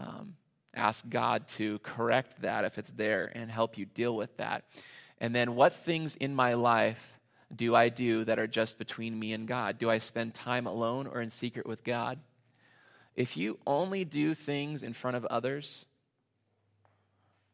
Um, 0.02 0.36
ask 0.74 1.08
God 1.08 1.47
to 1.49 1.80
correct 1.80 2.41
that 2.41 2.66
if 2.66 2.78
it's 2.78 2.91
there 2.91 3.32
and 3.36 3.52
help 3.52 3.78
you 3.78 3.86
deal 3.86 4.16
with 4.16 4.36
that. 4.38 4.66
And 5.20 5.36
then, 5.36 5.56
what 5.56 5.74
things 5.74 6.16
in 6.16 6.34
my 6.34 6.56
life 6.56 7.20
do 7.56 7.76
I 7.76 7.89
do 7.89 8.24
that 8.24 8.39
are 8.39 8.47
just 8.47 8.78
between 8.80 9.20
me 9.20 9.34
and 9.34 9.47
God? 9.47 9.78
Do 9.78 9.89
I 9.89 9.99
spend 9.99 10.34
time 10.34 10.66
alone 10.66 11.06
or 11.08 11.22
in 11.22 11.30
secret 11.30 11.68
with 11.68 11.84
God? 11.84 12.20
If 13.16 13.36
you 13.36 13.60
only 13.68 14.06
do 14.06 14.34
things 14.34 14.84
in 14.84 14.93
front 14.93 15.18
of 15.18 15.26
others 15.26 15.86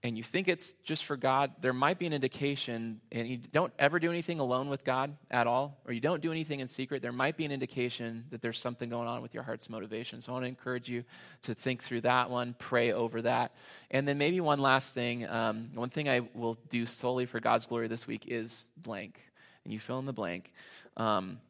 and 0.07 0.17
you 0.17 0.23
think 0.23 0.47
it's 0.47 0.71
just 0.85 1.03
for 1.03 1.17
God, 1.17 1.51
there 1.59 1.73
might 1.73 1.99
be 1.99 2.05
an 2.05 2.13
indication, 2.13 3.01
and 3.11 3.27
you 3.27 3.39
don't 3.51 3.73
ever 3.77 3.99
do 3.99 4.09
anything 4.09 4.39
alone 4.39 4.69
with 4.69 4.85
God 4.85 5.17
at 5.29 5.47
all, 5.47 5.81
or 5.85 5.91
you 5.91 5.99
don't 5.99 6.21
do 6.21 6.31
anything 6.31 6.61
in 6.61 6.69
secret, 6.69 7.01
there 7.01 7.11
might 7.11 7.35
be 7.35 7.43
an 7.43 7.51
indication 7.51 8.23
that 8.29 8.41
there's 8.41 8.57
something 8.57 8.89
going 8.89 9.09
on 9.09 9.21
with 9.21 9.33
your 9.33 9.43
heart's 9.43 9.69
motivation. 9.69 10.21
So 10.21 10.31
I 10.31 10.33
want 10.33 10.45
to 10.45 10.47
encourage 10.47 10.87
you 10.87 11.03
to 11.43 11.53
think 11.53 11.83
through 11.83 12.01
that 12.01 12.29
one, 12.29 12.55
pray 12.57 12.93
over 12.93 13.21
that. 13.23 13.51
And 13.91 14.07
then 14.07 14.17
maybe 14.17 14.39
one 14.39 14.61
last 14.61 14.93
thing. 14.93 15.27
Um, 15.27 15.71
one 15.73 15.89
thing 15.89 16.07
I 16.07 16.21
will 16.33 16.55
do 16.69 16.85
solely 16.85 17.25
for 17.25 17.41
God's 17.41 17.65
glory 17.65 17.89
this 17.89 18.07
week 18.07 18.27
is 18.29 18.63
blank. 18.77 19.19
And 19.65 19.73
you 19.73 19.79
fill 19.79 19.99
in 19.99 20.05
the 20.05 20.13
blank. 20.13 20.53
Um, 20.95 21.41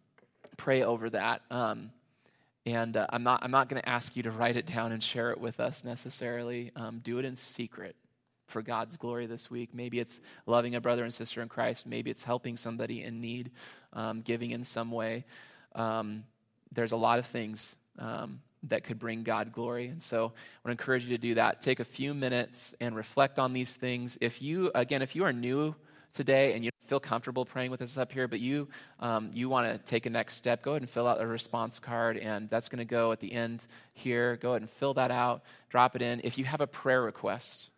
pray 0.58 0.82
over 0.82 1.12
that. 1.12 1.44
Um, 1.52 1.92
and 2.66 2.98
uh, 2.98 3.06
I'm 3.12 3.22
not, 3.22 3.44
I'm 3.44 3.52
not 3.52 3.70
going 3.70 3.84
to 3.84 3.88
ask 3.88 4.16
you 4.16 4.24
to 4.24 4.32
write 4.32 4.58
it 4.58 4.66
down 4.66 4.94
and 4.94 5.04
share 5.04 5.30
it 5.30 5.40
with 5.40 5.60
us 5.60 5.84
necessarily. 5.84 6.72
Um, 6.76 7.02
do 7.04 7.20
it 7.20 7.26
in 7.26 7.36
secret 7.36 7.96
for 8.48 8.62
God's 8.62 8.98
glory 8.98 9.28
this 9.28 9.52
week. 9.52 9.70
Maybe 9.74 10.00
it's 10.00 10.20
loving 10.46 10.76
a 10.76 10.82
brother 10.82 11.04
and 11.04 11.14
sister 11.14 11.42
in 11.42 11.50
Christ. 11.50 11.86
Maybe 11.86 12.10
it's 12.10 12.24
helping 12.24 12.58
somebody 12.58 13.04
in 13.04 13.22
need, 13.22 13.52
um, 13.94 14.22
giving 14.22 14.52
in 14.52 14.64
some 14.64 14.92
way. 14.92 15.26
Um, 15.76 16.24
there's 16.72 16.94
a 16.94 16.98
lot 16.98 17.20
of 17.20 17.26
things 17.26 17.76
um, 18.00 18.42
that 18.64 18.84
could 18.84 19.00
bring 19.00 19.24
God 19.24 19.52
glory. 19.52 19.88
And 19.88 20.02
so 20.02 20.18
I 20.18 20.22
want 20.22 20.34
to 20.66 20.72
encourage 20.72 21.04
you 21.04 21.10
to 21.10 21.22
do 21.22 21.36
that. 21.36 21.62
Take 21.62 21.80
a 21.80 21.86
few 21.86 22.14
minutes 22.14 22.74
and 22.80 22.96
reflect 22.96 23.38
on 23.38 23.54
these 23.54 23.76
things. 23.76 24.18
If 24.22 24.42
you, 24.42 24.72
again, 24.74 25.02
if 25.02 25.16
you 25.16 25.24
are 25.26 25.34
new 25.34 25.76
today 26.14 26.54
and 26.54 26.64
you 26.64 26.72
feel 26.88 27.00
comfortable 27.02 27.46
praying 27.46 27.70
with 27.70 27.82
us 27.82 27.98
up 27.98 28.12
here, 28.12 28.28
but 28.28 28.40
you, 28.40 28.70
um, 29.02 29.30
you 29.34 29.50
want 29.50 29.72
to 29.72 29.78
take 29.78 30.06
a 30.06 30.10
next 30.10 30.36
step, 30.36 30.64
go 30.64 30.72
ahead 30.72 30.82
and 30.82 30.90
fill 30.90 31.08
out 31.08 31.22
a 31.22 31.28
response 31.28 31.80
card, 31.80 32.18
and 32.18 32.50
that's 32.50 32.70
going 32.70 32.80
to 32.80 32.86
go 32.86 33.12
at 33.12 33.20
the 33.20 33.32
end 33.34 33.66
here. 33.94 34.38
Go 34.38 34.52
ahead 34.52 34.62
and 34.62 34.72
fill 34.72 34.94
that 34.94 35.12
out, 35.12 35.44
drop 35.70 35.96
it 35.96 36.02
in. 36.02 36.22
If 36.24 36.38
you 36.38 36.46
have 36.46 36.62
a 36.62 36.68
prayer 36.68 37.02
request, 37.02 37.70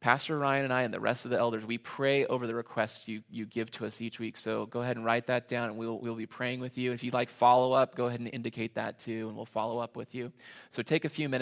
Pastor 0.00 0.38
Ryan 0.38 0.64
and 0.64 0.72
I 0.72 0.82
and 0.82 0.94
the 0.94 1.00
rest 1.00 1.26
of 1.26 1.30
the 1.30 1.38
elders, 1.38 1.64
we 1.64 1.76
pray 1.76 2.24
over 2.24 2.46
the 2.46 2.54
requests 2.54 3.06
you, 3.06 3.22
you 3.30 3.44
give 3.44 3.70
to 3.72 3.86
us 3.86 4.00
each 4.00 4.18
week. 4.18 4.38
So 4.38 4.66
go 4.66 4.80
ahead 4.80 4.96
and 4.96 5.04
write 5.04 5.26
that 5.26 5.46
down, 5.46 5.68
and 5.68 5.76
we'll, 5.76 5.98
we'll 5.98 6.14
be 6.14 6.26
praying 6.26 6.60
with 6.60 6.78
you. 6.78 6.92
If 6.92 7.04
you'd 7.04 7.12
like 7.12 7.28
follow 7.28 7.72
up, 7.72 7.94
go 7.94 8.06
ahead 8.06 8.20
and 8.20 8.28
indicate 8.32 8.74
that 8.76 8.98
too, 8.98 9.28
and 9.28 9.36
we'll 9.36 9.44
follow 9.44 9.78
up 9.78 9.96
with 9.96 10.14
you. 10.14 10.32
So 10.70 10.82
take 10.82 11.04
a 11.04 11.08
few 11.08 11.28
minutes. 11.28 11.38